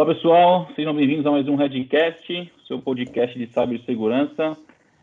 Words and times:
Olá 0.00 0.14
pessoal, 0.14 0.66
sejam 0.74 0.94
bem-vindos 0.94 1.26
a 1.26 1.30
mais 1.30 1.46
um 1.46 1.56
Redcast, 1.56 2.50
seu 2.66 2.78
podcast 2.78 3.38
de 3.38 3.46
cibersegurança. 3.52 4.56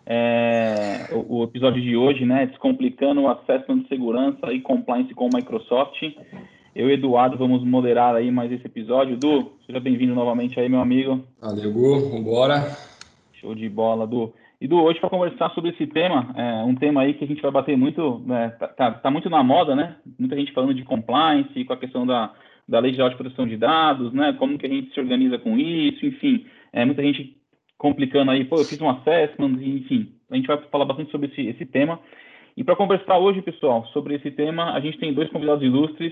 É, 0.04 1.10
o, 1.12 1.42
o, 1.42 1.44
episódio 1.44 1.80
de 1.80 1.96
hoje, 1.96 2.26
né, 2.26 2.48
descomplicando 2.48 3.22
o 3.22 3.30
assessment 3.30 3.84
de 3.84 3.90
segurança 3.90 4.52
e 4.52 4.60
compliance 4.60 5.14
com 5.14 5.28
o 5.28 5.30
Microsoft. 5.32 6.02
Eu 6.76 6.90
e 6.90 6.94
Eduardo 6.94 7.38
vamos 7.38 7.64
moderar 7.64 8.16
aí 8.16 8.32
mais 8.32 8.52
esse 8.52 8.66
episódio. 8.66 9.14
Edu, 9.14 9.52
seja 9.68 9.80
bem-vindo 9.80 10.16
novamente 10.16 10.60
aí, 10.60 10.68
meu 10.68 10.82
amigo. 10.82 11.24
Valeu, 11.40 11.72
Gu, 11.72 12.10
vambora. 12.10 12.76
Show 13.34 13.54
de 13.54 13.70
bola, 13.70 14.06
Edu. 14.06 14.34
Edu, 14.60 14.78
hoje 14.78 15.00
para 15.00 15.12
conversar 15.12 15.52
sobre 15.52 15.70
esse 15.70 15.86
tema, 15.86 16.34
é 16.36 16.64
um 16.64 16.74
tema 16.74 17.04
aí 17.04 17.14
que 17.14 17.24
a 17.24 17.28
gente 17.28 17.44
vai 17.44 17.52
bater 17.52 17.78
muito, 17.78 18.20
né, 18.26 18.50
tá, 18.60 18.68
tá, 18.68 18.92
tá 18.94 19.12
muito 19.12 19.30
na 19.30 19.44
moda, 19.44 19.76
né? 19.76 19.98
Muita 20.18 20.36
gente 20.36 20.54
falando 20.54 20.74
de 20.74 20.84
compliance, 20.84 21.64
com 21.66 21.74
a 21.74 21.78
questão 21.78 22.04
da 22.04 22.34
da 22.68 22.80
Lei 22.80 22.92
Geral 22.92 23.10
de 23.10 23.16
Proteção 23.16 23.48
de 23.48 23.58
Dados, 23.58 24.14
né? 24.14 24.34
Como 24.34 24.58
que 24.58 24.66
a 24.66 24.70
gente 24.70 24.94
se 24.94 25.00
organiza 25.00 25.38
com 25.38 25.58
isso, 25.58 26.06
enfim, 26.06 26.46
é, 26.74 26.84
muita 26.84 27.02
gente 27.02 27.38
complicando 27.78 28.32
aí, 28.32 28.44
pô, 28.44 28.58
eu 28.58 28.66
fiz 28.66 28.82
um 28.82 28.90
assessment, 28.90 29.60
enfim, 29.62 30.12
a 30.30 30.36
gente 30.36 30.48
vai 30.48 30.58
falar 30.70 30.86
bastante 30.86 31.12
sobre 31.12 31.28
esse, 31.28 31.48
esse 31.48 31.66
tema. 31.66 32.00
E 32.56 32.64
para 32.64 32.76
conversar 32.76 33.20
hoje, 33.20 33.42
pessoal, 33.42 33.86
sobre 33.94 34.16
esse 34.16 34.32
tema, 34.32 34.74
a 34.74 34.80
gente 34.80 34.98
tem 34.98 35.14
dois 35.14 35.30
convidados 35.30 35.64
ilustres, 35.64 36.12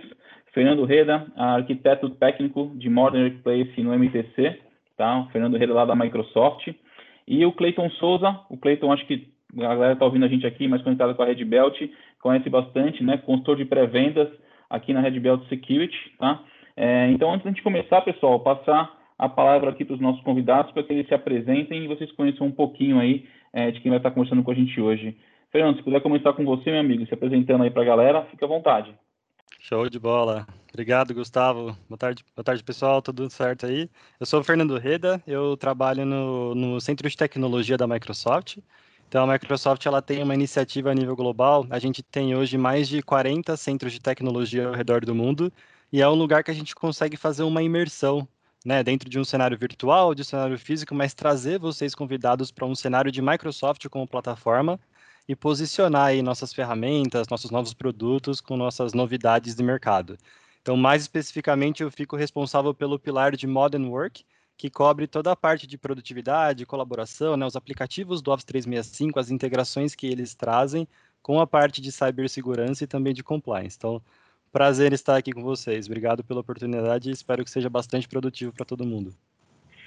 Fernando 0.53 0.85
Reda, 0.85 1.25
arquiteto 1.35 2.09
técnico 2.11 2.71
de 2.75 2.89
Modern 2.89 3.23
Workplace 3.23 3.81
no 3.81 3.93
MTC, 3.97 4.59
tá? 4.95 5.21
O 5.21 5.29
Fernando 5.31 5.57
Reda 5.57 5.73
lá 5.73 5.85
da 5.85 5.95
Microsoft, 5.95 6.71
e 7.27 7.45
o 7.45 7.51
Clayton 7.51 7.89
Souza, 7.91 8.39
o 8.49 8.57
Clayton 8.57 8.93
acho 8.93 9.05
que 9.07 9.27
a 9.57 9.73
galera 9.73 9.93
está 9.93 10.05
ouvindo 10.05 10.25
a 10.25 10.29
gente 10.29 10.45
aqui, 10.45 10.67
mais 10.67 10.81
conectado 10.83 11.15
com 11.15 11.23
a 11.23 11.25
Red 11.25 11.43
Belt, 11.43 11.75
conhece 12.21 12.49
bastante, 12.49 13.03
né? 13.03 13.17
Consultor 13.17 13.57
de 13.57 13.65
pré-vendas 13.65 14.29
aqui 14.69 14.93
na 14.93 15.01
Red 15.01 15.19
Belt 15.19 15.47
Security, 15.47 15.97
tá? 16.17 16.41
É, 16.75 17.09
então, 17.11 17.33
antes 17.33 17.53
de 17.53 17.61
começar, 17.61 18.01
pessoal, 18.01 18.39
passar 18.39 18.91
a 19.17 19.29
palavra 19.29 19.69
aqui 19.69 19.85
para 19.85 19.95
os 19.95 20.01
nossos 20.01 20.21
convidados 20.23 20.71
para 20.71 20.83
que 20.83 20.91
eles 20.91 21.07
se 21.07 21.13
apresentem 21.13 21.83
e 21.83 21.87
vocês 21.87 22.11
conheçam 22.11 22.47
um 22.47 22.51
pouquinho 22.51 22.99
aí 22.99 23.25
é, 23.53 23.71
de 23.71 23.79
quem 23.79 23.89
vai 23.89 23.99
estar 23.99 24.11
conversando 24.11 24.43
com 24.43 24.51
a 24.51 24.55
gente 24.55 24.79
hoje. 24.79 25.17
Fernando, 25.51 25.77
se 25.77 25.83
puder 25.83 26.01
começar 26.01 26.33
com 26.33 26.43
você, 26.43 26.69
meu 26.69 26.81
amigo, 26.81 27.05
se 27.05 27.13
apresentando 27.13 27.63
aí 27.63 27.71
para 27.71 27.81
a 27.81 27.85
galera, 27.85 28.25
fica 28.25 28.45
à 28.45 28.49
vontade. 28.49 28.93
Show 29.61 29.89
de 29.89 29.99
bola. 29.99 30.45
Obrigado, 30.69 31.13
Gustavo. 31.13 31.75
Boa 31.87 31.97
tarde, 31.97 32.25
boa 32.35 32.43
tarde, 32.43 32.63
pessoal. 32.63 33.01
Tudo 33.01 33.29
certo 33.29 33.65
aí? 33.65 33.89
Eu 34.19 34.25
sou 34.25 34.41
o 34.41 34.43
Fernando 34.43 34.77
Reda, 34.77 35.23
eu 35.25 35.55
trabalho 35.55 36.05
no, 36.05 36.53
no 36.53 36.81
Centro 36.81 37.09
de 37.09 37.15
Tecnologia 37.15 37.77
da 37.77 37.87
Microsoft. 37.87 38.57
Então, 39.07 39.23
a 39.23 39.33
Microsoft 39.33 39.85
ela 39.85 40.01
tem 40.01 40.21
uma 40.23 40.33
iniciativa 40.33 40.91
a 40.91 40.93
nível 40.93 41.15
global. 41.15 41.65
A 41.69 41.79
gente 41.79 42.03
tem 42.03 42.35
hoje 42.35 42.57
mais 42.57 42.87
de 42.87 43.01
40 43.01 43.55
centros 43.55 43.93
de 43.93 43.99
tecnologia 43.99 44.67
ao 44.67 44.73
redor 44.73 45.05
do 45.05 45.15
mundo 45.15 45.51
e 45.91 46.01
é 46.01 46.09
um 46.09 46.15
lugar 46.15 46.43
que 46.43 46.51
a 46.51 46.53
gente 46.53 46.75
consegue 46.75 47.15
fazer 47.15 47.43
uma 47.43 47.61
imersão, 47.63 48.27
né, 48.65 48.83
dentro 48.83 49.09
de 49.09 49.19
um 49.19 49.23
cenário 49.23 49.57
virtual, 49.57 50.15
de 50.15 50.21
um 50.23 50.25
cenário 50.25 50.57
físico, 50.57 50.93
mas 50.95 51.13
trazer 51.13 51.59
vocês 51.59 51.93
convidados 51.95 52.51
para 52.51 52.65
um 52.65 52.75
cenário 52.75 53.11
de 53.11 53.21
Microsoft 53.21 53.87
como 53.89 54.07
plataforma 54.07 54.79
e 55.27 55.35
posicionar 55.35 56.07
aí 56.07 56.21
nossas 56.21 56.53
ferramentas, 56.53 57.27
nossos 57.29 57.51
novos 57.51 57.73
produtos 57.73 58.41
com 58.41 58.57
nossas 58.57 58.93
novidades 58.93 59.55
de 59.55 59.63
mercado. 59.63 60.17
Então, 60.61 60.75
mais 60.75 61.03
especificamente, 61.03 61.83
eu 61.83 61.91
fico 61.91 62.15
responsável 62.15 62.73
pelo 62.73 62.99
pilar 62.99 63.35
de 63.35 63.45
Modern 63.47 63.85
Work, 63.85 64.25
que 64.57 64.69
cobre 64.69 65.07
toda 65.07 65.31
a 65.31 65.35
parte 65.35 65.67
de 65.67 65.77
produtividade, 65.77 66.65
colaboração, 66.65 67.35
né, 67.35 67.45
os 67.45 67.55
aplicativos 67.55 68.21
do 68.21 68.31
Office 68.31 68.45
365, 68.45 69.19
as 69.19 69.29
integrações 69.29 69.93
que 69.93 70.07
eles 70.07 70.33
trazem 70.33 70.87
com 71.21 71.39
a 71.39 71.47
parte 71.47 71.81
de 71.81 71.91
cibersegurança 71.91 72.83
e 72.83 72.87
também 72.87 73.13
de 73.13 73.23
compliance. 73.23 73.75
Então, 73.77 74.01
prazer 74.51 74.93
estar 74.93 75.17
aqui 75.17 75.31
com 75.31 75.43
vocês. 75.43 75.87
Obrigado 75.87 76.23
pela 76.23 76.39
oportunidade 76.39 77.09
e 77.09 77.13
espero 77.13 77.43
que 77.43 77.49
seja 77.49 77.69
bastante 77.69 78.07
produtivo 78.07 78.53
para 78.53 78.65
todo 78.65 78.85
mundo. 78.85 79.13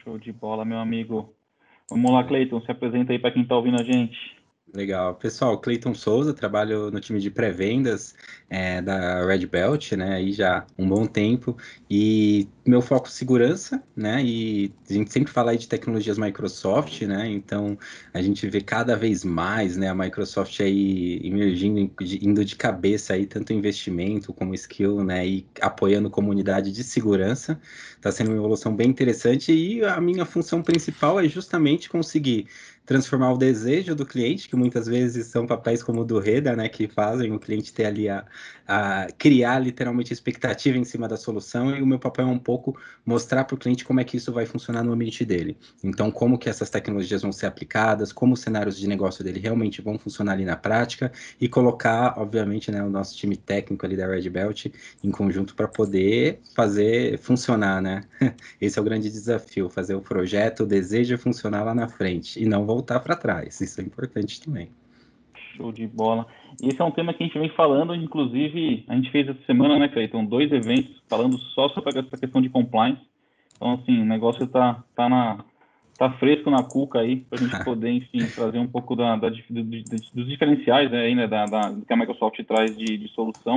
Show 0.02 0.18
de 0.18 0.32
bola, 0.32 0.64
meu 0.64 0.78
amigo. 0.78 1.32
Vamos 1.90 2.12
lá, 2.12 2.22
Cleiton, 2.24 2.60
se 2.60 2.70
apresenta 2.70 3.12
aí 3.12 3.18
para 3.18 3.30
quem 3.30 3.42
está 3.42 3.56
ouvindo 3.56 3.80
a 3.80 3.84
gente. 3.84 4.37
Legal. 4.74 5.14
Pessoal, 5.14 5.58
Cleiton 5.58 5.94
Souza, 5.94 6.34
trabalho 6.34 6.90
no 6.90 7.00
time 7.00 7.18
de 7.20 7.30
pré-vendas 7.30 8.14
é, 8.50 8.82
da 8.82 9.24
Red 9.26 9.46
Belt, 9.46 9.92
né, 9.92 10.16
aí 10.16 10.30
já 10.30 10.66
um 10.78 10.86
bom 10.86 11.06
tempo, 11.06 11.56
e 11.88 12.46
meu 12.66 12.82
foco 12.82 13.08
é 13.08 13.10
segurança, 13.10 13.82
né, 13.96 14.22
e 14.22 14.70
a 14.88 14.92
gente 14.92 15.10
sempre 15.10 15.32
fala 15.32 15.52
aí 15.52 15.58
de 15.58 15.66
tecnologias 15.66 16.18
Microsoft, 16.18 17.00
né, 17.02 17.28
então 17.30 17.78
a 18.12 18.20
gente 18.20 18.46
vê 18.46 18.60
cada 18.60 18.94
vez 18.94 19.24
mais, 19.24 19.76
né, 19.78 19.88
a 19.88 19.94
Microsoft 19.94 20.60
aí 20.60 21.18
emergindo, 21.24 21.90
indo 22.20 22.44
de 22.44 22.54
cabeça 22.54 23.14
aí, 23.14 23.26
tanto 23.26 23.54
investimento 23.54 24.34
como 24.34 24.54
skill, 24.54 25.02
né, 25.02 25.26
e 25.26 25.46
apoiando 25.62 26.10
comunidade 26.10 26.70
de 26.72 26.84
segurança, 26.84 27.58
está 27.96 28.12
sendo 28.12 28.28
uma 28.28 28.36
evolução 28.36 28.76
bem 28.76 28.88
interessante, 28.88 29.50
e 29.50 29.82
a 29.82 29.98
minha 29.98 30.26
função 30.26 30.62
principal 30.62 31.18
é 31.18 31.26
justamente 31.26 31.88
conseguir 31.88 32.46
transformar 32.88 33.34
o 33.34 33.36
desejo 33.36 33.94
do 33.94 34.06
cliente, 34.06 34.48
que 34.48 34.56
muitas 34.56 34.86
vezes 34.86 35.26
são 35.26 35.46
papéis 35.46 35.82
como 35.82 36.00
o 36.00 36.04
do 36.06 36.18
Reda, 36.18 36.56
né, 36.56 36.70
que 36.70 36.88
fazem 36.88 37.30
o 37.34 37.38
cliente 37.38 37.70
ter 37.70 37.84
ali 37.84 38.08
a, 38.08 38.24
a 38.66 39.08
criar 39.18 39.58
literalmente 39.58 40.10
expectativa 40.10 40.78
em 40.78 40.84
cima 40.84 41.06
da 41.06 41.18
solução, 41.18 41.76
e 41.76 41.82
o 41.82 41.86
meu 41.86 41.98
papel 41.98 42.26
é 42.26 42.30
um 42.30 42.38
pouco 42.38 42.74
mostrar 43.04 43.44
para 43.44 43.54
o 43.54 43.58
cliente 43.58 43.84
como 43.84 44.00
é 44.00 44.04
que 44.04 44.16
isso 44.16 44.32
vai 44.32 44.46
funcionar 44.46 44.82
no 44.82 44.90
ambiente 44.90 45.22
dele. 45.22 45.58
Então, 45.84 46.10
como 46.10 46.38
que 46.38 46.48
essas 46.48 46.70
tecnologias 46.70 47.20
vão 47.20 47.30
ser 47.30 47.44
aplicadas, 47.44 48.10
como 48.10 48.32
os 48.32 48.40
cenários 48.40 48.78
de 48.78 48.88
negócio 48.88 49.22
dele 49.22 49.38
realmente 49.38 49.82
vão 49.82 49.98
funcionar 49.98 50.32
ali 50.32 50.46
na 50.46 50.56
prática, 50.56 51.12
e 51.38 51.46
colocar, 51.46 52.14
obviamente, 52.16 52.70
né, 52.70 52.82
o 52.82 52.88
nosso 52.88 53.14
time 53.14 53.36
técnico 53.36 53.84
ali 53.84 53.98
da 53.98 54.06
Red 54.06 54.30
Belt 54.30 54.64
em 55.04 55.10
conjunto 55.10 55.54
para 55.54 55.68
poder 55.68 56.40
fazer 56.56 57.18
funcionar, 57.18 57.82
né? 57.82 58.04
Esse 58.58 58.78
é 58.78 58.82
o 58.82 58.84
grande 58.84 59.10
desafio, 59.10 59.68
fazer 59.68 59.94
o 59.94 60.00
projeto, 60.00 60.62
o 60.62 60.66
desejo 60.66 61.18
funcionar 61.18 61.64
lá 61.64 61.74
na 61.74 61.86
frente, 61.86 62.42
e 62.42 62.46
não 62.46 62.64
voltar 62.78 63.00
para 63.00 63.16
trás. 63.16 63.60
Isso 63.60 63.80
é 63.80 63.84
importante 63.84 64.40
também. 64.40 64.70
Show 65.56 65.72
de 65.72 65.86
bola. 65.86 66.26
Esse 66.62 66.80
é 66.80 66.84
um 66.84 66.90
tema 66.90 67.12
que 67.12 67.22
a 67.22 67.26
gente 67.26 67.38
vem 67.38 67.50
falando, 67.50 67.94
inclusive, 67.94 68.84
a 68.88 68.94
gente 68.94 69.10
fez 69.10 69.28
essa 69.28 69.42
semana, 69.44 69.78
né, 69.78 69.88
Cleiton? 69.88 70.24
Dois 70.24 70.50
eventos 70.52 71.02
falando 71.08 71.36
só 71.38 71.68
sobre 71.70 71.98
essa 71.98 72.16
questão 72.16 72.40
de 72.40 72.48
compliance. 72.48 73.02
Então, 73.56 73.74
assim, 73.74 74.00
o 74.00 74.04
negócio 74.04 74.46
tá, 74.46 74.84
tá, 74.94 75.08
na, 75.08 75.44
tá 75.98 76.10
fresco 76.12 76.48
na 76.50 76.62
cuca 76.62 77.00
aí, 77.00 77.16
para 77.16 77.40
a 77.40 77.42
gente 77.42 77.58
poder, 77.64 77.90
enfim, 77.90 78.24
trazer 78.32 78.58
um 78.58 78.68
pouco 78.68 78.94
da, 78.94 79.16
da, 79.16 79.28
dos 79.28 80.28
diferenciais 80.28 80.90
né, 80.90 81.00
aí, 81.00 81.14
né, 81.14 81.26
da, 81.26 81.44
da, 81.46 81.74
que 81.86 81.92
a 81.92 81.96
Microsoft 81.96 82.40
traz 82.44 82.76
de, 82.76 82.96
de 82.96 83.08
solução 83.08 83.56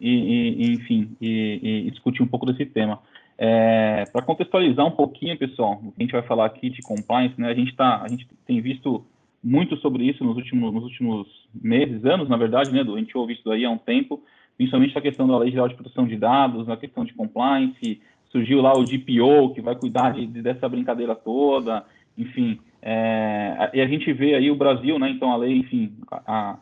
e, 0.00 0.10
e, 0.10 0.72
enfim, 0.72 1.16
e, 1.20 1.84
e 1.86 1.90
discutir 1.92 2.22
um 2.22 2.26
pouco 2.26 2.46
desse 2.46 2.66
tema. 2.66 3.00
É, 3.38 4.04
para 4.12 4.22
contextualizar 4.22 4.86
um 4.86 4.92
pouquinho, 4.92 5.36
pessoal, 5.36 5.74
o 5.84 5.92
que 5.92 5.98
a 5.98 6.02
gente 6.02 6.12
vai 6.12 6.22
falar 6.22 6.46
aqui 6.46 6.70
de 6.70 6.80
compliance, 6.80 7.38
né, 7.38 7.50
a 7.50 7.54
gente 7.54 7.74
tá, 7.74 8.02
a 8.02 8.08
gente 8.08 8.26
tem 8.46 8.60
visto 8.62 9.04
muito 9.44 9.76
sobre 9.76 10.04
isso 10.04 10.24
nos 10.24 10.36
últimos, 10.36 10.72
nos 10.72 10.84
últimos 10.84 11.26
meses, 11.54 12.04
anos, 12.04 12.28
na 12.28 12.36
verdade, 12.36 12.72
né, 12.72 12.80
a 12.80 12.98
gente 12.98 13.16
ouve 13.16 13.34
isso 13.34 13.50
aí 13.50 13.64
há 13.64 13.70
um 13.70 13.76
tempo, 13.76 14.22
principalmente 14.56 14.96
a 14.96 15.02
questão 15.02 15.28
da 15.28 15.36
Lei 15.36 15.50
Geral 15.50 15.68
de 15.68 15.74
Proteção 15.74 16.06
de 16.06 16.16
Dados, 16.16 16.68
a 16.68 16.76
questão 16.78 17.04
de 17.04 17.12
compliance, 17.12 18.00
surgiu 18.30 18.62
lá 18.62 18.72
o 18.72 18.84
DPO, 18.84 19.54
que 19.54 19.60
vai 19.60 19.76
cuidar 19.76 20.14
de, 20.14 20.26
dessa 20.26 20.66
brincadeira 20.66 21.14
toda, 21.14 21.84
enfim, 22.16 22.58
é, 22.80 23.70
e 23.74 23.80
a 23.82 23.86
gente 23.86 24.10
vê 24.14 24.34
aí 24.34 24.50
o 24.50 24.56
Brasil, 24.56 24.98
né, 24.98 25.10
então 25.10 25.30
a 25.30 25.36
lei, 25.36 25.58
enfim, 25.58 25.92
a, 26.10 26.56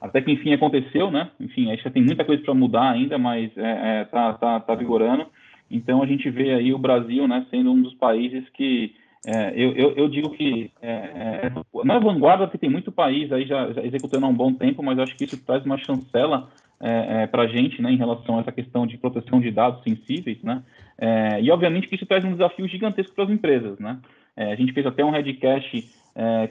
até 0.00 0.20
que 0.20 0.32
enfim 0.32 0.52
aconteceu, 0.52 1.08
né, 1.08 1.30
enfim, 1.38 1.70
acho 1.70 1.84
que 1.84 1.90
tem 1.90 2.02
muita 2.02 2.24
coisa 2.24 2.42
para 2.42 2.52
mudar 2.52 2.90
ainda, 2.90 3.16
mas 3.16 3.56
é, 3.56 4.00
é, 4.00 4.04
tá, 4.06 4.32
tá, 4.32 4.58
tá 4.58 4.74
vigorando, 4.74 5.26
então 5.70 6.02
a 6.02 6.06
gente 6.06 6.28
vê 6.28 6.52
aí 6.52 6.74
o 6.74 6.78
Brasil, 6.78 7.28
né, 7.28 7.46
sendo 7.50 7.70
um 7.72 7.80
dos 7.80 7.94
países 7.94 8.48
que 8.50 8.94
é, 9.26 9.52
eu, 9.54 9.72
eu, 9.72 9.92
eu, 9.96 10.08
digo 10.08 10.30
que 10.30 10.70
é, 10.80 10.92
é, 10.92 11.52
não 11.84 11.94
é 11.94 12.00
vanguarda, 12.00 12.46
porque 12.46 12.56
tem 12.56 12.70
muito 12.70 12.90
país 12.90 13.30
aí 13.30 13.44
já, 13.44 13.70
já, 13.70 13.82
executando 13.84 14.24
há 14.24 14.28
um 14.28 14.34
bom 14.34 14.52
tempo, 14.54 14.82
mas 14.82 14.98
acho 14.98 15.14
que 15.14 15.24
isso 15.24 15.44
traz 15.44 15.64
uma 15.64 15.76
chancela 15.76 16.48
é, 16.80 17.24
é 17.24 17.26
para 17.26 17.42
a 17.42 17.46
gente, 17.46 17.82
né, 17.82 17.92
em 17.92 17.98
relação 17.98 18.38
a 18.38 18.40
essa 18.40 18.52
questão 18.52 18.86
de 18.86 18.96
proteção 18.96 19.38
de 19.38 19.50
dados 19.50 19.82
sensíveis, 19.82 20.42
né, 20.42 20.62
é, 20.96 21.40
e 21.42 21.50
obviamente 21.50 21.86
que 21.86 21.96
isso 21.96 22.06
traz 22.06 22.24
um 22.24 22.32
desafio 22.32 22.66
gigantesco 22.66 23.14
para 23.14 23.24
as 23.24 23.30
empresas, 23.30 23.78
né. 23.78 23.98
a 24.36 24.54
gente 24.54 24.72
fez 24.72 24.86
até 24.86 25.04
um 25.04 25.10
redcast 25.10 25.86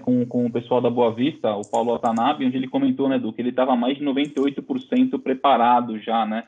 com, 0.04 0.26
com 0.26 0.46
o 0.46 0.52
pessoal 0.52 0.80
da 0.80 0.90
Boa 0.90 1.14
Vista, 1.14 1.54
o 1.56 1.70
Paulo 1.70 1.92
Watanabe, 1.92 2.46
onde 2.46 2.56
ele 2.56 2.68
comentou, 2.68 3.10
né, 3.10 3.18
do 3.18 3.34
que 3.34 3.42
ele 3.42 3.50
estava 3.50 3.76
mais 3.76 3.98
de 3.98 4.06
98% 4.06 5.20
preparado 5.20 5.98
já, 6.00 6.24
né. 6.24 6.44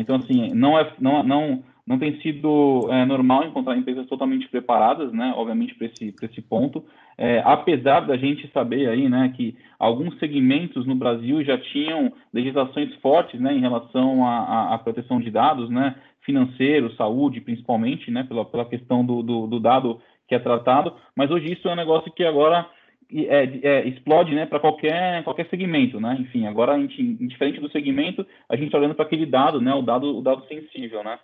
então 0.00 0.16
assim, 0.16 0.52
não 0.54 0.76
é 0.76 0.92
não 0.98 1.22
não 1.22 1.62
não 1.86 1.98
tem 1.98 2.20
sido 2.20 2.88
é, 2.90 3.04
normal 3.04 3.44
encontrar 3.44 3.76
empresas 3.76 4.06
totalmente 4.06 4.48
preparadas, 4.48 5.12
né, 5.12 5.32
obviamente, 5.36 5.74
para 5.74 5.88
esse, 5.88 6.14
esse 6.22 6.42
ponto, 6.42 6.84
é, 7.18 7.42
apesar 7.44 8.00
da 8.00 8.16
gente 8.16 8.48
saber 8.52 8.88
aí, 8.88 9.08
né, 9.08 9.32
que 9.36 9.56
alguns 9.78 10.18
segmentos 10.18 10.86
no 10.86 10.94
Brasil 10.94 11.42
já 11.44 11.58
tinham 11.58 12.12
legislações 12.32 12.94
fortes, 12.96 13.40
né, 13.40 13.52
em 13.52 13.60
relação 13.60 14.24
à, 14.24 14.78
proteção 14.78 15.20
de 15.20 15.30
dados, 15.30 15.68
né, 15.68 15.96
financeiro, 16.22 16.94
saúde, 16.94 17.40
principalmente, 17.40 18.10
né, 18.10 18.22
pela, 18.22 18.44
pela 18.44 18.64
questão 18.64 19.04
do, 19.04 19.22
do, 19.22 19.46
do 19.48 19.58
dado 19.58 20.00
que 20.28 20.34
é 20.34 20.38
tratado, 20.38 20.94
mas 21.16 21.30
hoje 21.30 21.52
isso 21.52 21.68
é 21.68 21.72
um 21.72 21.76
negócio 21.76 22.12
que 22.12 22.24
agora 22.24 22.66
é, 23.14 23.60
é, 23.62 23.88
explode 23.88 24.34
né, 24.34 24.46
para 24.46 24.60
qualquer, 24.60 25.22
qualquer 25.24 25.46
segmento, 25.48 26.00
né? 26.00 26.16
Enfim, 26.18 26.46
agora 26.46 26.72
a 26.72 26.78
gente, 26.78 27.02
diferente 27.26 27.60
do 27.60 27.70
segmento, 27.70 28.26
a 28.48 28.56
gente 28.56 28.66
está 28.66 28.78
olhando 28.78 28.94
para 28.94 29.04
aquele 29.04 29.26
dado, 29.26 29.60
né? 29.60 29.74
O 29.74 29.82
dado, 29.82 30.16
o 30.16 30.22
dado 30.22 30.46
sensível, 30.46 31.04
né? 31.04 31.18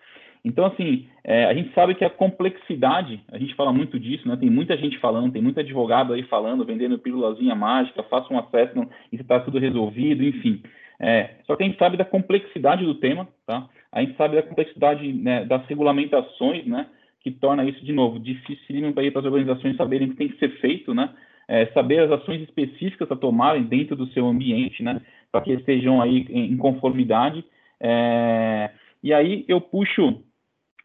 Então, 0.48 0.64
assim, 0.64 1.06
é, 1.22 1.44
a 1.44 1.52
gente 1.52 1.74
sabe 1.74 1.94
que 1.94 2.02
a 2.02 2.08
complexidade, 2.08 3.20
a 3.30 3.36
gente 3.36 3.54
fala 3.54 3.70
muito 3.70 4.00
disso, 4.00 4.26
né? 4.26 4.34
Tem 4.34 4.48
muita 4.48 4.78
gente 4.78 4.98
falando, 4.98 5.30
tem 5.30 5.42
muito 5.42 5.60
advogado 5.60 6.14
aí 6.14 6.22
falando, 6.22 6.64
vendendo 6.64 6.98
pílulazinha 6.98 7.54
mágica, 7.54 8.02
faça 8.04 8.32
um 8.32 8.38
assessment 8.38 8.88
e 9.12 9.16
está 9.16 9.38
tudo 9.40 9.58
resolvido, 9.58 10.24
enfim. 10.24 10.62
É, 10.98 11.34
só 11.46 11.54
que 11.54 11.62
a 11.62 11.66
gente 11.66 11.78
sabe 11.78 11.98
da 11.98 12.04
complexidade 12.04 12.82
do 12.82 12.94
tema, 12.94 13.28
tá? 13.46 13.68
A 13.92 14.00
gente 14.00 14.16
sabe 14.16 14.36
da 14.36 14.42
complexidade 14.42 15.12
né, 15.12 15.44
das 15.44 15.66
regulamentações, 15.66 16.64
né? 16.66 16.86
Que 17.20 17.30
torna 17.30 17.62
isso, 17.66 17.84
de 17.84 17.92
novo, 17.92 18.18
difícil 18.18 18.92
para 18.94 19.20
as 19.20 19.26
organizações 19.26 19.76
saberem 19.76 20.08
o 20.08 20.10
que 20.12 20.16
tem 20.16 20.28
que 20.28 20.38
ser 20.38 20.48
feito, 20.60 20.94
né? 20.94 21.10
É, 21.46 21.66
saber 21.66 21.98
as 22.00 22.10
ações 22.10 22.40
específicas 22.40 23.10
a 23.12 23.16
tomarem 23.16 23.64
dentro 23.64 23.94
do 23.94 24.06
seu 24.08 24.26
ambiente, 24.26 24.82
né? 24.82 25.02
Para 25.30 25.42
que 25.42 25.52
estejam 25.52 26.00
aí 26.00 26.26
em 26.30 26.56
conformidade. 26.56 27.44
É, 27.78 28.70
e 29.02 29.12
aí 29.12 29.44
eu 29.46 29.60
puxo 29.60 30.22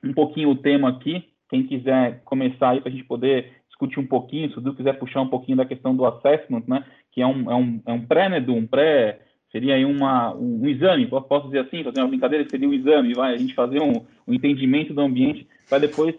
um 0.04 0.14
pouquinho 0.14 0.50
o 0.50 0.56
tema 0.56 0.90
aqui, 0.90 1.24
quem 1.50 1.64
quiser 1.66 2.22
começar 2.26 2.72
aí 2.72 2.82
para 2.82 2.90
a 2.90 2.92
gente 2.92 3.06
poder 3.06 3.52
discutir 3.68 4.00
um 4.00 4.08
pouquinho, 4.08 4.50
se 4.52 4.58
o 4.58 4.62
Du 4.62 4.74
quiser 4.74 4.98
puxar 5.00 5.22
um 5.22 5.30
pouquinho 5.30 5.58
da 5.58 5.66
questão 5.66 5.96
do 5.96 6.06
assessment, 6.06 6.64
né? 6.68 6.84
Que 7.12 7.22
é 7.22 7.28
um, 7.28 7.52
é 7.52 7.56
um, 7.56 7.82
é 7.86 7.92
um 7.94 8.06
pré, 8.06 8.30
né, 8.30 8.40
do 8.40 8.54
um 8.54 8.66
pré 8.66 9.20
seria 9.54 9.76
aí 9.76 9.86
uma, 9.86 10.34
um, 10.34 10.64
um, 10.64 10.68
exame, 10.68 11.06
posso 11.06 11.46
dizer 11.46 11.60
assim, 11.60 11.84
fazer 11.84 12.02
uma 12.02 12.08
brincadeira, 12.08 12.50
seria 12.50 12.68
um 12.68 12.74
exame, 12.74 13.14
vai, 13.14 13.36
a 13.36 13.38
gente 13.38 13.54
fazer 13.54 13.80
um, 13.80 14.04
um 14.28 14.34
entendimento 14.34 14.96
do 14.96 15.02
ambiente 15.02 15.48
para 15.70 15.78
depois 15.78 16.16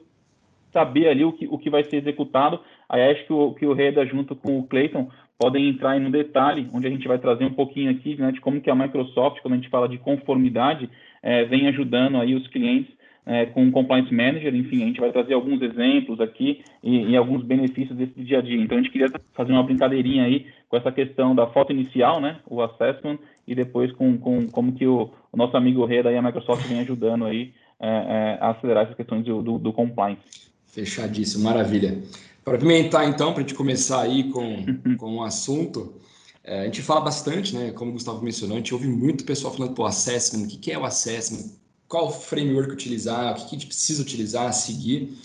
saber 0.73 1.09
ali 1.09 1.25
o 1.25 1.33
que, 1.33 1.49
o 1.51 1.59
que 1.59 1.69
vai 1.69 1.83
ser 1.83 1.97
executado. 1.97 2.61
Aí 2.89 3.03
acho 3.11 3.27
que 3.27 3.33
o, 3.33 3.53
que 3.55 3.67
o 3.67 3.73
Reda, 3.73 4.07
junto 4.07 4.37
com 4.37 4.61
o 4.61 4.67
Clayton, 4.69 5.11
podem 5.37 5.69
entrar 5.69 5.99
em 5.99 6.07
um 6.07 6.13
detalhe, 6.13 6.71
onde 6.73 6.87
a 6.87 6.91
gente 6.91 7.09
vai 7.09 7.19
trazer 7.19 7.45
um 7.45 7.53
pouquinho 7.53 7.91
aqui, 7.91 8.15
né, 8.15 8.31
de 8.31 8.41
como 8.41 8.61
que 8.61 8.71
a 8.71 8.75
Microsoft, 8.75 9.41
quando 9.43 9.55
a 9.55 9.57
gente 9.57 9.69
fala 9.69 9.89
de 9.89 9.99
conformidade, 9.99 10.89
é, 11.21 11.45
vem 11.45 11.67
ajudando 11.67 12.19
aí 12.19 12.37
os 12.37 12.47
clientes 12.47 12.95
é, 13.27 13.47
com 13.47 13.67
o 13.67 13.73
Compliance 13.73 14.13
Manager, 14.13 14.55
enfim, 14.55 14.83
a 14.83 14.87
gente 14.87 15.01
vai 15.01 15.11
trazer 15.11 15.35
alguns 15.35 15.63
exemplos 15.63 16.21
aqui 16.21 16.63
e, 16.83 17.11
e, 17.11 17.17
alguns 17.17 17.43
benefícios 17.43 17.97
desse 17.97 18.13
dia 18.23 18.39
a 18.39 18.43
dia. 18.43 18.61
Então, 18.61 18.77
a 18.77 18.83
gente 18.83 18.93
queria 18.93 19.11
fazer 19.33 19.53
uma 19.53 19.63
brincadeirinha 19.63 20.25
aí 20.25 20.47
com 20.69 20.77
essa 20.77 20.93
questão 20.93 21.35
da 21.35 21.47
foto 21.47 21.73
inicial, 21.73 22.21
né, 22.21 22.39
o 22.47 22.61
assessment, 22.61 23.19
e 23.47 23.55
depois 23.55 23.93
com, 23.93 24.19
com 24.19 24.47
como 24.49 24.73
que 24.73 24.87
o, 24.87 25.11
o 25.33 25.37
nosso 25.37 25.57
amigo 25.57 25.85
Reda 25.85 26.13
e 26.13 26.17
a 26.17 26.23
Microsoft 26.23 26.67
vem 26.67 26.81
ajudando 26.81 27.25
aí 27.25 27.53
é, 27.81 27.89
é, 27.89 28.39
a 28.41 28.51
acelerar 28.51 28.85
essas 28.85 28.97
questões 28.97 29.25
do, 29.25 29.43
do, 29.43 29.59
do 29.59 29.73
compliance. 29.73 30.23
Fechadíssimo, 30.67 31.45
maravilha. 31.45 32.03
Para 32.45 32.59
pimentar, 32.59 33.09
então, 33.09 33.33
para 33.33 33.43
a 33.43 33.47
gente 33.47 33.55
começar 33.55 34.03
aí 34.03 34.25
com, 34.25 34.97
com 34.99 35.17
um 35.17 35.23
assunto, 35.23 35.95
é, 36.43 36.61
a 36.61 36.65
gente 36.65 36.83
fala 36.83 37.01
bastante, 37.01 37.55
né? 37.57 37.71
Como 37.73 37.91
o 37.91 37.95
Gustavo 37.95 38.23
mencionou, 38.23 38.57
a 38.57 38.59
gente 38.59 38.75
ouve 38.75 38.87
muito 38.87 39.25
pessoal 39.25 39.55
falando, 39.55 39.75
pô, 39.75 39.87
assessment, 39.87 40.45
o 40.45 40.49
que, 40.49 40.59
que 40.59 40.73
é 40.73 40.79
o 40.79 40.85
assessment? 40.85 41.64
Qual 41.89 42.13
framework 42.13 42.73
utilizar, 42.73 43.33
o 43.33 43.35
que, 43.35 43.47
a 43.47 43.49
gente 43.49 43.67
precisa 43.67 44.03
utilizar, 44.03 44.53
seguir. 44.53 45.17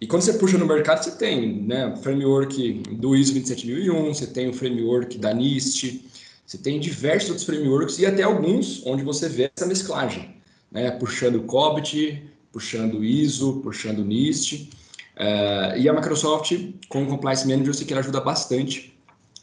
E 0.00 0.06
quando 0.06 0.22
você 0.22 0.34
puxa 0.34 0.58
no 0.58 0.66
mercado, 0.66 1.02
você 1.02 1.12
tem 1.12 1.62
né, 1.62 1.86
o 1.86 1.96
framework 1.96 2.82
do 2.92 3.16
ISO 3.16 3.32
27001, 3.32 4.14
você 4.14 4.26
tem 4.26 4.48
o 4.48 4.52
framework 4.52 5.18
da 5.18 5.32
NIST, 5.32 6.04
você 6.44 6.58
tem 6.58 6.78
diversos 6.78 7.30
outros 7.30 7.46
frameworks 7.46 7.98
e 7.98 8.06
até 8.06 8.22
alguns 8.22 8.82
onde 8.86 9.02
você 9.02 9.28
vê 9.28 9.50
essa 9.56 9.66
mesclagem, 9.66 10.36
né, 10.70 10.90
puxando 10.92 11.42
COBIT, 11.42 12.22
puxando 12.52 13.04
ISO, 13.04 13.60
puxando 13.62 14.04
NIST. 14.04 14.70
Uh, 15.16 15.78
e 15.78 15.88
a 15.88 15.94
Microsoft, 15.94 16.52
com 16.90 17.02
o 17.04 17.06
Compliance 17.06 17.46
Manager, 17.46 17.68
eu 17.68 17.74
sei 17.74 17.86
que 17.86 17.92
ela 17.92 18.00
ajuda 18.00 18.20
bastante 18.20 18.95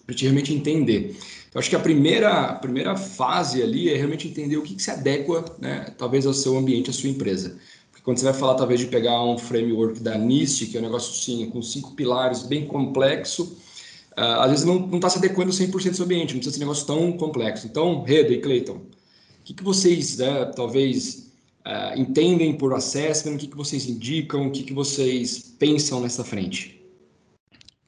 para 0.06 0.16
te 0.16 0.24
realmente 0.24 0.54
entender. 0.54 1.16
Então, 1.50 1.60
acho 1.60 1.70
que 1.70 1.76
a 1.76 1.80
primeira, 1.80 2.32
a 2.32 2.56
primeira 2.56 2.96
fase 2.96 3.62
ali 3.62 3.90
é 3.90 3.96
realmente 3.96 4.28
entender 4.28 4.58
o 4.58 4.64
que, 4.64 4.76
que 4.76 4.82
se 4.82 4.92
adequa, 4.92 5.46
né, 5.60 5.94
talvez 5.98 6.26
ao 6.26 6.34
seu 6.34 6.58
ambiente, 6.58 6.90
à 6.90 6.94
sua 6.94 7.10
empresa. 7.10 7.58
Porque 7.92 8.04
quando 8.04 8.18
você 8.18 8.26
vai 8.26 8.34
falar, 8.34 8.56
talvez, 8.56 8.80
de 8.80 8.88
pegar 8.88 9.24
um 9.24 9.38
framework 9.38 10.00
da 10.00 10.18
NIST, 10.18 10.68
que 10.68 10.78
é 10.78 10.80
um 10.80 10.84
negócio 10.84 11.14
sim, 11.14 11.48
com 11.50 11.62
cinco 11.62 11.92
pilares, 11.92 12.44
bem 12.44 12.66
complexo, 12.66 13.56
uh, 14.18 14.42
às 14.42 14.50
vezes 14.50 14.66
não 14.66 14.90
está 14.96 15.10
se 15.10 15.20
adequando 15.20 15.52
100% 15.52 15.90
ao 15.90 15.94
seu 15.94 16.06
ambiente, 16.06 16.34
não 16.34 16.40
precisa 16.40 16.58
ser 16.58 16.64
um 16.64 16.68
negócio 16.68 16.88
tão 16.88 17.12
complexo. 17.14 17.68
Então, 17.68 18.02
Reda 18.02 18.34
e 18.34 18.42
Clayton, 18.42 18.78
o 18.78 19.44
que, 19.44 19.54
que 19.54 19.64
vocês, 19.64 20.18
né, 20.18 20.46
talvez, 20.56 21.32
uh, 21.66 22.00
entendem 22.00 22.58
por 22.58 22.74
assessment, 22.74 23.36
o 23.36 23.38
que, 23.38 23.48
que 23.48 23.56
vocês 23.56 23.88
indicam, 23.88 24.48
o 24.48 24.52
que, 24.52 24.64
que 24.64 24.74
vocês 24.74 25.56
pensam 25.60 26.02
nessa 26.02 26.24
frente? 26.24 26.82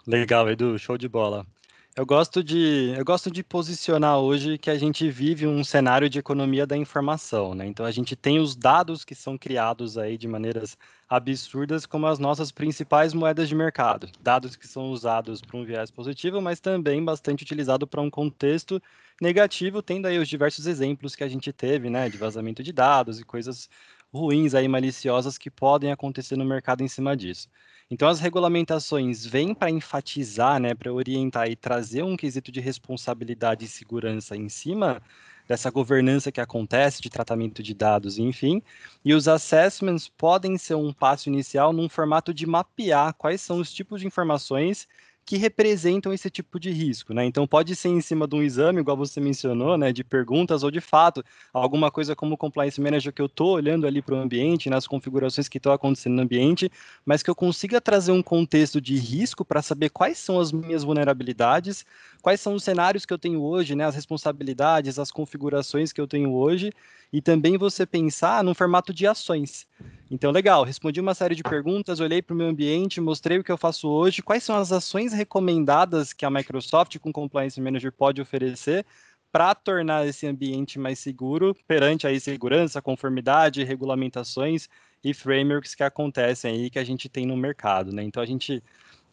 Legal, 0.05 0.47
Edu, 0.51 0.77
show 0.77 0.99
de 0.99 1.09
bola. 1.09 1.47
Eu 1.97 2.05
gosto 2.05 2.43
de, 2.43 2.93
eu 2.97 3.05
gosto 3.05 3.31
de 3.31 3.41
posicionar 3.41 4.19
hoje 4.19 4.57
que 4.57 4.69
a 4.69 4.77
gente 4.77 5.09
vive 5.09 5.47
um 5.47 5.63
cenário 5.63 6.09
de 6.09 6.19
economia 6.19 6.67
da 6.67 6.75
informação, 6.75 7.55
né? 7.55 7.65
Então 7.65 7.85
a 7.85 7.91
gente 7.91 8.17
tem 8.17 8.37
os 8.37 8.53
dados 8.53 9.05
que 9.05 9.15
são 9.15 9.37
criados 9.37 9.97
aí 9.97 10.17
de 10.17 10.27
maneiras 10.27 10.77
absurdas 11.07 11.85
como 11.85 12.05
as 12.07 12.19
nossas 12.19 12.51
principais 12.51 13.13
moedas 13.13 13.47
de 13.47 13.55
mercado. 13.55 14.09
Dados 14.19 14.57
que 14.57 14.67
são 14.67 14.89
usados 14.91 15.41
para 15.41 15.55
um 15.55 15.63
viés 15.63 15.89
positivo, 15.89 16.41
mas 16.41 16.59
também 16.59 17.03
bastante 17.03 17.43
utilizado 17.43 17.87
para 17.87 18.01
um 18.01 18.09
contexto 18.09 18.81
negativo, 19.21 19.81
tendo 19.81 20.05
aí 20.07 20.19
os 20.19 20.27
diversos 20.27 20.67
exemplos 20.67 21.15
que 21.15 21.23
a 21.23 21.29
gente 21.29 21.53
teve, 21.53 21.89
né, 21.89 22.09
de 22.09 22.17
vazamento 22.17 22.61
de 22.61 22.73
dados 22.73 23.21
e 23.21 23.23
coisas 23.23 23.69
ruins 24.13 24.53
aí 24.53 24.67
maliciosas 24.67 25.37
que 25.37 25.49
podem 25.49 25.93
acontecer 25.93 26.35
no 26.35 26.43
mercado 26.43 26.83
em 26.83 26.89
cima 26.89 27.15
disso. 27.15 27.47
Então, 27.89 28.07
as 28.07 28.19
regulamentações 28.19 29.25
vêm 29.25 29.53
para 29.53 29.69
enfatizar, 29.69 30.59
né, 30.59 30.73
para 30.73 30.91
orientar 30.91 31.47
e 31.49 31.55
trazer 31.55 32.03
um 32.03 32.17
quesito 32.17 32.51
de 32.51 32.59
responsabilidade 32.59 33.65
e 33.65 33.67
segurança 33.67 34.35
em 34.35 34.49
cima 34.49 35.01
dessa 35.47 35.69
governança 35.69 36.31
que 36.31 36.41
acontece 36.41 36.99
de 37.01 37.09
tratamento 37.11 37.61
de 37.61 37.73
dados, 37.75 38.17
enfim. 38.17 38.61
E 39.03 39.13
os 39.13 39.27
assessments 39.27 40.09
podem 40.09 40.57
ser 40.57 40.73
um 40.75 40.91
passo 40.91 41.29
inicial 41.29 41.71
num 41.71 41.87
formato 41.87 42.33
de 42.33 42.47
mapear 42.47 43.13
quais 43.13 43.41
são 43.41 43.59
os 43.59 43.71
tipos 43.71 44.01
de 44.01 44.07
informações 44.07 44.87
que 45.25 45.37
representam 45.37 46.13
esse 46.13 46.29
tipo 46.29 46.59
de 46.59 46.69
risco, 46.69 47.13
né? 47.13 47.25
Então 47.25 47.47
pode 47.47 47.75
ser 47.75 47.89
em 47.89 47.99
cima 47.99 48.27
de 48.27 48.35
um 48.35 48.43
exame, 48.43 48.79
igual 48.79 48.95
você 48.95 49.19
mencionou, 49.19 49.77
né, 49.77 49.91
de 49.91 50.03
perguntas 50.03 50.61
ou 50.63 50.69
de 50.69 50.79
fato 50.79 51.23
alguma 51.51 51.89
coisa 51.89 52.15
como 52.15 52.37
compliance 52.37 52.79
manager 52.79 53.11
que 53.11 53.21
eu 53.21 53.25
estou 53.25 53.53
olhando 53.53 53.87
ali 53.87 54.01
para 54.01 54.15
o 54.15 54.19
ambiente, 54.19 54.69
nas 54.69 54.85
configurações 54.87 55.49
que 55.49 55.57
estão 55.57 55.71
acontecendo 55.73 56.15
no 56.15 56.21
ambiente, 56.21 56.71
mas 57.03 57.23
que 57.23 57.29
eu 57.29 57.35
consiga 57.35 57.81
trazer 57.81 58.11
um 58.11 58.21
contexto 58.21 58.79
de 58.79 58.95
risco 58.97 59.43
para 59.43 59.61
saber 59.61 59.89
quais 59.89 60.19
são 60.19 60.39
as 60.39 60.51
minhas 60.51 60.83
vulnerabilidades, 60.83 61.85
quais 62.25 62.41
são 62.41 62.55
os 62.55 62.63
cenários 62.63 63.05
que 63.05 63.13
eu 63.13 63.19
tenho 63.19 63.39
hoje, 63.39 63.75
né, 63.75 63.85
as 63.85 63.93
responsabilidades, 63.93 64.97
as 64.97 65.11
configurações 65.11 65.93
que 65.93 66.01
eu 66.01 66.07
tenho 66.07 66.33
hoje, 66.33 66.71
e 67.13 67.21
também 67.21 67.55
você 67.55 67.85
pensar 67.85 68.43
no 68.43 68.55
formato 68.55 68.91
de 68.91 69.05
ações. 69.05 69.67
Então, 70.09 70.31
legal, 70.31 70.63
respondi 70.63 70.99
uma 70.99 71.13
série 71.13 71.35
de 71.35 71.43
perguntas, 71.43 71.99
olhei 71.99 72.23
para 72.23 72.33
o 72.33 72.35
meu 72.35 72.47
ambiente, 72.47 72.99
mostrei 72.99 73.37
o 73.37 73.43
que 73.43 73.51
eu 73.51 73.57
faço 73.59 73.87
hoje, 73.87 74.23
quais 74.23 74.43
são 74.43 74.55
as 74.55 74.71
ações 74.71 75.13
recomendadas 75.13 76.13
que 76.13 76.25
a 76.25 76.31
Microsoft 76.31 76.97
com 76.97 77.13
Compliance 77.13 77.61
Manager 77.61 77.91
pode 77.91 78.19
oferecer 78.19 78.83
para 79.31 79.53
tornar 79.53 80.07
esse 80.07 80.25
ambiente 80.25 80.79
mais 80.79 80.97
seguro 80.97 81.55
perante 81.67 82.07
a 82.07 82.19
segurança, 82.19 82.81
conformidade, 82.81 83.63
regulamentações 83.63 84.67
e 85.03 85.13
frameworks 85.13 85.75
que 85.75 85.83
acontecem 85.83 86.51
aí 86.51 86.69
que 86.71 86.79
a 86.79 86.83
gente 86.83 87.07
tem 87.07 87.27
no 87.27 87.37
mercado, 87.37 87.93
né? 87.93 88.01
Então 88.01 88.23
a 88.23 88.25
gente 88.25 88.63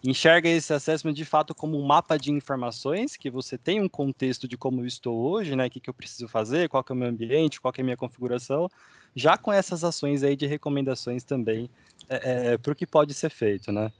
enxerga 0.04 0.48
esse 0.48 0.72
assessment 0.72 1.12
de 1.12 1.24
fato 1.24 1.54
como 1.54 1.78
um 1.78 1.86
mapa 1.86 2.16
de 2.16 2.32
informações, 2.32 3.16
que 3.16 3.30
você 3.30 3.56
tem 3.56 3.80
um 3.80 3.88
contexto 3.88 4.48
de 4.48 4.56
como 4.56 4.80
eu 4.80 4.86
estou 4.86 5.16
hoje, 5.16 5.54
né? 5.54 5.66
O 5.66 5.70
que, 5.70 5.80
que 5.80 5.88
eu 5.88 5.94
preciso 5.94 6.26
fazer, 6.26 6.68
qual 6.68 6.84
é 6.88 6.92
o 6.92 6.96
meu 6.96 7.08
ambiente, 7.08 7.60
qual 7.60 7.72
é 7.76 7.80
a 7.80 7.84
minha 7.84 7.96
configuração, 7.96 8.68
já 9.14 9.36
com 9.36 9.52
essas 9.52 9.84
ações 9.84 10.22
aí 10.22 10.34
de 10.34 10.46
recomendações 10.46 11.22
também 11.22 11.70
é, 12.08 12.52
é, 12.52 12.58
para 12.58 12.72
o 12.72 12.74
que 12.74 12.86
pode 12.86 13.14
ser 13.14 13.30
feito, 13.30 13.70
né? 13.70 13.92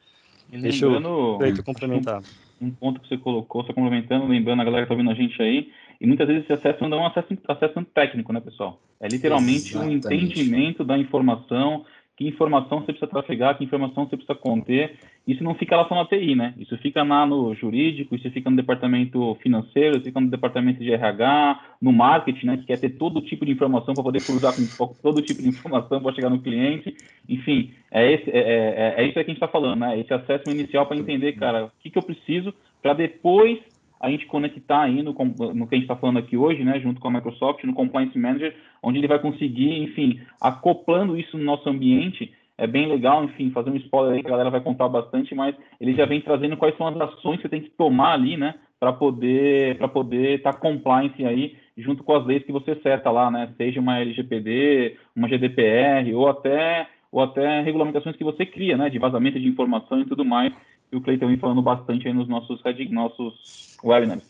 E 0.50 0.58
Deixa 0.58 0.86
eu 0.86 1.38
feito, 1.38 1.62
complementar. 1.62 2.22
Um, 2.60 2.66
um, 2.66 2.70
ponto 2.72 3.00
que 3.00 3.08
você 3.08 3.16
colocou, 3.16 3.64
só 3.64 3.72
complementando, 3.72 4.26
lembrando 4.26 4.60
a 4.60 4.64
galera 4.64 4.86
que 4.86 4.92
está 4.92 4.94
ouvindo 4.94 5.10
a 5.10 5.14
gente 5.14 5.40
aí, 5.40 5.72
e 6.00 6.06
muitas 6.06 6.26
vezes 6.26 6.44
esse 6.44 6.52
acesso 6.52 6.86
não 6.88 6.98
é 6.98 7.00
um 7.02 7.06
acesso, 7.06 7.28
acesso 7.48 7.84
técnico, 7.94 8.32
né, 8.32 8.40
pessoal? 8.40 8.80
É 9.00 9.08
literalmente 9.08 9.70
Exatamente. 9.70 10.06
um 10.06 10.16
entendimento 10.16 10.84
da 10.84 10.98
informação, 10.98 11.84
que 12.16 12.26
informação 12.26 12.80
você 12.80 12.86
precisa 12.86 13.06
trafegar, 13.06 13.56
que 13.56 13.64
informação 13.64 14.04
você 14.04 14.16
precisa 14.16 14.34
conter. 14.34 14.98
Isso 15.26 15.44
não 15.44 15.54
fica 15.54 15.76
lá 15.76 15.86
só 15.88 15.94
na 15.94 16.04
TI, 16.04 16.34
né? 16.34 16.52
Isso 16.58 16.76
fica 16.78 17.02
lá 17.04 17.24
no 17.24 17.54
jurídico, 17.54 18.14
isso 18.16 18.28
fica 18.30 18.50
no 18.50 18.56
departamento 18.56 19.36
financeiro, 19.40 19.96
isso 19.96 20.06
fica 20.06 20.20
no 20.20 20.28
departamento 20.28 20.80
de 20.80 20.92
RH, 20.92 21.60
no 21.80 21.92
marketing, 21.92 22.46
né? 22.46 22.56
Que 22.56 22.64
quer 22.64 22.80
ter 22.80 22.90
todo 22.90 23.22
tipo 23.22 23.46
de 23.46 23.52
informação 23.52 23.94
para 23.94 24.02
poder 24.02 24.24
cruzar 24.24 24.52
com 24.54 24.86
todo 25.00 25.22
tipo 25.22 25.40
de 25.40 25.48
informação 25.48 26.02
para 26.02 26.14
chegar 26.14 26.28
no 26.28 26.42
cliente. 26.42 26.94
Enfim, 27.28 27.70
é, 27.90 28.12
esse, 28.12 28.30
é, 28.30 28.38
é, 28.38 28.94
é 28.96 29.04
isso 29.04 29.12
que 29.12 29.20
a 29.20 29.22
gente 29.22 29.34
está 29.34 29.48
falando, 29.48 29.80
né? 29.80 29.98
Esse 30.00 30.12
acesso 30.12 30.50
inicial 30.50 30.86
para 30.86 30.96
entender, 30.96 31.32
cara, 31.34 31.66
o 31.66 31.70
que, 31.80 31.90
que 31.90 31.98
eu 31.98 32.02
preciso 32.02 32.52
para 32.82 32.94
depois 32.94 33.60
a 34.02 34.10
gente 34.10 34.26
conectar 34.26 34.82
aí 34.82 35.00
no, 35.00 35.12
no 35.12 35.66
que 35.68 35.76
a 35.76 35.78
gente 35.78 35.84
está 35.84 35.94
falando 35.94 36.18
aqui 36.18 36.36
hoje, 36.36 36.64
né, 36.64 36.80
junto 36.80 37.00
com 37.00 37.06
a 37.06 37.10
Microsoft, 37.12 37.62
no 37.62 37.72
Compliance 37.72 38.18
Manager, 38.18 38.52
onde 38.82 38.98
ele 38.98 39.06
vai 39.06 39.20
conseguir, 39.20 39.80
enfim, 39.80 40.20
acoplando 40.40 41.16
isso 41.16 41.38
no 41.38 41.44
nosso 41.44 41.68
ambiente, 41.68 42.32
é 42.62 42.66
bem 42.68 42.86
legal, 42.86 43.24
enfim, 43.24 43.50
fazer 43.50 43.70
um 43.70 43.76
spoiler 43.76 44.14
aí 44.14 44.20
que 44.20 44.28
a 44.28 44.30
galera 44.30 44.48
vai 44.48 44.60
contar 44.60 44.88
bastante, 44.88 45.34
mas 45.34 45.52
ele 45.80 45.94
já 45.94 46.06
vem 46.06 46.20
trazendo 46.20 46.56
quais 46.56 46.76
são 46.76 46.86
as 46.86 46.96
ações 46.96 47.38
que 47.38 47.42
você 47.42 47.48
tem 47.48 47.60
que 47.60 47.70
tomar 47.70 48.12
ali, 48.12 48.36
né, 48.36 48.54
para 48.78 48.92
poder 48.92 49.76
para 49.78 49.88
poder 49.88 50.36
estar 50.36 50.52
tá 50.52 50.58
compliance 50.60 51.24
aí 51.24 51.56
junto 51.76 52.04
com 52.04 52.14
as 52.14 52.24
leis 52.24 52.44
que 52.44 52.52
você 52.52 52.76
seta 52.76 53.10
lá, 53.10 53.32
né, 53.32 53.52
seja 53.56 53.80
uma 53.80 53.98
LGPD, 53.98 54.96
uma 55.16 55.28
GDPR 55.28 56.14
ou 56.14 56.28
até 56.28 56.86
ou 57.10 57.20
até 57.20 57.60
regulamentações 57.62 58.14
que 58.14 58.22
você 58.22 58.46
cria, 58.46 58.76
né, 58.76 58.88
de 58.88 58.98
vazamento 59.00 59.40
de 59.40 59.48
informação 59.48 60.00
e 60.00 60.06
tudo 60.06 60.24
mais, 60.24 60.52
e 60.92 60.96
o 60.96 61.00
Cleiton 61.00 61.26
vem 61.26 61.38
falando 61.38 61.62
bastante 61.62 62.06
aí 62.06 62.14
nos 62.14 62.28
nossos, 62.28 62.62
nossos 62.90 63.76
webinars. 63.82 64.22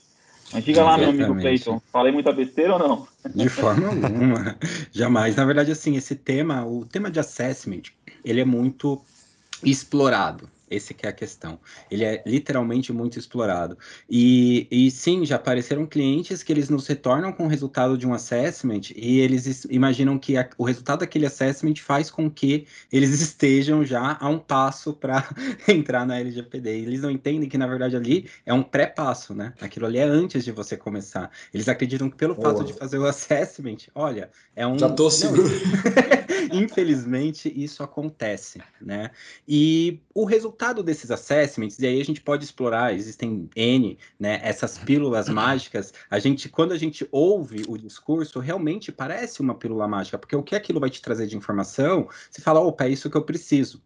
Mas 0.53 0.65
diga 0.65 0.83
lá, 0.83 0.97
meu 0.97 1.11
amigo 1.11 1.35
Cleiton, 1.35 1.81
falei 1.93 2.13
muita 2.13 2.33
besteira 2.33 2.75
ou 2.75 2.79
não? 2.79 3.09
De 3.35 3.49
forma 3.49 3.89
alguma, 4.05 4.57
jamais. 4.91 5.37
Na 5.37 5.45
verdade, 5.45 5.71
assim, 5.71 5.97
esse 5.97 6.17
tema, 6.17 6.67
o 6.67 6.85
tema 6.85 7.11
de 7.11 7.21
assessment, 7.21 7.93
ele 8.25 8.41
é 8.41 8.45
muito 8.45 9.01
explorado, 9.63 10.51
esse 10.73 10.95
que 10.95 11.07
é 11.07 11.11
a 11.11 11.13
questão. 11.13 11.59
Ele 11.91 12.05
é 12.05 12.23
literalmente 12.27 12.93
muito 12.93 13.19
explorado. 13.19 13.77
E, 14.09 14.67
e 14.71 14.91
sim, 14.91 15.25
já 15.25 15.37
apareceram 15.37 15.87
clientes 15.87 16.43
que 16.43 16.53
eles 16.53 16.69
nos 16.69 16.87
retornam 16.87 17.33
com 17.33 17.45
o 17.45 17.49
resultado 17.49 17.99
de 17.99 18.07
um 18.07 18.15
assessment 18.15 18.93
e 18.97 19.21
eles 19.21 19.65
imaginam 19.67 20.19
que 20.19 20.37
a, 20.37 20.49
o 20.57 20.65
resultado 20.65 21.01
daquele 21.01 21.27
assessment 21.27 21.77
faz 21.77 22.11
com 22.11 22.31
que 22.31 22.67
eles 22.91 23.11
estejam 23.21 23.85
já 23.85 24.17
a 24.19 24.29
um 24.29 24.39
passo 24.39 24.95
para 24.95 25.29
entrar 25.69 26.07
na 26.07 26.19
LGPD. 26.19 26.71
Eles 26.71 27.03
não 27.03 27.11
entendem 27.11 27.49
que, 27.49 27.59
na 27.59 27.67
verdade, 27.67 27.97
ali 27.97 28.29
é 28.47 28.55
um 28.55 28.63
pré-passo, 28.63 29.35
né? 29.35 29.53
Aquilo 29.61 29.87
ali 29.87 29.99
é 29.99 30.05
antes 30.05 30.45
de 30.45 30.53
você 30.53 30.77
começar. 30.77 31.31
Eles 31.53 31.69
acreditam 31.69 32.09
que 32.09 32.17
pelo 32.17 32.35
Boa. 32.35 32.51
fato 32.51 32.65
de 32.65 32.73
fazer 32.73 32.99
o 32.99 33.07
assessment, 33.07 33.89
olha, 33.95 34.31
é 34.57 34.67
um... 34.67 34.79
Já 34.79 34.89
tô 34.89 35.11
seguro. 35.11 35.49
Infelizmente, 36.53 37.53
isso 37.55 37.83
acontece, 37.83 38.61
né? 38.81 39.11
E 39.47 40.01
o 40.15 40.25
resultado 40.25 40.62
desses 40.85 41.11
assessments, 41.11 41.79
e 41.81 41.87
aí 41.87 42.01
a 42.01 42.05
gente 42.05 42.21
pode 42.21 42.45
explorar, 42.45 42.95
existem 42.95 43.51
N, 43.57 43.99
né, 44.21 44.39
essas 44.45 44.79
pílulas 44.79 45.27
mágicas, 45.31 45.93
a 46.09 46.21
gente, 46.21 46.49
quando 46.49 46.71
a 46.71 46.79
gente 46.79 47.09
ouve 47.11 47.65
o 47.67 47.77
discurso, 47.77 48.39
realmente 48.39 48.93
parece 48.93 49.41
uma 49.41 49.57
pílula 49.57 49.89
mágica, 49.89 50.19
porque 50.19 50.37
o 50.37 50.43
que 50.43 50.55
aquilo 50.55 50.79
vai 50.79 50.91
te 50.91 51.03
trazer 51.03 51.27
de 51.27 51.37
informação, 51.37 52.09
você 52.31 52.41
fala, 52.41 52.61
opa, 52.61 52.85
é 52.85 52.91
isso 52.91 53.11
que 53.11 53.17
eu 53.17 53.25
preciso. 53.25 53.83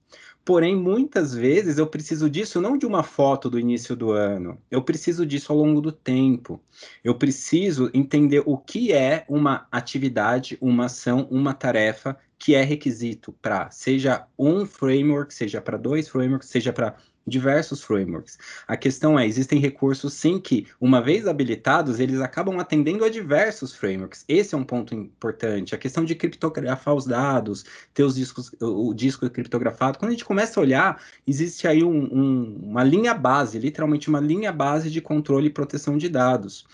Porém, 0.46 0.76
muitas 0.76 1.34
vezes 1.34 1.76
eu 1.76 1.88
preciso 1.88 2.30
disso 2.30 2.60
não 2.60 2.78
de 2.78 2.86
uma 2.86 3.02
foto 3.02 3.50
do 3.50 3.58
início 3.58 3.96
do 3.96 4.12
ano, 4.12 4.56
eu 4.70 4.80
preciso 4.80 5.26
disso 5.26 5.50
ao 5.52 5.58
longo 5.58 5.80
do 5.80 5.90
tempo. 5.90 6.60
Eu 7.02 7.16
preciso 7.16 7.90
entender 7.92 8.44
o 8.46 8.56
que 8.56 8.92
é 8.92 9.24
uma 9.28 9.66
atividade, 9.72 10.56
uma 10.60 10.84
ação, 10.84 11.26
uma 11.32 11.52
tarefa 11.52 12.16
que 12.38 12.54
é 12.54 12.62
requisito 12.62 13.32
para 13.40 13.70
seja 13.70 14.26
um 14.38 14.66
framework, 14.66 15.32
seja 15.32 15.60
para 15.60 15.76
dois 15.76 16.08
frameworks, 16.08 16.48
seja 16.48 16.72
para 16.72 16.96
diversos 17.26 17.82
frameworks. 17.82 18.38
A 18.68 18.76
questão 18.76 19.18
é, 19.18 19.26
existem 19.26 19.58
recursos 19.58 20.14
sim 20.14 20.38
que, 20.38 20.66
uma 20.80 21.02
vez 21.02 21.26
habilitados, 21.26 21.98
eles 21.98 22.20
acabam 22.20 22.58
atendendo 22.60 23.04
a 23.04 23.08
diversos 23.08 23.74
frameworks. 23.74 24.24
Esse 24.28 24.54
é 24.54 24.58
um 24.58 24.64
ponto 24.64 24.94
importante. 24.94 25.74
A 25.74 25.78
questão 25.78 26.04
de 26.04 26.14
criptografar 26.14 26.94
os 26.94 27.04
dados, 27.04 27.64
ter 27.92 28.04
os 28.04 28.14
discos, 28.14 28.52
o 28.60 28.94
disco 28.94 29.28
criptografado. 29.28 29.98
Quando 29.98 30.10
a 30.10 30.12
gente 30.12 30.24
começa 30.24 30.60
a 30.60 30.62
olhar, 30.62 31.02
existe 31.26 31.66
aí 31.66 31.82
um, 31.82 32.04
um, 32.04 32.60
uma 32.62 32.84
linha 32.84 33.12
base, 33.12 33.58
literalmente 33.58 34.08
uma 34.08 34.20
linha 34.20 34.52
base 34.52 34.88
de 34.90 35.00
controle 35.00 35.48
e 35.48 35.50
proteção 35.50 35.98
de 35.98 36.08
dados. 36.08 36.64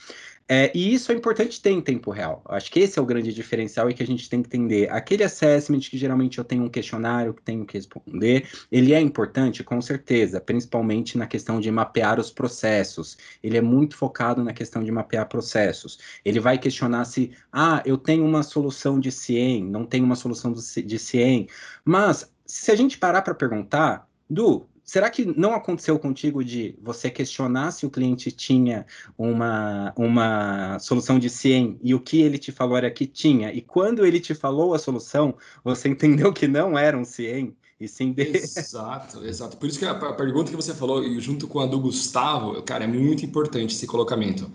É, 0.54 0.70
e 0.74 0.92
isso 0.92 1.10
é 1.10 1.14
importante 1.14 1.62
ter 1.62 1.70
em 1.70 1.80
tempo 1.80 2.10
real. 2.10 2.42
Acho 2.46 2.70
que 2.70 2.80
esse 2.80 2.98
é 2.98 3.02
o 3.02 3.06
grande 3.06 3.32
diferencial 3.32 3.88
e 3.88 3.94
que 3.94 4.02
a 4.02 4.06
gente 4.06 4.28
tem 4.28 4.42
que 4.42 4.48
entender. 4.48 4.86
Aquele 4.90 5.24
assessment 5.24 5.80
que 5.80 5.96
geralmente 5.96 6.36
eu 6.36 6.44
tenho 6.44 6.62
um 6.62 6.68
questionário 6.68 7.32
que 7.32 7.40
tenho 7.40 7.64
que 7.64 7.72
responder, 7.72 8.46
ele 8.70 8.92
é 8.92 9.00
importante, 9.00 9.64
com 9.64 9.80
certeza, 9.80 10.42
principalmente 10.42 11.16
na 11.16 11.26
questão 11.26 11.58
de 11.58 11.70
mapear 11.70 12.20
os 12.20 12.30
processos. 12.30 13.16
Ele 13.42 13.56
é 13.56 13.62
muito 13.62 13.96
focado 13.96 14.44
na 14.44 14.52
questão 14.52 14.84
de 14.84 14.92
mapear 14.92 15.26
processos. 15.26 15.98
Ele 16.22 16.38
vai 16.38 16.58
questionar 16.58 17.06
se, 17.06 17.32
ah, 17.50 17.82
eu 17.86 17.96
tenho 17.96 18.22
uma 18.22 18.42
solução 18.42 19.00
de 19.00 19.10
CIEM, 19.10 19.64
não 19.64 19.86
tenho 19.86 20.04
uma 20.04 20.16
solução 20.16 20.52
de 20.52 20.98
CIEM. 20.98 21.48
Mas, 21.82 22.30
se 22.44 22.70
a 22.70 22.76
gente 22.76 22.98
parar 22.98 23.22
para 23.22 23.34
perguntar, 23.34 24.06
Du, 24.32 24.66
será 24.84 25.08
que 25.10 25.24
não 25.24 25.54
aconteceu 25.54 25.98
contigo 25.98 26.44
de 26.44 26.74
você 26.82 27.10
questionar 27.10 27.70
se 27.70 27.86
o 27.86 27.90
cliente 27.90 28.30
tinha 28.30 28.86
uma, 29.16 29.92
uma 29.96 30.78
solução 30.78 31.18
de 31.18 31.30
CIEM 31.30 31.78
e 31.82 31.94
o 31.94 32.00
que 32.00 32.20
ele 32.20 32.38
te 32.38 32.52
falou 32.52 32.76
era 32.76 32.90
que 32.90 33.06
tinha, 33.06 33.52
e 33.52 33.60
quando 33.60 34.04
ele 34.04 34.20
te 34.20 34.34
falou 34.34 34.74
a 34.74 34.78
solução, 34.78 35.34
você 35.64 35.88
entendeu 35.88 36.32
que 36.32 36.46
não 36.46 36.78
era 36.78 36.96
um 36.96 37.04
CIEM? 37.04 37.56
E 37.80 37.88
sim 37.88 38.12
de... 38.12 38.22
Exato, 38.36 39.24
exato. 39.26 39.56
Por 39.56 39.68
isso 39.68 39.78
que 39.78 39.84
a, 39.84 39.94
pergunta 39.94 40.50
que 40.50 40.56
você 40.56 40.72
falou, 40.72 41.02
junto 41.18 41.48
com 41.48 41.58
a 41.58 41.66
do 41.66 41.80
Gustavo, 41.80 42.62
cara, 42.62 42.84
é 42.84 42.86
muito 42.86 43.24
importante 43.24 43.74
esse 43.74 43.86
colocamento 43.88 44.48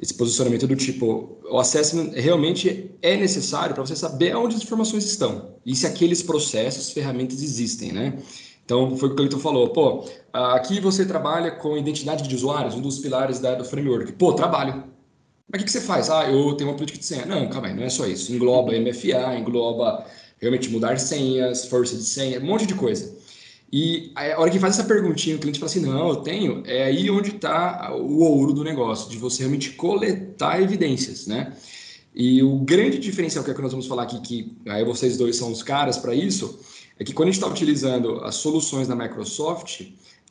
esse 0.00 0.14
posicionamento 0.14 0.66
do 0.66 0.76
tipo, 0.76 1.38
o 1.50 1.58
assessment 1.58 2.12
realmente 2.14 2.90
é 3.02 3.16
necessário 3.16 3.74
para 3.74 3.84
você 3.84 3.96
saber 3.96 4.36
onde 4.36 4.54
as 4.54 4.62
informações 4.62 5.04
estão 5.04 5.56
e 5.66 5.74
se 5.74 5.86
aqueles 5.86 6.22
processos, 6.22 6.92
ferramentas 6.92 7.42
existem, 7.42 7.92
né? 7.92 8.16
Então, 8.68 8.94
foi 8.98 9.08
o 9.08 9.12
que 9.12 9.14
o 9.14 9.16
Cleiton 9.16 9.38
falou. 9.38 9.70
Pô, 9.70 10.04
aqui 10.30 10.78
você 10.78 11.06
trabalha 11.06 11.52
com 11.52 11.74
identidade 11.78 12.28
de 12.28 12.34
usuários, 12.34 12.74
um 12.74 12.82
dos 12.82 12.98
pilares 12.98 13.40
da, 13.40 13.54
do 13.54 13.64
framework. 13.64 14.12
Pô, 14.12 14.34
trabalho. 14.34 14.84
Mas 15.50 15.62
o 15.62 15.64
que, 15.64 15.64
que, 15.64 15.72
você 15.72 15.80
faz? 15.80 16.10
Ah, 16.10 16.30
eu 16.30 16.52
tenho 16.52 16.68
uma 16.68 16.76
política 16.76 16.98
de 16.98 17.06
senha. 17.06 17.24
Não, 17.24 17.48
calma 17.48 17.68
aí, 17.68 17.74
não 17.74 17.82
é 17.82 17.88
só 17.88 18.06
isso. 18.06 18.30
Engloba 18.30 18.78
MFA, 18.78 19.38
engloba 19.38 20.04
realmente 20.38 20.68
mudar 20.68 20.98
senhas, 20.98 21.64
força 21.64 21.96
de 21.96 22.02
senha, 22.02 22.38
um 22.40 22.44
monte 22.44 22.66
de 22.66 22.74
coisa. 22.74 23.16
E 23.72 24.12
a 24.14 24.38
hora 24.38 24.50
que 24.50 24.58
faz 24.58 24.78
essa 24.78 24.86
perguntinha, 24.86 25.36
o 25.36 25.38
cliente 25.38 25.58
fala 25.58 25.70
assim, 25.70 25.80
não, 25.80 26.10
eu 26.10 26.16
tenho, 26.16 26.62
é 26.66 26.84
aí 26.84 27.10
onde 27.10 27.36
está 27.36 27.96
o 27.96 28.18
ouro 28.18 28.52
do 28.52 28.62
negócio, 28.62 29.08
de 29.08 29.16
você 29.16 29.44
realmente 29.44 29.70
coletar 29.70 30.60
evidências, 30.60 31.26
né? 31.26 31.54
E 32.14 32.42
o 32.42 32.58
grande 32.58 32.98
diferencial 32.98 33.42
que, 33.42 33.50
é 33.50 33.54
que 33.54 33.62
nós 33.62 33.70
vamos 33.70 33.86
falar 33.86 34.02
aqui, 34.02 34.20
que 34.20 34.56
aí 34.68 34.84
vocês 34.84 35.16
dois 35.16 35.36
são 35.36 35.50
os 35.50 35.62
caras 35.62 35.96
para 35.96 36.14
isso, 36.14 36.58
é 36.98 37.04
que 37.04 37.12
quando 37.12 37.28
a 37.28 37.32
gente 37.32 37.40
está 37.40 37.50
utilizando 37.50 38.20
as 38.24 38.34
soluções 38.36 38.88
da 38.88 38.96
Microsoft, 38.96 39.82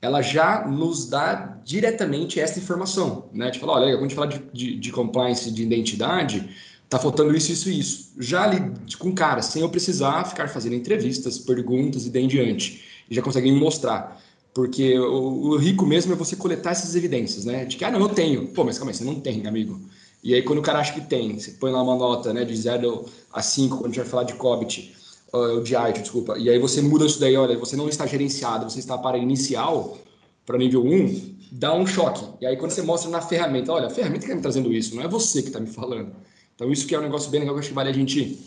ela 0.01 0.21
já 0.21 0.67
nos 0.67 1.09
dá 1.09 1.57
diretamente 1.63 2.39
essa 2.39 2.59
informação, 2.59 3.29
né? 3.33 3.49
Tipo, 3.49 3.67
olha, 3.67 3.91
quando 3.93 4.05
a 4.05 4.07
gente 4.07 4.15
fala 4.15 4.27
de, 4.27 4.41
de, 4.53 4.75
de 4.77 4.91
compliance 4.91 5.49
de 5.49 5.63
identidade, 5.63 6.49
tá 6.89 6.99
faltando 6.99 7.35
isso, 7.35 7.51
isso 7.51 7.69
e 7.69 7.79
isso. 7.79 8.13
Já 8.19 8.43
ali 8.43 8.73
com 8.99 9.13
cara, 9.13 9.41
sem 9.41 9.61
eu 9.61 9.69
precisar 9.69 10.25
ficar 10.25 10.49
fazendo 10.49 10.75
entrevistas, 10.75 11.39
perguntas 11.39 12.05
e 12.05 12.09
daí 12.09 12.23
em 12.23 12.27
diante. 12.27 12.83
E 13.09 13.15
já 13.15 13.21
conseguem 13.21 13.51
me 13.51 13.59
mostrar. 13.59 14.21
Porque 14.53 14.97
o, 14.97 15.49
o, 15.49 15.57
rico 15.57 15.85
mesmo 15.85 16.13
é 16.13 16.15
você 16.15 16.35
coletar 16.35 16.71
essas 16.71 16.95
evidências, 16.95 17.45
né? 17.45 17.65
De 17.65 17.77
que, 17.77 17.85
ah, 17.85 17.91
não, 17.91 17.99
eu 17.99 18.09
tenho. 18.09 18.47
Pô, 18.47 18.63
mas 18.63 18.77
calma 18.77 18.91
aí, 18.91 18.97
você 18.97 19.03
não 19.03 19.19
tem, 19.19 19.45
amigo. 19.47 19.79
E 20.23 20.33
aí, 20.33 20.41
quando 20.41 20.59
o 20.59 20.63
cara 20.63 20.79
acha 20.79 20.93
que 20.93 21.01
tem, 21.01 21.39
você 21.39 21.51
põe 21.51 21.71
lá 21.71 21.81
uma 21.81 21.95
nota 21.95 22.33
né, 22.33 22.43
de 22.43 22.55
0 22.55 23.05
a 23.31 23.41
5, 23.41 23.77
quando 23.77 23.85
a 23.85 23.89
gente 23.89 23.99
vai 23.99 24.09
falar 24.09 24.23
de 24.23 24.33
COBIT, 24.33 24.96
uh, 25.33 25.61
de 25.61 25.75
IT, 25.75 26.01
desculpa, 26.01 26.37
e 26.37 26.49
aí 26.49 26.59
você 26.59 26.81
muda 26.81 27.05
isso 27.05 27.19
daí, 27.19 27.35
olha, 27.35 27.57
você 27.57 27.75
não 27.75 27.89
está 27.89 28.05
gerenciado, 28.05 28.69
você 28.69 28.79
está 28.79 28.97
para 28.97 29.17
inicial, 29.17 29.97
para 30.45 30.57
nível 30.57 30.85
1, 30.85 31.37
dá 31.51 31.73
um 31.73 31.85
choque. 31.85 32.25
E 32.41 32.45
aí 32.45 32.55
quando 32.57 32.71
você 32.71 32.81
mostra 32.81 33.09
na 33.09 33.21
ferramenta, 33.21 33.71
olha, 33.71 33.87
a 33.87 33.89
ferramenta 33.89 34.19
que 34.19 34.25
está 34.25 34.35
me 34.35 34.41
trazendo 34.41 34.73
isso, 34.73 34.95
não 34.95 35.03
é 35.03 35.07
você 35.07 35.41
que 35.41 35.49
está 35.49 35.59
me 35.59 35.67
falando. 35.67 36.11
Então 36.55 36.71
isso 36.71 36.87
que 36.87 36.95
é 36.95 36.99
um 36.99 37.03
negócio 37.03 37.29
bem 37.29 37.41
legal 37.41 37.55
que 37.55 37.59
acho 37.59 37.69
que 37.69 37.75
vale 37.75 37.89
a 37.89 37.93
gente 37.93 38.39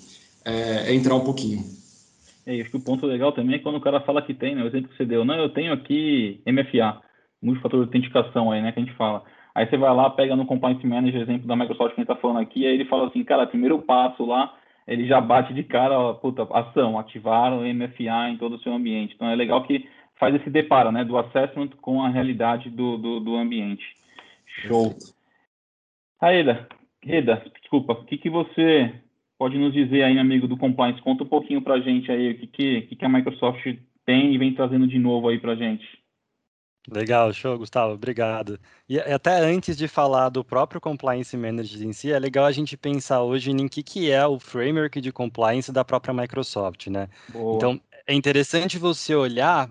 é, 0.44 0.94
entrar 0.94 1.14
um 1.14 1.24
pouquinho. 1.24 1.64
É, 2.46 2.60
acho 2.60 2.70
que 2.70 2.76
o 2.76 2.80
ponto 2.80 3.06
legal 3.06 3.32
também 3.32 3.56
é 3.56 3.58
quando 3.58 3.76
o 3.76 3.80
cara 3.80 4.00
fala 4.00 4.22
que 4.22 4.34
tem, 4.34 4.54
né? 4.54 4.64
O 4.64 4.66
exemplo 4.66 4.88
que 4.88 4.96
você 4.96 5.04
deu, 5.04 5.24
não, 5.24 5.36
eu 5.36 5.50
tenho 5.50 5.72
aqui 5.72 6.40
MFA, 6.46 7.00
multifator 7.40 7.80
de 7.80 7.86
autenticação 7.86 8.50
aí, 8.50 8.62
né, 8.62 8.72
que 8.72 8.80
a 8.80 8.82
gente 8.82 8.96
fala. 8.96 9.22
Aí 9.54 9.68
você 9.68 9.76
vai 9.76 9.94
lá, 9.94 10.08
pega 10.10 10.34
no 10.36 10.46
Compliance 10.46 10.84
Manager, 10.86 11.22
exemplo 11.22 11.46
da 11.46 11.56
Microsoft 11.56 11.94
que 11.94 12.00
a 12.00 12.04
gente 12.04 12.10
está 12.10 12.16
falando 12.16 12.40
aqui, 12.40 12.66
aí 12.66 12.74
ele 12.74 12.84
fala 12.84 13.08
assim, 13.08 13.22
cara, 13.24 13.46
primeiro 13.46 13.80
passo 13.80 14.24
lá 14.24 14.54
ele 14.86 15.06
já 15.06 15.20
bate 15.20 15.54
de 15.54 15.62
cara, 15.62 15.98
ó, 15.98 16.14
puta, 16.14 16.42
ação, 16.52 16.98
ativar 16.98 17.52
o 17.52 17.62
MFA 17.62 18.30
em 18.30 18.36
todo 18.36 18.56
o 18.56 18.60
seu 18.60 18.72
ambiente. 18.72 19.14
Então 19.14 19.28
é 19.28 19.36
legal 19.36 19.62
que 19.64 19.88
faz 20.18 20.34
esse 20.34 20.50
deparo, 20.50 20.92
né, 20.92 21.04
do 21.04 21.16
assessment 21.16 21.70
com 21.80 22.02
a 22.02 22.08
realidade 22.08 22.68
do, 22.68 22.96
do, 22.98 23.20
do 23.20 23.36
ambiente. 23.36 23.84
Show. 24.46 24.94
Aida, 26.20 26.68
Reda, 27.02 27.42
desculpa, 27.60 27.94
o 27.94 28.04
que, 28.04 28.18
que 28.18 28.28
você 28.28 28.92
pode 29.38 29.56
nos 29.56 29.72
dizer 29.72 30.02
aí, 30.02 30.18
amigo 30.18 30.46
do 30.46 30.56
compliance? 30.56 31.00
Conta 31.00 31.24
um 31.24 31.28
pouquinho 31.28 31.62
para 31.62 31.74
a 31.74 31.80
gente 31.80 32.12
aí 32.12 32.32
o 32.32 32.38
que, 32.38 32.46
que, 32.82 32.96
que 32.96 33.04
a 33.04 33.08
Microsoft 33.08 33.64
tem 34.04 34.34
e 34.34 34.38
vem 34.38 34.54
trazendo 34.54 34.86
de 34.86 34.98
novo 34.98 35.28
aí 35.28 35.38
para 35.38 35.52
a 35.52 35.56
gente. 35.56 35.86
Legal, 36.90 37.32
show, 37.32 37.56
Gustavo, 37.56 37.94
obrigado. 37.94 38.58
E 38.88 38.98
até 38.98 39.38
antes 39.38 39.76
de 39.76 39.86
falar 39.86 40.28
do 40.28 40.44
próprio 40.44 40.80
Compliance 40.80 41.36
Manager 41.36 41.82
em 41.82 41.92
si, 41.92 42.10
é 42.10 42.18
legal 42.18 42.44
a 42.44 42.52
gente 42.52 42.76
pensar 42.76 43.22
hoje 43.22 43.50
em 43.50 43.68
que, 43.68 43.82
que 43.82 44.10
é 44.10 44.26
o 44.26 44.38
framework 44.40 45.00
de 45.00 45.12
compliance 45.12 45.70
da 45.70 45.84
própria 45.84 46.12
Microsoft, 46.12 46.88
né? 46.88 47.08
Boa. 47.28 47.56
Então, 47.56 47.80
é 48.06 48.14
interessante 48.14 48.76
você 48.76 49.14
olhar 49.14 49.70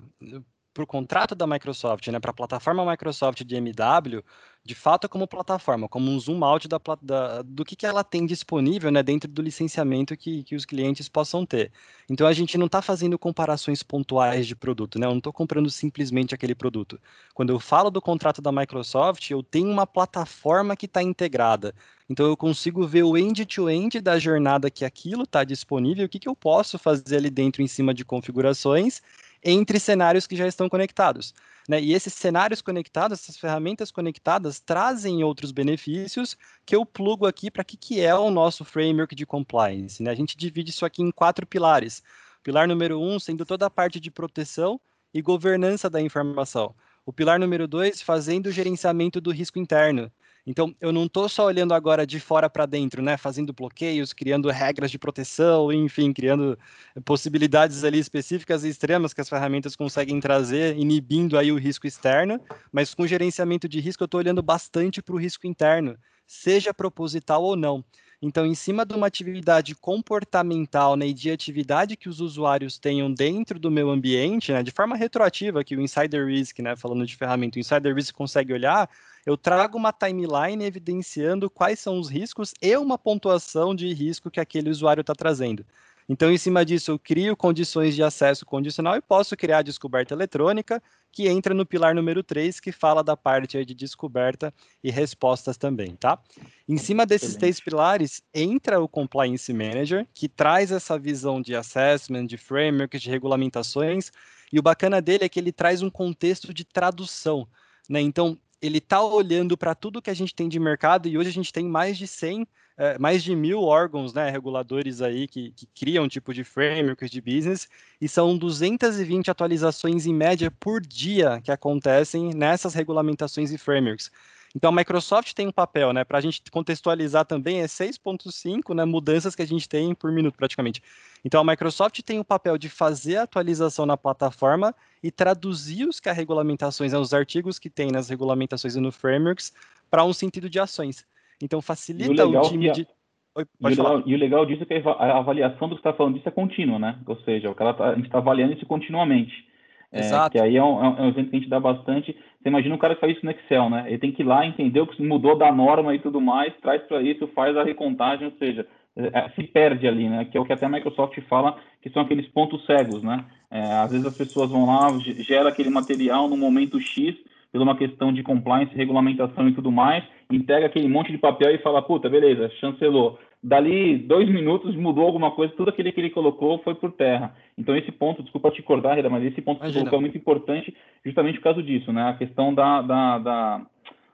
para 0.79 0.83
o 0.85 0.87
contrato 0.87 1.35
da 1.35 1.45
Microsoft, 1.45 2.07
né, 2.07 2.19
para 2.21 2.31
a 2.31 2.33
plataforma 2.33 2.89
Microsoft 2.89 3.43
de 3.43 3.55
MW, 3.55 4.23
de 4.63 4.75
fato 4.75 5.05
é 5.05 5.07
como 5.09 5.27
plataforma, 5.27 5.89
como 5.89 6.09
um 6.09 6.17
zoom 6.17 6.41
out 6.43 6.69
da, 6.69 6.79
da, 7.01 7.41
do 7.41 7.65
que, 7.65 7.75
que 7.75 7.85
ela 7.85 8.01
tem 8.01 8.25
disponível 8.25 8.89
né, 8.89 9.03
dentro 9.03 9.29
do 9.29 9.41
licenciamento 9.41 10.15
que, 10.15 10.43
que 10.43 10.55
os 10.55 10.63
clientes 10.63 11.09
possam 11.09 11.45
ter. 11.45 11.69
Então 12.09 12.25
a 12.25 12.31
gente 12.31 12.57
não 12.57 12.67
está 12.67 12.81
fazendo 12.81 13.19
comparações 13.19 13.83
pontuais 13.83 14.47
de 14.47 14.55
produto, 14.55 14.97
né? 14.97 15.05
Eu 15.05 15.11
não 15.11 15.17
estou 15.17 15.33
comprando 15.33 15.69
simplesmente 15.69 16.33
aquele 16.33 16.55
produto. 16.55 16.99
Quando 17.33 17.51
eu 17.51 17.59
falo 17.59 17.89
do 17.89 18.01
contrato 18.01 18.41
da 18.41 18.51
Microsoft, 18.51 19.29
eu 19.31 19.43
tenho 19.43 19.69
uma 19.69 19.87
plataforma 19.87 20.77
que 20.77 20.85
está 20.85 21.03
integrada. 21.03 21.73
Então 22.09 22.25
eu 22.25 22.37
consigo 22.37 22.87
ver 22.87 23.03
o 23.03 23.17
end-to-end 23.17 23.97
-end 23.97 24.01
da 24.01 24.17
jornada 24.17 24.71
que 24.71 24.85
aquilo 24.85 25.23
está 25.23 25.43
disponível, 25.43 26.05
o 26.05 26.09
que, 26.09 26.19
que 26.19 26.29
eu 26.29 26.35
posso 26.35 26.77
fazer 26.79 27.17
ali 27.17 27.29
dentro 27.29 27.61
em 27.61 27.67
cima 27.67 27.93
de 27.93 28.05
configurações 28.05 29.01
entre 29.43 29.79
cenários 29.79 30.27
que 30.27 30.35
já 30.35 30.47
estão 30.47 30.67
conectados. 30.69 31.33
Né? 31.67 31.81
E 31.81 31.93
esses 31.93 32.13
cenários 32.13 32.61
conectados, 32.61 33.19
essas 33.19 33.37
ferramentas 33.37 33.91
conectadas, 33.91 34.59
trazem 34.59 35.23
outros 35.23 35.51
benefícios 35.51 36.35
que 36.65 36.75
eu 36.75 36.85
plugo 36.85 37.25
aqui 37.25 37.51
para 37.51 37.63
que, 37.63 37.77
que 37.77 38.01
é 38.01 38.15
o 38.15 38.31
nosso 38.31 38.65
framework 38.65 39.13
de 39.13 39.25
compliance. 39.25 40.01
Né? 40.01 40.11
A 40.11 40.15
gente 40.15 40.35
divide 40.35 40.71
isso 40.71 40.85
aqui 40.85 41.01
em 41.01 41.11
quatro 41.11 41.45
pilares. 41.45 42.01
Pilar 42.43 42.67
número 42.67 42.99
um, 42.99 43.19
sendo 43.19 43.45
toda 43.45 43.65
a 43.67 43.69
parte 43.69 43.99
de 43.99 44.09
proteção 44.09 44.79
e 45.13 45.21
governança 45.21 45.89
da 45.89 46.01
informação. 46.01 46.73
O 47.05 47.13
pilar 47.13 47.39
número 47.39 47.67
dois, 47.67 48.01
fazendo 48.01 48.47
o 48.47 48.51
gerenciamento 48.51 49.19
do 49.19 49.31
risco 49.31 49.59
interno. 49.59 50.11
Então, 50.49 50.75
eu 50.81 50.91
não 50.91 51.05
estou 51.05 51.29
só 51.29 51.45
olhando 51.45 51.75
agora 51.75 52.07
de 52.07 52.19
fora 52.19 52.49
para 52.49 52.65
dentro, 52.65 53.03
né, 53.03 53.17
fazendo 53.17 53.53
bloqueios, 53.53 54.13
criando 54.13 54.49
regras 54.49 54.89
de 54.89 54.97
proteção, 54.97 55.71
enfim, 55.71 56.11
criando 56.11 56.57
possibilidades 57.05 57.83
ali 57.83 57.99
específicas 57.99 58.63
e 58.63 58.69
extremas 58.69 59.13
que 59.13 59.21
as 59.21 59.29
ferramentas 59.29 59.75
conseguem 59.75 60.19
trazer, 60.19 60.75
inibindo 60.75 61.37
aí 61.37 61.51
o 61.51 61.55
risco 61.59 61.85
externo, 61.85 62.41
mas 62.71 62.95
com 62.95 63.05
gerenciamento 63.05 63.69
de 63.69 63.79
risco 63.79 64.01
eu 64.01 64.05
estou 64.05 64.17
olhando 64.17 64.41
bastante 64.41 65.03
para 65.03 65.13
o 65.13 65.19
risco 65.19 65.45
interno, 65.45 65.95
seja 66.25 66.73
proposital 66.73 67.43
ou 67.43 67.55
não. 67.55 67.85
Então, 68.19 68.43
em 68.43 68.55
cima 68.55 68.83
de 68.85 68.95
uma 68.95 69.05
atividade 69.05 69.75
comportamental 69.75 70.95
né, 70.95 71.07
e 71.07 71.13
de 71.13 71.29
atividade 71.29 71.95
que 71.95 72.09
os 72.09 72.19
usuários 72.19 72.79
tenham 72.79 73.13
dentro 73.13 73.59
do 73.59 73.69
meu 73.69 73.91
ambiente, 73.91 74.51
né, 74.51 74.63
de 74.63 74.71
forma 74.71 74.95
retroativa, 74.95 75.63
que 75.63 75.75
o 75.75 75.81
Insider 75.81 76.25
Risk, 76.25 76.57
né, 76.59 76.75
falando 76.75 77.05
de 77.05 77.15
ferramenta, 77.15 77.57
o 77.57 77.61
Insider 77.61 77.93
Risk 77.93 78.15
consegue 78.15 78.51
olhar, 78.51 78.89
eu 79.25 79.37
trago 79.37 79.77
uma 79.77 79.91
timeline 79.91 80.63
evidenciando 80.63 81.49
quais 81.49 81.79
são 81.79 81.99
os 81.99 82.09
riscos 82.09 82.53
e 82.61 82.75
uma 82.77 82.97
pontuação 82.97 83.75
de 83.75 83.93
risco 83.93 84.31
que 84.31 84.39
aquele 84.39 84.69
usuário 84.69 85.01
está 85.01 85.13
trazendo. 85.13 85.65
Então, 86.11 86.31
em 86.31 86.37
cima 86.39 86.65
disso, 86.65 86.89
eu 86.89 86.97
crio 86.97 87.37
condições 87.37 87.93
de 87.93 88.01
acesso 88.01 88.43
condicional 88.43 88.95
e 88.95 89.01
posso 89.01 89.37
criar 89.37 89.59
a 89.59 89.61
descoberta 89.61 90.15
eletrônica, 90.15 90.81
que 91.11 91.27
entra 91.27 91.53
no 91.53 91.67
pilar 91.67 91.93
número 91.93 92.23
3, 92.23 92.59
que 92.59 92.71
fala 92.71 93.03
da 93.03 93.15
parte 93.15 93.63
de 93.63 93.75
descoberta 93.75 94.51
e 94.83 94.89
respostas 94.89 95.55
também, 95.55 95.95
tá? 95.95 96.19
Em 96.67 96.77
cima 96.77 97.05
desses 97.05 97.29
Excelente. 97.29 97.39
três 97.39 97.59
pilares, 97.59 98.23
entra 98.33 98.81
o 98.81 98.87
Compliance 98.87 99.53
Manager, 99.53 100.07
que 100.11 100.27
traz 100.27 100.71
essa 100.71 100.97
visão 100.97 101.39
de 101.39 101.55
assessment, 101.55 102.25
de 102.25 102.37
framework, 102.37 102.97
de 102.97 103.09
regulamentações, 103.09 104.11
e 104.51 104.57
o 104.57 104.63
bacana 104.63 104.99
dele 104.99 105.25
é 105.25 105.29
que 105.29 105.39
ele 105.39 105.51
traz 105.51 105.83
um 105.83 105.91
contexto 105.91 106.51
de 106.51 106.65
tradução, 106.65 107.47
né? 107.87 108.01
Então, 108.01 108.35
ele 108.61 108.79
está 108.79 109.01
olhando 109.01 109.57
para 109.57 109.73
tudo 109.73 110.01
que 110.01 110.09
a 110.09 110.13
gente 110.13 110.35
tem 110.35 110.49
de 110.49 110.59
mercado 110.59 111.07
e 111.07 111.17
hoje 111.17 111.29
a 111.29 111.33
gente 111.33 111.53
tem 111.53 111.65
mais 111.65 111.97
de 111.97 112.07
100, 112.07 112.47
é, 112.77 112.97
mais 112.97 113.23
de 113.23 113.35
mil 113.35 113.61
órgãos 113.63 114.13
né, 114.13 114.29
reguladores 114.29 115.01
aí 115.01 115.27
que, 115.27 115.51
que 115.51 115.65
criam 115.67 116.05
um 116.05 116.07
tipo 116.07 116.33
de 116.33 116.43
frameworks 116.43 117.09
de 117.09 117.21
business 117.21 117.69
e 118.01 118.07
são 118.07 118.37
220 118.37 119.31
atualizações 119.31 120.05
em 120.05 120.13
média 120.13 120.51
por 120.51 120.81
dia 120.81 121.41
que 121.41 121.51
acontecem 121.51 122.33
nessas 122.33 122.73
regulamentações 122.73 123.51
e 123.51 123.57
frameworks. 123.57 124.11
Então 124.55 124.71
a 124.71 124.73
Microsoft 124.73 125.33
tem 125.33 125.47
um 125.47 125.51
papel, 125.51 125.93
né? 125.93 126.03
Para 126.03 126.17
a 126.17 126.21
gente 126.21 126.41
contextualizar 126.49 127.23
também, 127.23 127.61
é 127.61 127.65
6.5 127.65 128.73
né, 128.73 128.83
mudanças 128.83 129.35
que 129.35 129.43
a 129.43 129.47
gente 129.47 129.69
tem 129.69 129.93
por 129.93 130.11
minuto 130.11 130.35
praticamente. 130.35 130.81
Então 131.23 131.41
a 131.41 131.43
Microsoft 131.43 132.01
tem 132.01 132.19
o 132.19 132.25
papel 132.25 132.57
de 132.57 132.67
fazer 132.67 133.17
a 133.17 133.23
atualização 133.23 133.85
na 133.85 133.95
plataforma 133.95 134.75
e 135.03 135.11
traduzir 135.11 135.87
os 135.87 135.99
que 135.99 136.09
as 136.09 136.17
regulamentações, 136.17 136.93
né, 136.93 136.99
os 136.99 137.13
artigos 137.13 137.57
que 137.57 137.69
tem 137.69 137.91
nas 137.91 138.09
regulamentações 138.09 138.75
e 138.75 138.79
no 138.79 138.91
frameworks 138.91 139.53
para 139.89 140.03
um 140.03 140.13
sentido 140.13 140.49
de 140.49 140.59
ações. 140.59 141.05
Então 141.41 141.61
facilita 141.61 142.25
o, 142.25 142.37
o 142.37 142.41
time 142.41 142.69
a... 142.69 142.73
de. 142.73 142.87
Oi, 143.35 143.45
e, 143.61 143.65
o 143.65 143.69
legal, 143.69 144.03
e, 144.05 144.15
o 144.15 144.17
legal, 144.17 144.45
disso 144.45 144.63
é 144.63 144.65
que 144.65 144.87
a 144.87 145.17
avaliação 145.17 145.69
do 145.69 145.75
que 145.75 145.79
está 145.79 145.93
falando 145.93 146.15
disso 146.15 146.27
é 146.27 146.31
contínua, 146.31 146.79
né? 146.79 146.99
Ou 147.05 147.15
seja, 147.21 147.49
o 147.49 147.55
cara 147.55 147.73
tá, 147.73 147.89
a 147.91 147.95
gente 147.95 148.05
está 148.05 148.17
avaliando 148.17 148.53
isso 148.53 148.65
continuamente. 148.65 149.47
É, 149.91 149.99
Exato. 149.99 150.31
que 150.31 150.39
aí 150.39 150.55
é 150.55 150.63
um, 150.63 150.83
é 150.83 151.01
um 151.01 151.09
exemplo 151.09 151.29
que 151.31 151.35
a 151.35 151.39
gente 151.39 151.49
dá 151.49 151.59
bastante. 151.59 152.11
Você 152.11 152.49
imagina 152.49 152.75
um 152.75 152.79
cara 152.79 152.95
que 152.95 153.01
faz 153.01 153.15
isso 153.15 153.25
no 153.25 153.31
Excel, 153.31 153.69
né? 153.69 153.85
Ele 153.87 153.97
tem 153.97 154.11
que 154.11 154.21
ir 154.21 154.25
lá, 154.25 154.45
entender 154.45 154.81
o 154.81 154.87
que 154.87 155.01
mudou 155.01 155.37
da 155.37 155.51
norma 155.51 155.95
e 155.95 155.99
tudo 155.99 156.19
mais, 156.19 156.53
traz 156.61 156.81
para 156.83 157.01
isso, 157.01 157.27
faz 157.29 157.55
a 157.55 157.63
recontagem, 157.63 158.27
ou 158.27 158.33
seja, 158.37 158.67
é, 158.95 159.29
se 159.29 159.43
perde 159.43 159.87
ali, 159.87 160.09
né? 160.09 160.25
Que 160.25 160.37
é 160.37 160.41
o 160.41 160.45
que 160.45 160.53
até 160.53 160.65
a 160.65 160.69
Microsoft 160.69 161.19
fala, 161.27 161.57
que 161.81 161.89
são 161.89 162.01
aqueles 162.01 162.27
pontos 162.27 162.63
cegos, 162.65 163.01
né? 163.01 163.25
É, 163.51 163.61
às 163.73 163.91
vezes 163.91 164.05
as 164.05 164.17
pessoas 164.17 164.49
vão 164.49 164.65
lá, 164.65 164.87
gera 165.19 165.49
aquele 165.49 165.69
material 165.69 166.27
no 166.27 166.37
momento 166.37 166.79
X, 166.79 167.15
por 167.51 167.61
uma 167.61 167.75
questão 167.75 168.13
de 168.13 168.21
compliance, 168.21 168.75
regulamentação 168.75 169.47
e 169.49 169.53
tudo 169.53 169.71
mais, 169.71 170.03
entrega 170.29 170.67
aquele 170.67 170.87
monte 170.87 171.11
de 171.11 171.17
papel 171.17 171.53
e 171.53 171.57
fala, 171.57 171.81
puta, 171.81 172.09
beleza, 172.09 172.49
chancelou 172.59 173.17
dali 173.41 173.97
dois 173.97 174.29
minutos 174.29 174.75
mudou 174.75 175.05
alguma 175.05 175.31
coisa, 175.31 175.53
tudo 175.55 175.69
aquilo 175.69 175.91
que 175.91 175.99
ele 175.99 176.09
colocou 176.09 176.59
foi 176.59 176.75
por 176.75 176.91
terra. 176.91 177.33
Então 177.57 177.75
esse 177.75 177.91
ponto, 177.91 178.21
desculpa 178.21 178.51
te 178.51 178.61
cortar, 178.61 178.95
Reda, 178.95 179.09
mas 179.09 179.23
esse 179.23 179.41
ponto 179.41 179.59
que 179.59 179.67
você 179.67 179.79
colocou 179.79 179.99
é 179.99 180.01
muito 180.01 180.17
importante 180.17 180.75
justamente 181.05 181.37
por 181.37 181.43
causa 181.43 181.63
disso, 181.63 181.91
né? 181.91 182.09
A 182.09 182.13
questão 182.13 182.53
da, 182.53 182.81
da, 182.81 183.17
da, 183.17 183.61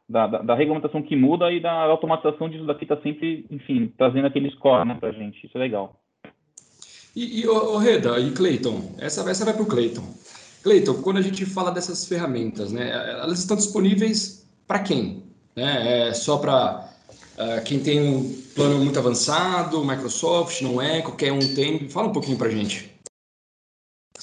da, 0.08 0.28
da 0.28 0.56
regulamentação 0.56 1.02
que 1.02 1.16
muda 1.16 1.52
e 1.52 1.60
da 1.60 1.84
automatização 1.86 2.50
disso 2.50 2.66
daqui 2.66 2.86
está 2.86 2.98
sempre, 2.98 3.46
enfim, 3.50 3.92
trazendo 3.98 4.28
aquele 4.28 4.50
score 4.52 4.88
né, 4.88 4.96
para 5.00 5.10
a 5.10 5.14
gente. 5.14 5.46
Isso 5.46 5.58
é 5.58 5.60
legal. 5.60 5.96
E, 7.16 7.42
e 7.42 7.48
oh, 7.48 7.78
Reda 7.78 8.20
e 8.20 8.32
Cleiton, 8.32 8.94
essa, 8.98 9.28
essa 9.30 9.46
vai 9.46 9.54
para 9.54 9.64
o 9.64 9.68
Cleiton. 9.68 10.04
Cleiton, 10.64 10.96
quando 10.96 11.18
a 11.18 11.22
gente 11.22 11.46
fala 11.46 11.72
dessas 11.72 12.06
ferramentas, 12.06 12.72
né, 12.72 12.90
elas 13.22 13.40
estão 13.40 13.56
disponíveis 13.56 14.46
para 14.68 14.80
quem? 14.80 15.24
Né? 15.56 16.10
É 16.10 16.14
só 16.14 16.38
para 16.38 16.92
Uh, 17.36 17.62
quem 17.66 17.80
tem 17.82 18.02
um 18.02 18.34
plano 18.56 18.80
muito 18.80 18.98
avançado, 18.98 19.84
Microsoft, 19.84 20.62
não 20.62 20.82
é, 20.82 21.02
qualquer 21.02 21.34
um 21.34 21.54
tem. 21.54 21.90
Fala 21.90 22.08
um 22.08 22.14
pouquinho 22.14 22.38
para 22.38 22.50
gente. 22.50 22.95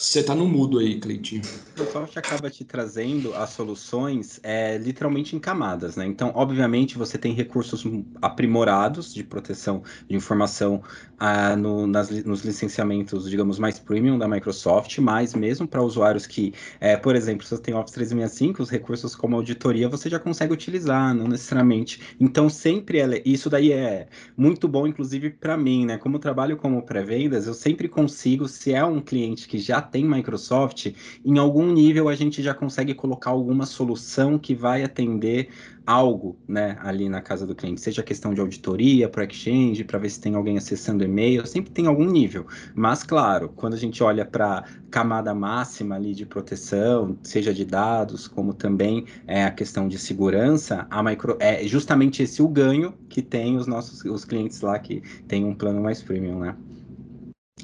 Você 0.02 0.20
tá 0.20 0.34
no 0.34 0.48
mudo 0.48 0.80
aí, 0.80 0.98
Cleitinho. 0.98 1.42
O 1.44 1.80
Microsoft 1.80 2.16
acaba 2.16 2.50
te 2.50 2.64
trazendo 2.64 3.32
as 3.34 3.50
soluções 3.50 4.40
é, 4.42 4.76
literalmente 4.76 5.36
em 5.36 5.38
camadas, 5.38 5.94
né? 5.94 6.04
Então, 6.04 6.32
obviamente, 6.34 6.98
você 6.98 7.16
tem 7.16 7.32
recursos 7.32 7.84
aprimorados 8.20 9.14
de 9.14 9.22
proteção 9.22 9.84
de 10.08 10.16
informação 10.16 10.82
ah, 11.20 11.54
no, 11.54 11.86
nas, 11.86 12.10
nos 12.24 12.44
licenciamentos, 12.44 13.30
digamos, 13.30 13.60
mais 13.60 13.78
premium 13.78 14.18
da 14.18 14.26
Microsoft, 14.26 14.98
mas 14.98 15.36
mesmo 15.36 15.68
para 15.68 15.80
usuários 15.80 16.26
que, 16.26 16.52
é, 16.80 16.96
por 16.96 17.14
exemplo, 17.14 17.44
se 17.44 17.50
você 17.56 17.62
tem 17.62 17.74
Office 17.74 17.94
365, 17.94 18.60
os 18.60 18.70
recursos 18.70 19.14
como 19.14 19.36
auditoria 19.36 19.88
você 19.88 20.10
já 20.10 20.18
consegue 20.18 20.52
utilizar, 20.52 21.14
não 21.14 21.28
necessariamente. 21.28 22.00
Então, 22.18 22.50
sempre 22.50 22.98
é, 22.98 23.22
isso 23.24 23.48
daí 23.48 23.70
é 23.70 24.08
muito 24.36 24.66
bom, 24.66 24.84
inclusive 24.84 25.30
para 25.30 25.56
mim, 25.56 25.86
né? 25.86 25.96
Como 25.96 26.16
eu 26.16 26.20
trabalho 26.20 26.56
como 26.56 26.82
pré-vendas, 26.82 27.46
eu 27.46 27.54
sempre 27.54 27.88
consigo, 27.88 28.48
se 28.48 28.74
é 28.74 28.84
um 28.84 29.00
cliente 29.00 29.46
que 29.46 29.58
já 29.58 29.91
tem 29.92 30.04
Microsoft, 30.08 30.92
em 31.24 31.38
algum 31.38 31.70
nível 31.70 32.08
a 32.08 32.14
gente 32.14 32.42
já 32.42 32.54
consegue 32.54 32.94
colocar 32.94 33.30
alguma 33.30 33.66
solução 33.66 34.38
que 34.38 34.54
vai 34.54 34.82
atender 34.82 35.50
algo, 35.86 36.36
né, 36.46 36.76
ali 36.80 37.08
na 37.08 37.20
casa 37.20 37.46
do 37.46 37.54
cliente, 37.54 37.80
seja 37.80 38.02
questão 38.02 38.32
de 38.32 38.40
auditoria 38.40 39.08
para 39.08 39.24
Exchange, 39.24 39.84
para 39.84 39.98
ver 39.98 40.10
se 40.10 40.20
tem 40.20 40.34
alguém 40.34 40.56
acessando 40.56 41.04
e-mail, 41.04 41.46
sempre 41.46 41.72
tem 41.72 41.86
algum 41.86 42.04
nível. 42.04 42.46
Mas 42.74 43.02
claro, 43.02 43.50
quando 43.54 43.74
a 43.74 43.78
gente 43.78 44.02
olha 44.02 44.24
para 44.24 44.64
camada 44.90 45.34
máxima 45.34 45.96
ali 45.96 46.14
de 46.14 46.24
proteção, 46.24 47.18
seja 47.22 47.52
de 47.52 47.64
dados, 47.64 48.28
como 48.28 48.54
também 48.54 49.06
é 49.26 49.44
a 49.44 49.50
questão 49.50 49.88
de 49.88 49.98
segurança, 49.98 50.86
a 50.90 51.02
micro 51.02 51.36
é 51.40 51.66
justamente 51.66 52.22
esse 52.22 52.40
o 52.42 52.48
ganho 52.48 52.94
que 53.08 53.20
tem 53.20 53.56
os 53.56 53.66
nossos 53.66 54.04
os 54.04 54.24
clientes 54.24 54.60
lá 54.60 54.78
que 54.78 55.02
tem 55.26 55.44
um 55.44 55.54
plano 55.54 55.82
mais 55.82 56.02
premium, 56.02 56.38
né? 56.40 56.56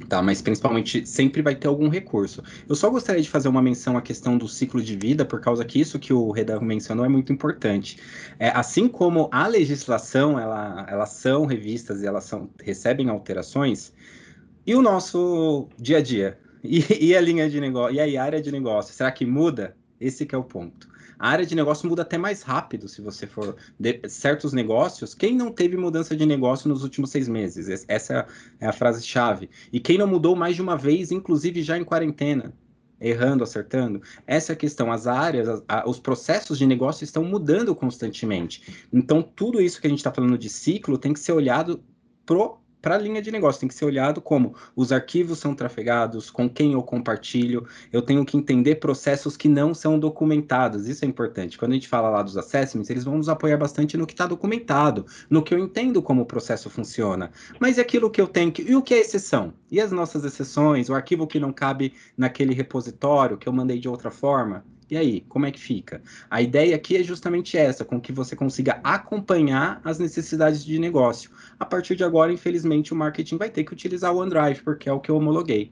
Tá, 0.08 0.22
mas 0.22 0.40
principalmente 0.40 1.04
sempre 1.06 1.42
vai 1.42 1.56
ter 1.56 1.66
algum 1.66 1.88
recurso. 1.88 2.42
Eu 2.68 2.74
só 2.74 2.88
gostaria 2.90 3.22
de 3.22 3.28
fazer 3.28 3.48
uma 3.48 3.62
menção 3.62 3.96
à 3.96 4.02
questão 4.02 4.36
do 4.38 4.46
ciclo 4.46 4.82
de 4.82 4.94
vida, 4.94 5.24
por 5.24 5.40
causa 5.40 5.64
que 5.64 5.80
isso 5.80 5.98
que 5.98 6.12
o 6.12 6.30
Reda 6.30 6.60
mencionou 6.60 7.04
é 7.04 7.08
muito 7.08 7.32
importante. 7.32 7.98
É, 8.38 8.50
assim 8.50 8.86
como 8.86 9.28
a 9.32 9.46
legislação, 9.46 10.38
ela, 10.38 10.86
elas 10.88 11.10
são 11.10 11.46
revistas 11.46 12.02
e 12.02 12.06
elas 12.06 12.24
são, 12.24 12.48
recebem 12.62 13.08
alterações, 13.08 13.92
e 14.66 14.74
o 14.74 14.82
nosso 14.82 15.68
dia 15.78 15.98
a 15.98 16.02
dia? 16.02 16.38
E, 16.62 16.84
e 17.08 17.16
a 17.16 17.20
linha 17.20 17.48
de 17.48 17.60
negócio? 17.60 17.96
E 17.96 18.16
a 18.16 18.22
área 18.22 18.40
de 18.40 18.52
negócio? 18.52 18.94
Será 18.94 19.10
que 19.10 19.26
muda? 19.26 19.74
Esse 20.00 20.28
é 20.30 20.38
o 20.38 20.44
ponto. 20.44 20.88
A 21.18 21.30
área 21.30 21.44
de 21.44 21.54
negócio 21.54 21.88
muda 21.88 22.02
até 22.02 22.16
mais 22.16 22.42
rápido 22.42 22.88
se 22.88 23.00
você 23.00 23.26
for 23.26 23.56
de 23.78 24.00
certos 24.08 24.52
negócios. 24.52 25.14
Quem 25.14 25.34
não 25.34 25.50
teve 25.50 25.76
mudança 25.76 26.16
de 26.16 26.24
negócio 26.24 26.68
nos 26.68 26.82
últimos 26.84 27.10
seis 27.10 27.26
meses? 27.26 27.84
Essa 27.88 28.26
é 28.60 28.66
a 28.66 28.72
frase-chave. 28.72 29.50
E 29.72 29.80
quem 29.80 29.98
não 29.98 30.06
mudou 30.06 30.36
mais 30.36 30.54
de 30.54 30.62
uma 30.62 30.76
vez, 30.76 31.10
inclusive 31.10 31.62
já 31.62 31.76
em 31.76 31.84
quarentena? 31.84 32.52
errando, 33.00 33.44
acertando? 33.44 34.02
Essa 34.26 34.52
é 34.52 34.54
a 34.54 34.56
questão. 34.56 34.90
As 34.90 35.06
áreas, 35.06 35.48
a, 35.48 35.62
a, 35.68 35.88
os 35.88 35.98
processos 36.00 36.58
de 36.58 36.66
negócio 36.66 37.04
estão 37.04 37.24
mudando 37.24 37.74
constantemente. 37.74 38.84
Então, 38.92 39.22
tudo 39.22 39.60
isso 39.60 39.80
que 39.80 39.86
a 39.86 39.90
gente 39.90 40.00
está 40.00 40.12
falando 40.12 40.36
de 40.36 40.48
ciclo 40.48 40.98
tem 40.98 41.12
que 41.12 41.20
ser 41.20 41.32
olhado 41.32 41.82
pro 42.26 42.58
para 42.80 42.94
a 42.94 42.98
linha 42.98 43.20
de 43.20 43.30
negócio, 43.30 43.60
tem 43.60 43.68
que 43.68 43.74
ser 43.74 43.84
olhado 43.84 44.20
como 44.20 44.54
os 44.76 44.92
arquivos 44.92 45.38
são 45.38 45.54
trafegados, 45.54 46.30
com 46.30 46.48
quem 46.48 46.72
eu 46.72 46.82
compartilho, 46.82 47.66
eu 47.92 48.00
tenho 48.00 48.24
que 48.24 48.36
entender 48.36 48.76
processos 48.76 49.36
que 49.36 49.48
não 49.48 49.74
são 49.74 49.98
documentados, 49.98 50.88
isso 50.88 51.04
é 51.04 51.08
importante. 51.08 51.58
Quando 51.58 51.72
a 51.72 51.74
gente 51.74 51.88
fala 51.88 52.08
lá 52.08 52.22
dos 52.22 52.36
assessments, 52.36 52.90
eles 52.90 53.04
vão 53.04 53.16
nos 53.16 53.28
apoiar 53.28 53.56
bastante 53.56 53.96
no 53.96 54.06
que 54.06 54.12
está 54.12 54.26
documentado, 54.26 55.06
no 55.28 55.42
que 55.42 55.54
eu 55.54 55.58
entendo 55.58 56.00
como 56.02 56.22
o 56.22 56.26
processo 56.26 56.70
funciona. 56.70 57.30
Mas 57.58 57.78
é 57.78 57.80
aquilo 57.82 58.10
que 58.10 58.20
eu 58.20 58.26
tenho 58.26 58.52
que. 58.52 58.62
E 58.62 58.76
o 58.76 58.82
que 58.82 58.94
é 58.94 59.00
exceção? 59.00 59.52
E 59.70 59.80
as 59.80 59.92
nossas 59.92 60.24
exceções? 60.24 60.88
O 60.88 60.94
arquivo 60.94 61.26
que 61.26 61.40
não 61.40 61.52
cabe 61.52 61.94
naquele 62.16 62.54
repositório 62.54 63.36
que 63.36 63.48
eu 63.48 63.52
mandei 63.52 63.78
de 63.78 63.88
outra 63.88 64.10
forma? 64.10 64.64
E 64.90 64.96
aí, 64.96 65.20
como 65.28 65.44
é 65.44 65.50
que 65.50 65.60
fica? 65.60 66.00
A 66.30 66.40
ideia 66.40 66.74
aqui 66.74 66.96
é 66.96 67.02
justamente 67.02 67.58
essa, 67.58 67.84
com 67.84 68.00
que 68.00 68.10
você 68.10 68.34
consiga 68.34 68.80
acompanhar 68.82 69.80
as 69.84 69.98
necessidades 69.98 70.64
de 70.64 70.78
negócio. 70.78 71.30
A 71.60 71.66
partir 71.66 71.94
de 71.94 72.04
agora, 72.04 72.32
infelizmente, 72.32 72.92
o 72.92 72.96
marketing 72.96 73.36
vai 73.36 73.50
ter 73.50 73.64
que 73.64 73.72
utilizar 73.72 74.14
o 74.14 74.18
OneDrive, 74.18 74.62
porque 74.62 74.88
é 74.88 74.92
o 74.92 75.00
que 75.00 75.10
eu 75.10 75.16
homologuei. 75.16 75.70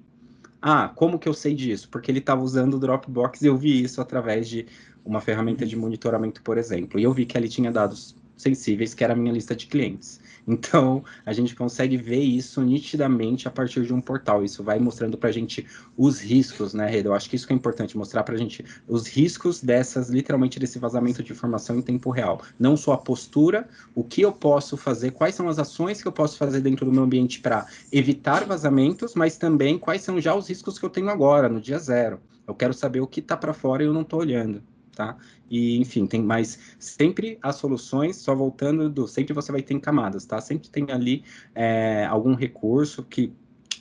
Ah, 0.61 0.91
como 0.95 1.19
que 1.19 1.29
eu 1.29 1.35
sei 1.35 1.55
disso? 1.55 1.89
Porque 1.89 2.11
ele 2.11 2.19
estava 2.19 2.43
usando 2.43 2.75
o 2.75 2.79
Dropbox 2.79 3.41
e 3.41 3.47
eu 3.47 3.57
vi 3.57 3.83
isso 3.83 4.01
através 4.01 4.49
de 4.49 4.67
uma 5.05 5.21
ferramenta 5.21 5.65
de 5.65 5.77
monitoramento, 5.77 6.43
por 6.43 6.59
exemplo. 6.59 6.99
E 6.99 7.05
eu 7.05 7.13
vi 7.13 7.25
que 7.25 7.39
ele 7.39 7.49
tinha 7.49 7.71
dados 7.71 8.17
sensíveis, 8.37 8.93
que 8.93 9.03
era 9.03 9.15
a 9.15 9.17
minha 9.17 9.33
lista 9.33 9.55
de 9.55 9.67
clientes. 9.67 10.21
Então, 10.47 11.03
a 11.25 11.33
gente 11.33 11.57
consegue 11.57 11.97
ver 11.97 12.21
isso 12.21 12.63
nitidamente 12.63 13.49
a 13.49 13.51
partir 13.51 13.85
de 13.85 13.93
um 13.93 14.01
portal. 14.01 14.45
Isso 14.45 14.63
vai 14.63 14.79
mostrando 14.79 15.19
para 15.19 15.29
a 15.29 15.33
gente 15.33 15.67
os 15.97 16.21
riscos, 16.21 16.73
né, 16.73 16.87
Reda? 16.87 17.09
Eu 17.09 17.15
acho 17.15 17.29
que 17.29 17.35
isso 17.35 17.47
que 17.47 17.53
é 17.53 17.57
importante, 17.57 17.97
mostrar 17.97 18.23
para 18.23 18.35
a 18.35 18.39
gente 18.39 18.65
os 18.87 19.09
riscos 19.09 19.61
dessas, 19.61 20.09
literalmente, 20.09 20.61
desse 20.61 20.79
vazamento 20.79 21.23
de 21.23 21.33
informação 21.33 21.77
em 21.77 21.83
tempo 21.83 22.11
real. 22.11 22.41
Não 22.59 22.77
só 22.77 22.93
a 22.93 22.99
postura, 22.99 23.69
o 23.95 24.05
que 24.05 24.23
eu 24.23 24.33
posso 24.33 24.77
fazer, 24.77 25.11
quais 25.11 25.35
são 25.35 25.49
as 25.49 25.59
ações 25.59 26.01
que 26.01 26.07
eu 26.07 26.13
posso 26.13 26.37
fazer 26.37 26.61
dentro 26.61 26.87
do 26.87 26.93
meu 26.93 27.03
ambiente 27.03 27.41
para 27.41 27.67
evitar 27.91 28.45
vazamentos, 28.45 29.15
mas 29.15 29.37
também 29.37 29.79
quais 29.79 30.03
são 30.03 30.21
já 30.21 30.35
os 30.35 30.49
riscos 30.49 30.79
que 30.79 30.85
eu 30.85 30.91
tenho 30.91 31.11
agora, 31.11 31.49
no 31.49 31.61
dia 31.61 31.79
zero. 31.79 32.21
Eu 32.47 32.55
quero 32.55 32.73
saber 32.73 33.01
o 33.01 33.07
que 33.07 33.19
está 33.19 33.37
para 33.37 33.53
fora 33.53 33.83
e 33.83 33.87
eu 33.87 33.93
não 33.93 34.03
estou 34.03 34.21
olhando 34.21 34.63
tá? 34.97 35.17
E, 35.49 35.79
enfim, 35.79 36.07
tem 36.07 36.23
mais. 36.23 36.59
Sempre 36.79 37.39
as 37.43 37.57
soluções, 37.57 38.17
só 38.17 38.35
voltando 38.35 38.89
do. 38.89 39.07
Sempre 39.07 39.35
você 39.35 39.53
vai 39.53 39.63
ter 39.63 39.75
em 39.75 39.79
camadas, 39.79 40.25
tá? 40.25 40.41
Sempre 40.41 40.69
tem 40.71 40.91
ali 40.91 41.23
é, 41.55 42.07
algum 42.07 42.35
recurso 42.35 43.05
que 43.05 43.33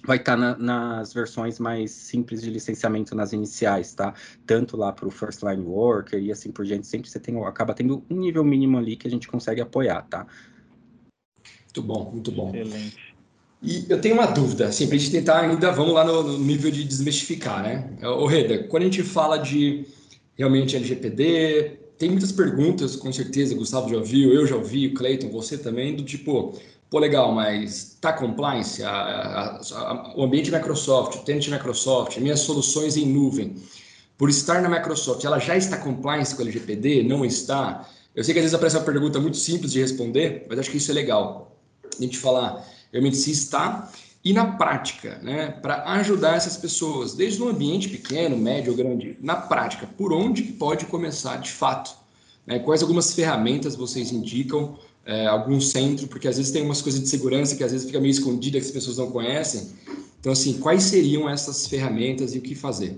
vai 0.06 0.18
estar 0.18 0.34
tá 0.34 0.38
na, 0.38 0.58
nas 0.58 1.14
versões 1.14 1.58
mais 1.58 1.90
simples 1.90 2.42
de 2.42 2.50
licenciamento 2.50 3.16
nas 3.16 3.34
iniciais, 3.34 3.94
tá? 3.94 4.14
Tanto 4.46 4.78
lá 4.78 4.92
para 4.92 5.08
o 5.08 5.12
First 5.12 5.42
Line 5.42 5.64
Worker 5.64 6.22
e 6.22 6.32
assim 6.32 6.52
por 6.52 6.66
diante, 6.66 6.86
sempre 6.86 7.10
você 7.10 7.20
tem, 7.20 7.42
acaba 7.44 7.74
tendo 7.74 8.04
um 8.10 8.18
nível 8.18 8.44
mínimo 8.44 8.78
ali 8.78 8.96
que 8.96 9.08
a 9.08 9.12
gente 9.12 9.28
consegue 9.28 9.62
apoiar, 9.62 10.04
tá? 10.04 10.28
Muito 11.64 11.82
bom, 11.82 12.12
muito 12.12 12.32
bom. 12.32 12.54
Excelente. 12.54 13.16
E 13.62 13.86
eu 13.90 14.00
tenho 14.00 14.14
uma 14.14 14.28
dúvida, 14.28 14.68
assim, 14.68 14.86
para 14.86 14.96
a 14.96 15.00
gente 15.00 15.12
tentar 15.12 15.40
ainda, 15.40 15.72
vamos 15.72 15.94
lá 15.94 16.04
no, 16.04 16.22
no 16.22 16.38
nível 16.38 16.70
de 16.70 16.84
desmistificar, 16.84 17.64
né? 17.64 17.90
Ô, 18.04 18.28
Reda, 18.28 18.68
quando 18.68 18.84
a 18.84 18.86
gente 18.86 19.02
fala 19.02 19.38
de 19.38 19.86
realmente 20.38 20.76
LGPD. 20.76 21.80
Tem 21.98 22.10
muitas 22.10 22.32
perguntas, 22.32 22.96
com 22.96 23.12
certeza, 23.12 23.56
Gustavo 23.56 23.90
já 23.90 23.98
ouviu, 23.98 24.34
eu 24.34 24.46
já 24.46 24.56
ouvi, 24.56 24.90
Clayton, 24.90 25.30
você 25.30 25.58
também, 25.58 25.96
do 25.96 26.04
tipo, 26.04 26.54
pô, 26.90 27.00
legal, 27.00 27.34
mas 27.34 27.98
tá 28.02 28.12
compliance? 28.12 28.84
A, 28.84 28.90
a, 28.90 29.58
a, 29.58 30.14
o 30.18 30.24
ambiente 30.24 30.52
Microsoft, 30.52 31.16
o 31.16 31.20
tenant 31.20 31.48
Microsoft, 31.48 32.18
minhas 32.18 32.42
soluções 32.42 32.98
em 32.98 33.06
nuvem, 33.06 33.56
por 34.18 34.30
estar 34.30 34.62
na 34.62 34.70
Microsoft, 34.70 35.24
ela 35.24 35.40
já 35.40 35.56
está 35.56 35.78
compliance 35.78 36.36
com 36.36 36.42
o 36.42 36.46
LGPD? 36.46 37.04
Não 37.04 37.24
está? 37.26 37.90
Eu 38.14 38.24
sei 38.24 38.34
que 38.34 38.40
às 38.40 38.44
vezes 38.44 38.56
aparece 38.56 38.78
uma 38.78 38.84
pergunta 38.84 39.20
muito 39.20 39.38
simples 39.38 39.72
de 39.72 39.80
responder, 39.80 40.46
mas 40.50 40.60
acho 40.60 40.72
que 40.72 40.78
isso 40.78 40.92
é 40.92 40.94
legal. 40.94 41.58
A 41.98 42.02
gente 42.02 42.18
falar 42.18 42.66
realmente 42.92 43.18
se 43.18 43.32
está 43.32 43.92
e 44.26 44.34
na 44.34 44.54
prática, 44.54 45.20
né, 45.22 45.52
para 45.62 45.84
ajudar 45.94 46.36
essas 46.36 46.58
pessoas, 46.58 47.14
desde 47.14 47.44
um 47.44 47.48
ambiente 47.48 47.88
pequeno, 47.88 48.36
médio 48.36 48.72
ou 48.72 48.78
grande, 48.78 49.16
na 49.22 49.36
prática, 49.36 49.88
por 49.96 50.12
onde 50.12 50.42
pode 50.42 50.88
começar 50.88 51.38
de 51.38 51.52
fato? 51.52 51.96
Né? 52.48 52.58
Quais 52.58 52.82
algumas 52.82 53.14
ferramentas 53.14 53.76
vocês 53.76 54.12
indicam, 54.12 54.80
é, 55.06 55.28
algum 55.28 55.62
centro, 55.62 56.08
porque 56.08 56.28
às 56.28 56.38
vezes 56.38 56.52
tem 56.52 56.64
umas 56.64 56.82
coisas 56.82 57.00
de 57.00 57.08
segurança 57.08 57.56
que 57.56 57.64
às 57.64 57.72
vezes 57.72 57.86
fica 57.86 58.00
meio 58.00 58.10
escondida 58.10 58.58
que 58.60 58.66
as 58.66 58.72
pessoas 58.72 58.98
não 58.98 59.12
conhecem. 59.12 59.72
Então, 60.20 60.32
assim, 60.32 60.60
quais 60.60 60.82
seriam 60.82 61.30
essas 61.30 61.68
ferramentas 61.68 62.34
e 62.34 62.40
o 62.40 62.42
que 62.42 62.56
fazer? 62.56 62.98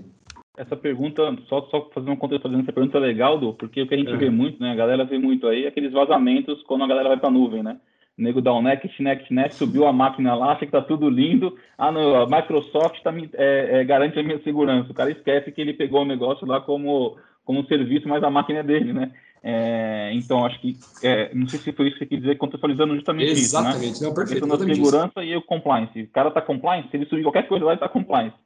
Essa 0.56 0.74
pergunta, 0.74 1.22
só, 1.46 1.60
só 1.70 1.90
fazendo 1.92 2.12
um 2.12 2.16
contexto, 2.16 2.44
fazendo 2.44 2.62
essa 2.62 2.72
pergunta 2.72 2.98
legal, 2.98 3.38
do, 3.38 3.52
porque 3.52 3.82
o 3.82 3.86
que 3.86 3.94
a 3.94 3.98
gente 3.98 4.10
é. 4.10 4.16
vê 4.16 4.30
muito, 4.30 4.60
né, 4.62 4.72
a 4.72 4.74
galera 4.74 5.04
vê 5.04 5.18
muito 5.18 5.46
aí, 5.46 5.64
é 5.64 5.68
aqueles 5.68 5.92
vazamentos 5.92 6.62
quando 6.62 6.84
a 6.84 6.88
galera 6.88 7.10
vai 7.10 7.18
para 7.18 7.28
a 7.28 7.32
nuvem, 7.32 7.62
né? 7.62 7.78
O 8.18 8.22
nego 8.22 8.42
dá 8.42 8.52
um 8.52 8.60
next, 8.60 9.00
next, 9.00 9.32
next, 9.32 9.58
subiu 9.58 9.86
a 9.86 9.92
máquina 9.92 10.34
lá, 10.34 10.52
acha 10.52 10.66
que 10.66 10.72
tá 10.72 10.82
tudo 10.82 11.08
lindo. 11.08 11.56
Ah, 11.76 11.92
não, 11.92 12.16
a 12.16 12.26
Microsoft 12.26 13.00
tá, 13.02 13.14
é, 13.34 13.80
é, 13.80 13.84
garante 13.84 14.18
a 14.18 14.22
minha 14.22 14.42
segurança. 14.42 14.90
O 14.90 14.94
cara 14.94 15.10
esquece 15.10 15.52
que 15.52 15.60
ele 15.60 15.72
pegou 15.72 16.02
o 16.02 16.06
negócio 16.06 16.44
lá 16.44 16.60
como, 16.60 17.16
como 17.44 17.64
serviço, 17.66 18.08
mas 18.08 18.22
a 18.24 18.30
máquina 18.30 18.58
é 18.58 18.62
dele, 18.64 18.92
né? 18.92 19.12
É, 19.42 20.10
então, 20.14 20.44
acho 20.44 20.60
que, 20.60 20.76
é, 21.02 21.32
não 21.32 21.46
sei 21.46 21.60
se 21.60 21.72
foi 21.72 21.86
isso 21.86 21.94
que 21.94 22.04
você 22.04 22.08
quis 22.08 22.20
dizer, 22.20 22.36
contextualizando 22.36 22.94
justamente 22.96 23.30
Exatamente. 23.30 23.92
isso, 23.92 24.02
né? 24.02 24.08
Não, 24.08 24.14
perfeito. 24.14 24.52
A 24.52 24.58
segurança 24.58 25.22
isso. 25.22 25.22
e 25.22 25.36
o 25.36 25.42
compliance. 25.42 26.02
O 26.02 26.10
cara 26.10 26.30
tá 26.32 26.42
compliance, 26.42 26.90
se 26.90 26.96
ele 26.96 27.06
subir 27.06 27.22
qualquer 27.22 27.46
coisa 27.46 27.64
lá, 27.64 27.72
ele 27.72 27.80
tá 27.80 27.88
compliance. 27.88 28.36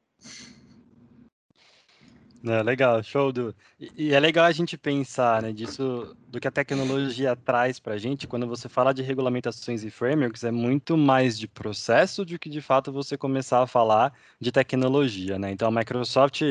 É, 2.44 2.60
legal, 2.60 3.00
show 3.04 3.30
do. 3.30 3.54
E, 3.78 4.08
e, 4.08 4.12
é 4.14 4.18
legal 4.18 4.44
a 4.44 4.50
gente 4.50 4.76
pensar, 4.76 5.40
né, 5.42 5.52
disso, 5.52 6.16
do 6.26 6.40
que 6.40 6.48
a 6.48 6.50
tecnologia 6.50 7.36
traz 7.36 7.78
para 7.78 7.94
a 7.94 7.98
gente. 7.98 8.26
Quando 8.26 8.48
você 8.48 8.68
fala 8.68 8.92
de 8.92 9.00
regulamentações 9.00 9.84
e 9.84 9.90
frameworks, 9.90 10.42
é 10.42 10.50
muito 10.50 10.96
mais 10.96 11.38
de 11.38 11.46
processo 11.46 12.24
do 12.24 12.36
que 12.40 12.50
de 12.50 12.60
fato 12.60 12.90
você 12.90 13.16
começar 13.16 13.62
a 13.62 13.66
falar 13.68 14.12
de 14.40 14.50
tecnologia, 14.50 15.38
né? 15.38 15.52
Então 15.52 15.68
a 15.68 15.70
Microsoft, 15.70 16.42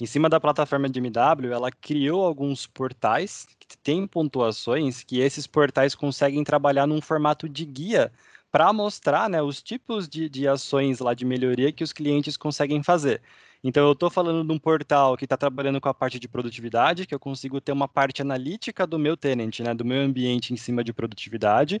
em 0.00 0.06
cima 0.06 0.28
da 0.28 0.38
plataforma 0.38 0.88
de 0.88 1.00
MW, 1.00 1.52
ela 1.52 1.70
criou 1.72 2.24
alguns 2.24 2.66
portais 2.68 3.44
que 3.68 3.76
têm 3.78 4.06
pontuações 4.06 5.02
que 5.02 5.18
esses 5.18 5.48
portais 5.48 5.96
conseguem 5.96 6.44
trabalhar 6.44 6.86
num 6.86 7.00
formato 7.00 7.48
de 7.48 7.64
guia 7.64 8.12
para 8.52 8.72
mostrar, 8.72 9.28
né, 9.28 9.42
os 9.42 9.60
tipos 9.60 10.08
de, 10.08 10.28
de 10.28 10.46
ações 10.46 11.00
lá 11.00 11.12
de 11.12 11.24
melhoria 11.24 11.72
que 11.72 11.82
os 11.82 11.92
clientes 11.92 12.36
conseguem 12.36 12.84
fazer. 12.84 13.20
Então, 13.66 13.86
eu 13.86 13.92
estou 13.92 14.10
falando 14.10 14.46
de 14.46 14.52
um 14.52 14.58
portal 14.58 15.16
que 15.16 15.24
está 15.24 15.38
trabalhando 15.38 15.80
com 15.80 15.88
a 15.88 15.94
parte 15.94 16.18
de 16.18 16.28
produtividade, 16.28 17.06
que 17.06 17.14
eu 17.14 17.18
consigo 17.18 17.60
ter 17.62 17.72
uma 17.72 17.88
parte 17.88 18.20
analítica 18.20 18.86
do 18.86 18.98
meu 18.98 19.16
tenant, 19.16 19.58
né, 19.60 19.74
do 19.74 19.84
meu 19.86 20.02
ambiente 20.02 20.52
em 20.52 20.56
cima 20.56 20.84
de 20.84 20.92
produtividade. 20.92 21.80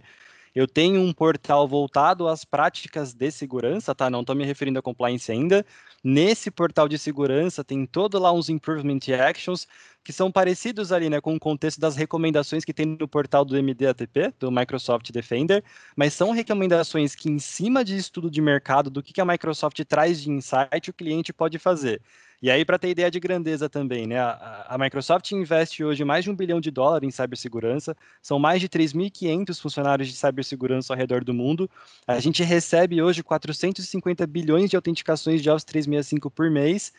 Eu 0.54 0.66
tenho 0.66 1.00
um 1.00 1.12
portal 1.12 1.68
voltado 1.68 2.26
às 2.28 2.44
práticas 2.44 3.12
de 3.12 3.30
segurança, 3.30 3.94
tá? 3.94 4.08
Não 4.08 4.20
estou 4.20 4.36
me 4.36 4.44
referindo 4.46 4.78
a 4.78 4.82
compliance 4.82 5.30
ainda. 5.30 5.66
Nesse 6.02 6.50
portal 6.50 6.88
de 6.88 6.96
segurança 6.98 7.62
tem 7.64 7.84
todo 7.86 8.18
lá 8.18 8.32
uns 8.32 8.48
improvement 8.48 9.00
actions 9.20 9.66
que 10.04 10.12
são 10.12 10.30
parecidos 10.30 10.92
ali, 10.92 11.08
né, 11.08 11.18
com 11.18 11.34
o 11.34 11.40
contexto 11.40 11.80
das 11.80 11.96
recomendações 11.96 12.62
que 12.62 12.74
tem 12.74 12.84
no 12.84 13.08
portal 13.08 13.42
do 13.42 13.56
MDATP, 13.60 14.34
do 14.38 14.52
Microsoft 14.52 15.10
Defender, 15.10 15.64
mas 15.96 16.12
são 16.12 16.30
recomendações 16.30 17.14
que, 17.14 17.30
em 17.30 17.38
cima 17.38 17.82
de 17.82 17.96
estudo 17.96 18.30
de 18.30 18.42
mercado, 18.42 18.90
do 18.90 19.02
que, 19.02 19.18
a 19.18 19.24
Microsoft 19.24 19.80
traz 19.88 20.20
de 20.20 20.30
insight, 20.30 20.90
o 20.90 20.92
cliente 20.92 21.32
pode 21.32 21.58
fazer. 21.58 22.02
E 22.42 22.50
aí, 22.50 22.62
para 22.62 22.78
ter 22.78 22.90
ideia 22.90 23.10
de 23.10 23.18
grandeza 23.18 23.70
também, 23.70 24.06
né? 24.06 24.18
A, 24.18 24.66
a, 24.68 24.76
Microsoft 24.76 25.32
investe 25.32 25.82
hoje 25.82 26.04
mais 26.04 26.24
de 26.24 26.30
um 26.30 26.36
bilhão 26.36 26.60
de 26.60 26.70
dólares 26.70 27.08
em 27.08 27.10
cibersegurança, 27.10 27.96
são 28.20 28.38
mais 28.38 28.60
de 28.60 28.68
3.500 28.68 29.58
funcionários 29.58 30.08
de 30.08 30.14
cibersegurança 30.14 30.92
ao 30.92 30.98
redor 30.98 31.24
do 31.24 31.32
mundo. 31.32 31.70
A 32.06 32.20
gente 32.20 32.42
recebe 32.42 33.00
hoje 33.00 33.22
450 33.22 34.26
bilhões 34.26 34.68
de 34.68 34.76
autenticações 34.76 35.42
de 35.42 35.48
Office 35.48 35.64
365 35.64 36.30
por 36.30 36.50
mês 36.50 36.92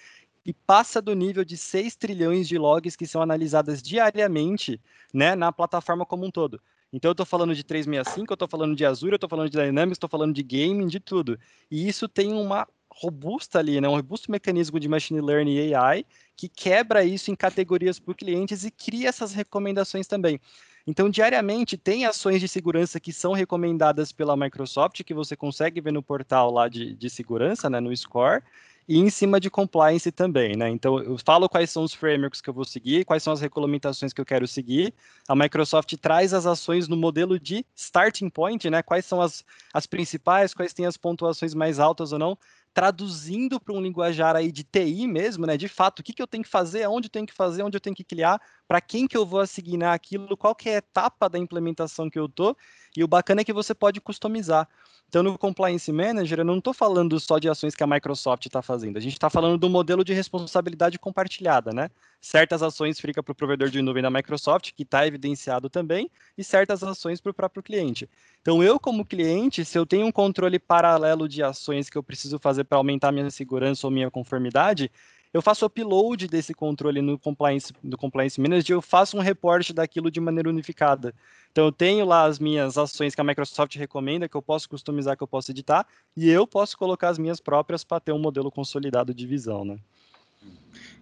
e 0.46 0.54
passa 0.54 1.02
do 1.02 1.16
nível 1.16 1.44
de 1.44 1.58
6 1.58 1.96
trilhões 1.96 2.48
de 2.48 2.58
logs 2.58 2.96
que 2.96 3.08
são 3.08 3.22
analisadas 3.22 3.82
diariamente 3.82 4.80
né, 5.14 5.36
na 5.36 5.52
plataforma 5.52 6.06
como 6.06 6.26
um 6.26 6.32
todo. 6.32 6.62
Então 6.94 7.10
eu 7.10 7.14
estou 7.14 7.26
falando 7.26 7.56
de 7.56 7.64
365, 7.64 8.32
eu 8.32 8.36
estou 8.36 8.48
falando 8.48 8.76
de 8.76 8.86
Azure, 8.86 9.14
eu 9.14 9.16
estou 9.16 9.30
falando 9.30 9.50
de 9.50 9.58
Dynamics, 9.58 9.96
estou 9.96 10.10
falando 10.10 10.34
de 10.34 10.44
gaming, 10.44 10.88
de 10.88 11.00
tudo. 11.00 11.40
E 11.70 11.88
isso 11.88 12.08
tem 12.08 12.32
uma 12.32 12.68
robusta 12.90 13.60
ali, 13.60 13.82
né, 13.82 13.90
um 13.90 13.96
robusto 13.96 14.32
mecanismo 14.32 14.80
de 14.80 14.88
machine 14.88 15.20
learning 15.20 15.56
e 15.56 15.76
AI 15.76 16.06
que 16.38 16.48
quebra 16.48 17.04
isso 17.04 17.30
em 17.32 17.36
categorias 17.36 18.00
por 18.00 18.16
clientes 18.16 18.64
e 18.64 18.72
cria 18.72 19.10
essas 19.10 19.34
recomendações 19.34 20.08
também. 20.08 20.40
Então, 20.88 21.10
diariamente, 21.10 21.78
tem 21.78 22.06
ações 22.06 22.40
de 22.40 22.48
segurança 22.48 23.00
que 23.00 23.12
são 23.12 23.34
recomendadas 23.34 24.12
pela 24.12 24.38
Microsoft, 24.38 25.04
que 25.04 25.16
você 25.16 25.36
consegue 25.36 25.82
ver 25.82 25.92
no 25.92 26.04
portal 26.04 26.52
lá 26.52 26.70
de, 26.70 26.94
de 26.96 27.10
segurança, 27.10 27.70
né, 27.70 27.80
no 27.80 27.96
Score, 27.96 28.44
e 28.88 29.00
em 29.00 29.10
cima 29.10 29.40
de 29.40 29.50
compliance 29.50 30.12
também, 30.12 30.56
né? 30.56 30.70
Então, 30.70 31.00
eu 31.00 31.18
falo 31.18 31.50
quais 31.50 31.72
são 31.72 31.84
os 31.84 31.94
frameworks 31.94 32.40
que 32.40 32.50
eu 32.50 32.54
vou 32.54 32.66
seguir, 32.66 33.04
quais 33.04 33.24
são 33.24 33.34
as 33.34 33.42
regulamentações 33.42 34.14
que 34.14 34.22
eu 34.22 34.26
quero 34.26 34.48
seguir. 34.48 34.94
A 35.28 35.36
Microsoft 35.36 35.92
traz 35.98 36.34
as 36.34 36.46
ações 36.46 36.88
no 36.88 36.96
modelo 36.96 37.40
de 37.40 37.66
starting 37.76 38.30
point, 38.30 38.70
né? 38.70 38.84
Quais 38.84 39.06
são 39.06 39.20
as, 39.22 39.44
as 39.74 39.88
principais, 39.88 40.54
quais 40.54 40.74
têm 40.74 40.86
as 40.86 40.98
pontuações 40.98 41.56
mais 41.56 41.80
altas 41.80 42.14
ou 42.14 42.20
não, 42.20 42.38
traduzindo 42.76 43.60
para 43.60 43.74
um 43.74 43.82
linguajar 43.82 44.36
aí 44.36 44.52
de 44.52 44.64
TI 44.64 45.08
mesmo, 45.08 45.48
né? 45.48 45.58
De 45.58 45.68
fato, 45.68 46.02
o 46.02 46.04
que, 46.04 46.14
que 46.14 46.22
eu 46.22 46.28
tenho 46.28 46.44
que 46.44 46.50
fazer, 46.50 46.84
aonde 46.84 47.08
eu 47.08 47.12
tenho 47.12 47.26
que 47.26 47.34
fazer, 47.34 47.64
onde 47.64 47.78
eu 47.78 47.82
tenho 47.82 47.96
que 47.96 48.04
criar, 48.04 48.40
para 48.68 48.82
quem 48.82 49.08
que 49.08 49.18
eu 49.18 49.26
vou 49.26 49.40
assignar 49.40 49.94
aquilo, 49.96 50.38
qual 50.38 50.54
que 50.54 50.70
é 50.70 50.76
a 50.76 50.78
etapa 50.78 51.28
da 51.28 51.40
implementação 51.40 52.08
que 52.08 52.20
eu 52.20 52.30
tô. 52.30 52.56
E 52.96 53.04
o 53.04 53.08
bacana 53.08 53.42
é 53.42 53.44
que 53.44 53.54
você 53.54 53.74
pode 53.74 54.00
customizar. 54.00 54.68
Então, 55.16 55.24
no 55.24 55.38
Compliance 55.38 55.90
Manager, 55.94 56.40
eu 56.40 56.44
não 56.44 56.58
estou 56.58 56.74
falando 56.74 57.18
só 57.22 57.40
de 57.40 57.48
ações 57.48 57.74
que 57.74 57.82
a 57.82 57.88
Microsoft 57.88 58.48
está 58.48 58.62
fazendo, 58.62 58.98
a 58.98 59.00
gente 59.00 59.14
está 59.14 59.30
falando 59.30 59.58
do 59.58 59.70
modelo 59.70 60.04
de 60.04 60.14
responsabilidade 60.14 61.00
compartilhada, 61.00 61.72
né? 61.72 61.90
Certas 62.20 62.62
ações 62.62 63.00
ficam 63.00 63.24
para 63.24 63.32
o 63.32 63.36
provedor 63.36 63.70
de 63.70 63.82
nuvem 63.82 64.04
da 64.04 64.10
Microsoft, 64.10 64.74
que 64.76 64.84
está 64.84 65.08
evidenciado 65.08 65.70
também, 65.70 66.12
e 66.38 66.44
certas 66.44 66.84
ações 66.84 67.22
para 67.22 67.30
o 67.30 67.34
próprio 67.34 67.64
cliente. 67.64 68.10
Então, 68.42 68.62
eu, 68.62 68.78
como 68.78 69.06
cliente, 69.06 69.64
se 69.64 69.80
eu 69.80 69.86
tenho 69.86 70.06
um 70.06 70.12
controle 70.12 70.60
paralelo 70.60 71.30
de 71.30 71.42
ações 71.42 71.90
que 71.90 71.98
eu 71.98 72.04
preciso 72.04 72.38
fazer 72.38 72.66
para 72.66 72.78
aumentar 72.78 73.14
minha 73.14 73.32
segurança 73.32 73.88
ou 73.88 73.92
minha 73.92 74.12
conformidade, 74.12 74.92
eu 75.36 75.42
faço 75.42 75.66
upload 75.66 76.30
desse 76.30 76.54
controle 76.54 77.02
no 77.02 77.20
compliance, 77.20 77.74
no 77.84 77.98
compliance 77.98 78.40
manager, 78.40 78.78
eu 78.78 78.82
faço 78.82 79.18
um 79.18 79.20
reporte 79.20 79.74
daquilo 79.74 80.10
de 80.10 80.22
maneira 80.22 80.48
unificada. 80.48 81.14
Então 81.52 81.66
eu 81.66 81.74
tenho 81.74 82.06
lá 82.06 82.24
as 82.24 82.40
minhas 82.40 82.78
ações 82.78 83.14
que 83.14 83.20
a 83.20 83.24
Microsoft 83.24 83.76
recomenda, 83.76 84.30
que 84.30 84.38
eu 84.38 84.42
posso 84.42 84.70
customizar, 84.70 85.18
que 85.18 85.24
eu 85.24 85.28
posso 85.28 85.52
editar, 85.52 85.86
e 86.16 86.30
eu 86.30 86.48
posso 86.48 86.78
colocar 86.78 87.10
as 87.10 87.18
minhas 87.18 87.42
próprias 87.42 87.84
para 87.84 88.00
ter 88.00 88.14
um 88.14 88.18
modelo 88.18 88.50
consolidado 88.50 89.14
de 89.14 89.28
visão, 89.28 89.66
né? 89.66 89.78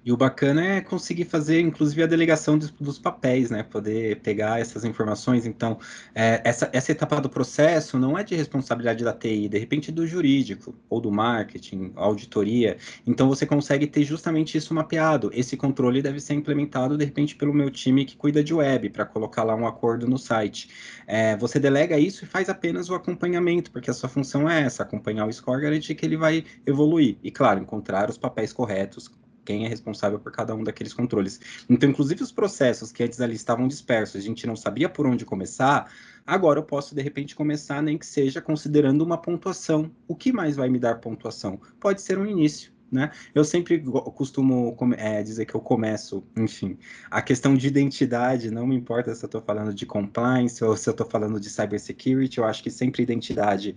E 0.05 0.11
o 0.11 0.17
bacana 0.17 0.61
é 0.65 0.81
conseguir 0.81 1.23
fazer, 1.23 1.61
inclusive, 1.61 2.03
a 2.03 2.05
delegação 2.05 2.57
dos, 2.57 2.71
dos 2.71 2.99
papéis, 2.99 3.49
né? 3.49 3.63
Poder 3.63 4.19
pegar 4.19 4.59
essas 4.59 4.83
informações. 4.83 5.45
Então, 5.45 5.79
é, 6.13 6.41
essa, 6.43 6.69
essa 6.73 6.91
etapa 6.91 7.21
do 7.21 7.29
processo 7.29 7.97
não 7.97 8.17
é 8.17 8.23
de 8.23 8.35
responsabilidade 8.35 9.01
da 9.01 9.13
TI, 9.13 9.47
de 9.47 9.57
repente 9.57 9.93
do 9.93 10.05
jurídico, 10.05 10.75
ou 10.89 10.99
do 10.99 11.09
marketing, 11.09 11.93
auditoria. 11.95 12.77
Então, 13.07 13.29
você 13.29 13.45
consegue 13.45 13.87
ter 13.87 14.03
justamente 14.03 14.57
isso 14.57 14.73
mapeado. 14.73 15.31
Esse 15.33 15.55
controle 15.55 16.01
deve 16.01 16.19
ser 16.19 16.33
implementado, 16.33 16.97
de 16.97 17.05
repente, 17.05 17.33
pelo 17.35 17.53
meu 17.53 17.71
time 17.71 18.03
que 18.03 18.17
cuida 18.17 18.43
de 18.43 18.53
web, 18.53 18.89
para 18.89 19.05
colocar 19.05 19.43
lá 19.43 19.55
um 19.55 19.65
acordo 19.65 20.05
no 20.05 20.17
site. 20.17 20.67
É, 21.07 21.37
você 21.37 21.59
delega 21.61 21.97
isso 21.97 22.25
e 22.25 22.27
faz 22.27 22.49
apenas 22.49 22.89
o 22.89 22.95
acompanhamento, 22.95 23.71
porque 23.71 23.89
a 23.89 23.93
sua 23.93 24.09
função 24.09 24.49
é 24.49 24.63
essa, 24.63 24.83
acompanhar 24.83 25.25
o 25.25 25.31
score, 25.31 25.61
garantir 25.61 25.95
que 25.95 26.05
ele 26.05 26.17
vai 26.17 26.43
evoluir. 26.65 27.17
E, 27.23 27.31
claro, 27.31 27.61
encontrar 27.61 28.09
os 28.09 28.17
papéis 28.17 28.51
corretos 28.51 29.09
quem 29.43 29.65
é 29.65 29.67
responsável 29.67 30.19
por 30.19 30.31
cada 30.31 30.55
um 30.55 30.63
daqueles 30.63 30.93
controles. 30.93 31.39
Então, 31.69 31.89
inclusive 31.89 32.23
os 32.23 32.31
processos 32.31 32.91
que 32.91 33.03
antes 33.03 33.19
ali 33.21 33.35
estavam 33.35 33.67
dispersos, 33.67 34.15
a 34.15 34.23
gente 34.23 34.47
não 34.47 34.55
sabia 34.55 34.89
por 34.89 35.05
onde 35.05 35.25
começar, 35.25 35.91
agora 36.25 36.59
eu 36.59 36.63
posso 36.63 36.95
de 36.95 37.01
repente 37.01 37.35
começar, 37.35 37.81
nem 37.81 37.97
que 37.97 38.05
seja 38.05 38.41
considerando 38.41 39.01
uma 39.01 39.17
pontuação. 39.17 39.91
O 40.07 40.15
que 40.15 40.31
mais 40.31 40.55
vai 40.55 40.69
me 40.69 40.79
dar 40.79 40.95
pontuação? 40.99 41.59
Pode 41.79 42.01
ser 42.01 42.17
um 42.17 42.25
início. 42.25 42.73
Né? 42.91 43.09
Eu 43.33 43.43
sempre 43.43 43.79
costumo 44.15 44.77
é, 44.95 45.23
dizer 45.23 45.47
que 45.47 45.55
eu 45.55 45.59
começo, 45.59 46.23
enfim, 46.37 46.77
a 47.09 47.23
questão 47.23 47.55
de 47.55 47.67
identidade, 47.67 48.51
não 48.51 48.67
me 48.67 48.75
importa 48.75 49.15
se 49.15 49.25
eu 49.25 49.27
estou 49.27 49.41
falando 49.41 49.73
de 49.73 49.83
compliance 49.83 50.63
ou 50.63 50.77
se 50.77 50.87
eu 50.87 50.91
estou 50.91 51.09
falando 51.09 51.39
de 51.39 51.49
cybersecurity, 51.49 52.37
eu 52.37 52.45
acho 52.45 52.61
que 52.61 52.69
sempre 52.69 53.01
identidade 53.01 53.75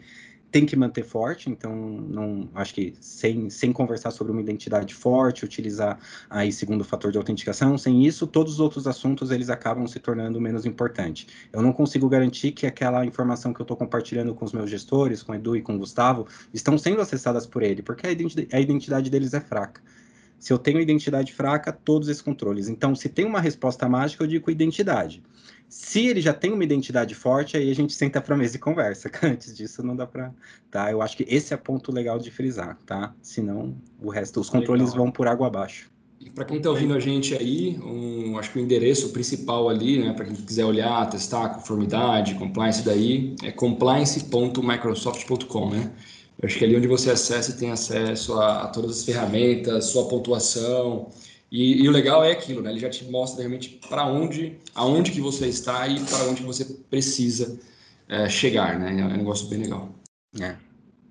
tem 0.57 0.65
que 0.65 0.75
manter 0.75 1.05
forte, 1.05 1.51
então 1.51 1.77
não 1.77 2.49
acho 2.55 2.73
que 2.73 2.95
sem, 2.99 3.51
sem 3.51 3.75
conversar 3.75 4.11
sobre 4.11 4.33
uma 4.33 4.41
identidade 4.41 4.95
forte, 4.95 5.45
utilizar 5.45 5.99
aí 6.31 6.51
segundo 6.51 6.83
fator 6.83 7.13
de 7.13 7.19
autenticação, 7.19 7.77
sem 7.77 8.07
isso 8.07 8.27
todos 8.27 8.55
os 8.55 8.61
outros 8.61 8.87
assuntos 8.87 9.31
eles 9.31 9.51
acabam 9.51 9.87
se 9.87 10.01
tornando 10.01 10.41
menos 10.41 10.65
importantes. 10.65 11.27
Eu 11.53 11.61
não 11.61 11.75
consigo 11.75 12.09
garantir 12.09 12.53
que 12.53 12.67
aquela 12.67 13.05
informação 13.05 13.53
que 13.53 13.61
eu 13.61 13.65
estou 13.65 13.77
compartilhando 13.77 14.35
com 14.35 14.47
os 14.47 14.53
meus 14.55 14.71
gestores, 14.71 15.23
com 15.23 15.33
o 15.33 15.35
Edu 15.35 15.57
e 15.57 15.61
com 15.61 15.75
o 15.75 15.79
Gustavo, 15.79 16.27
estão 16.55 16.79
sendo 16.79 17.03
acessadas 17.03 17.47
por 17.47 17.63
ele, 17.63 17.83
porque 17.83 18.07
a 18.07 18.11
identidade, 18.11 18.49
a 18.51 18.59
identidade 18.59 19.11
deles 19.11 19.35
é 19.35 19.41
fraca. 19.43 19.83
Se 20.39 20.55
eu 20.55 20.59
tenho 20.59 20.81
identidade 20.81 21.35
fraca, 21.35 21.71
todos 21.71 22.09
esses 22.09 22.23
controles. 22.23 22.69
Então, 22.69 22.95
se 22.95 23.11
tem 23.11 23.27
uma 23.27 23.43
resposta 23.43 23.87
mágica, 23.91 24.25
eu 24.25 24.29
digo 24.29 24.51
identidade. 24.51 25.23
Se 25.69 26.07
ele 26.07 26.21
já 26.21 26.33
tem 26.33 26.53
uma 26.53 26.65
identidade 26.65 27.15
forte, 27.15 27.57
aí 27.57 27.71
a 27.71 27.75
gente 27.75 27.93
senta 27.93 28.21
para 28.21 28.35
a 28.35 28.39
mesa 28.39 28.57
e 28.57 28.59
conversa. 28.59 29.11
Antes 29.23 29.57
disso, 29.57 29.83
não 29.83 29.97
dá 29.97 30.07
para. 30.07 30.33
Tá? 30.71 30.91
Eu 30.91 31.03
acho 31.03 31.17
que 31.17 31.27
esse 31.29 31.53
é 31.53 31.57
ponto 31.57 31.93
legal 31.93 32.19
de 32.19 32.31
frisar, 32.31 32.79
tá? 32.87 33.15
Senão, 33.21 33.77
o 34.01 34.11
resto, 34.11 34.41
os 34.41 34.49
controles 34.49 34.91
legal. 34.91 35.05
vão 35.05 35.13
por 35.13 35.27
água 35.27 35.49
abaixo. 35.49 35.91
Para 36.35 36.45
quem 36.45 36.57
está 36.59 36.71
ouvindo 36.71 36.95
a 36.95 37.01
gente 37.01 37.35
aí, 37.35 37.79
um, 37.79 38.39
acho 38.39 38.53
que 38.53 38.59
o 38.59 38.63
endereço 38.63 39.11
principal 39.11 39.69
ali, 39.69 39.99
né, 39.99 40.13
para 40.13 40.25
quem 40.25 40.35
quiser 40.35 40.65
olhar, 40.65 41.09
testar 41.09 41.51
conformidade, 41.51 42.35
compliance 42.35 42.85
daí, 42.85 43.37
é 43.43 43.53
compliance.microsoft.com, 43.53 45.71
né? 45.71 45.93
Eu 46.41 46.47
acho 46.47 46.59
que 46.59 46.65
é 46.65 46.67
ali 46.67 46.77
onde 46.77 46.89
você 46.89 47.11
acessa 47.11 47.53
e 47.53 47.55
tem 47.55 47.71
acesso 47.71 48.35
a, 48.35 48.65
a 48.65 48.69
todas 48.69 48.99
as 48.99 49.05
ferramentas, 49.05 49.87
sua 49.87 50.07
pontuação, 50.09 51.09
e, 51.51 51.83
e, 51.83 51.89
o 51.89 51.93
legal 51.93 52.25
é 52.25 52.33
aquilo, 52.33 52.61
né? 52.61 52.71
Ele 52.71 52.81
já 52.81 52.91
te 52.91 53.05
mostra 53.05 53.41
realmente 53.41 53.79
para 53.89 54.05
onde, 54.07 54.59
aonde 54.75 55.13
que 55.13 55.21
você 55.21 55.47
está 55.47 55.87
e 55.87 56.01
para 56.01 56.25
onde 56.29 56.43
você 56.43 56.65
precisa 56.91 57.61
é, 58.09 58.29
chegar, 58.29 58.79
né? 58.79 59.01
É 59.01 59.05
um 59.05 59.17
negócio 59.17 59.49
bem 59.49 59.61
legal. 59.61 59.95
É. 60.41 60.57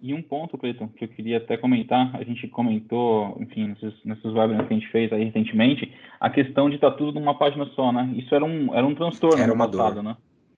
E 0.01 0.13
um 0.13 0.21
ponto, 0.21 0.57
Cleiton, 0.57 0.87
que 0.89 1.05
eu 1.05 1.07
queria 1.07 1.37
até 1.37 1.57
comentar, 1.57 2.15
a 2.15 2.23
gente 2.23 2.47
comentou, 2.47 3.35
enfim, 3.39 3.69
nesses, 3.69 3.93
nesses 4.03 4.25
webinars 4.25 4.67
que 4.67 4.73
a 4.73 4.77
gente 4.77 4.91
fez 4.91 5.11
aí 5.11 5.23
recentemente, 5.23 5.91
a 6.19 6.29
questão 6.29 6.69
de 6.69 6.75
estar 6.75 6.91
tá 6.91 6.97
tudo 6.97 7.19
numa 7.19 7.37
página 7.37 7.65
só, 7.75 7.91
né? 7.91 8.13
Isso 8.15 8.35
era 8.35 8.45
um, 8.45 8.75
era 8.75 8.85
um 8.85 8.93
transtorno 8.93 9.41
era 9.41 9.51
uma 9.51 9.67
passado, 9.67 9.95
dor. 9.95 10.03
né? 10.03 10.17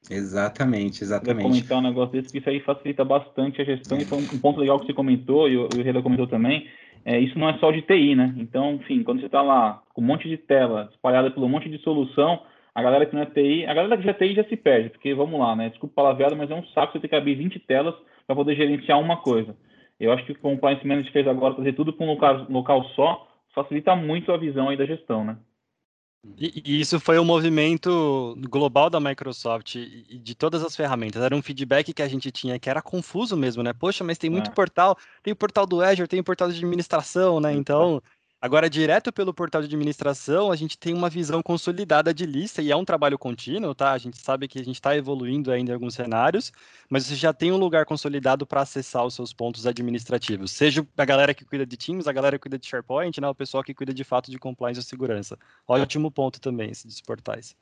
Exatamente, 0.09 1.03
exatamente. 1.03 1.45
Eu 1.45 1.49
comentar 1.49 1.77
um 1.77 1.81
negócio 1.81 2.11
desse, 2.11 2.31
que 2.31 2.39
isso 2.39 2.49
aí 2.49 2.59
facilita 2.59 3.05
bastante 3.05 3.61
a 3.61 3.65
gestão, 3.65 3.97
é. 3.97 4.01
e 4.01 4.05
foi 4.05 4.17
um 4.17 4.39
ponto 4.39 4.59
legal 4.59 4.79
que 4.79 4.87
você 4.87 4.93
comentou, 4.93 5.47
e 5.47 5.57
o, 5.57 5.69
o 5.73 5.81
Reda 5.81 6.01
comentou 6.01 6.27
também, 6.27 6.67
é, 7.08 7.17
isso 7.22 7.39
não 7.39 7.48
é 7.48 7.58
só 7.58 7.72
de 7.72 7.82
TI, 7.84 8.15
né? 8.15 8.34
Então, 8.36 8.74
enfim, 8.74 9.02
quando 9.02 9.22
você 9.22 9.28
está 9.28 9.41
lá 9.41 9.82
com 9.93 10.02
um 10.02 10.04
monte 10.04 10.28
de 10.28 10.36
tela 10.36 10.89
espalhada 10.91 11.32
pelo 11.32 11.46
um 11.46 11.50
monte 11.50 11.70
de 11.70 11.78
solução, 11.78 12.41
a 12.76 12.84
galera 12.84 13.06
que 13.06 13.15
não 13.15 13.22
é 13.22 13.26
TI, 13.26 13.65
a 13.65 13.74
galera 13.74 13.96
que 13.96 14.04
já 14.04 14.12
é 14.12 14.13
TI 14.13 14.36
já 14.36 14.43
se 14.43 14.58
perde, 14.58 14.89
porque 14.89 15.13
vamos 15.13 15.39
lá, 15.39 15.56
né? 15.56 15.70
Desculpa 15.70 15.96
palavreado, 15.96 16.36
mas 16.36 16.52
é 16.52 16.54
um 16.54 16.65
saco 16.67 16.91
você 16.91 17.00
ter 17.00 17.08
que 17.08 17.15
abrir 17.15 17.36
20 17.36 17.60
telas 17.60 17.96
para 18.28 18.36
poder 18.36 18.58
gerenciar 18.58 19.00
uma 19.00 19.15
coisa. 19.15 19.56
Eu 19.98 20.12
acho 20.12 20.26
que 20.26 20.34
o 20.34 20.39
Compliance 20.39 20.86
Manager 20.86 21.13
fez 21.13 21.26
agora 21.30 21.56
trazer 21.56 21.72
tudo 21.74 21.93
para 21.93 22.06
um 22.06 22.10
local, 22.10 22.46
local 22.50 22.84
só, 22.89 23.26
facilita 23.56 23.96
muito 23.96 24.34
a 24.34 24.38
visão 24.38 24.67
aí 24.67 24.76
da 24.76 24.86
gestão, 24.86 25.24
né? 25.24 25.38
E, 26.38 26.62
e, 26.65 26.82
isso 26.82 26.99
foi 26.99 27.19
um 27.19 27.23
movimento 27.23 28.36
global 28.49 28.89
da 28.89 28.99
Microsoft 28.99 29.75
e 29.75 30.17
de 30.17 30.36
todas 30.36 30.63
as 30.63 30.75
ferramentas. 30.75 31.21
Era 31.21 31.36
um 31.36 31.41
feedback 31.41 31.93
que 31.93 32.01
a 32.01 32.08
gente 32.08 32.32
tinha 32.32 32.60
que 32.60 32.69
era 32.69 32.82
confuso 32.82 33.38
mesmo, 33.38 33.63
né? 33.63 33.73
Poxa, 33.73 34.03
mas 34.03 34.17
tem 34.17 34.30
muito 34.30 34.49
é. 34.49 34.53
portal, 34.53 34.97
tem 35.23 35.32
o 35.32 35.36
portal 35.36 35.65
do 35.65 35.82
Azure, 35.82 36.08
tem 36.08 36.19
o 36.19 36.23
portal 36.23 36.49
de 36.49 36.58
administração, 36.58 37.39
né? 37.39 37.53
Então, 37.53 38.01
Agora, 38.39 38.69
direto 38.69 39.12
pelo 39.12 39.34
portal 39.34 39.62
de 39.62 39.65
administração, 39.65 40.52
a 40.52 40.56
gente 40.56 40.78
tem 40.78 40.93
uma 40.93 41.10
visão 41.10 41.41
consolidada 41.41 42.13
de 42.13 42.23
lista 42.23 42.62
e 42.62 42.71
é 42.71 42.76
um 42.76 42.86
trabalho 42.86 43.17
contínuo, 43.17 43.73
tá? 43.73 43.93
A 43.93 43.97
gente 43.97 44.17
sabe 44.17 44.47
que 44.47 44.60
a 44.60 44.63
gente 44.63 44.76
está 44.76 44.95
evoluindo 44.95 45.52
ainda 45.52 45.71
em 45.71 45.73
alguns 45.73 45.95
cenários, 45.95 46.54
mas 46.88 47.06
você 47.06 47.15
já 47.15 47.34
tem 47.34 47.52
um 47.52 47.58
lugar 47.58 47.86
consolidado 47.86 48.45
para 48.45 48.62
acessar 48.62 49.04
os 49.04 49.15
seus 49.15 49.34
pontos 49.34 49.65
administrativos, 49.65 50.52
seja 50.52 50.88
a 50.95 51.06
galera 51.06 51.34
que 51.34 51.43
cuida 51.43 51.65
de 51.65 51.76
Teams, 51.76 52.08
a 52.08 52.13
galera 52.13 52.38
que 52.38 52.43
cuida 52.43 52.60
de 52.60 52.67
SharePoint, 52.67 53.19
né? 53.19 53.28
O 53.28 53.34
pessoal 53.34 53.63
que 53.63 53.73
cuida 53.73 53.91
de 53.91 54.04
fato 54.04 54.30
de 54.30 54.38
compliance 54.38 54.82
e 54.82 54.84
segurança. 54.84 55.36
Ótimo 55.67 56.12
ponto 56.12 56.39
também, 56.39 56.69
esses 56.69 57.02
portais. 57.02 57.56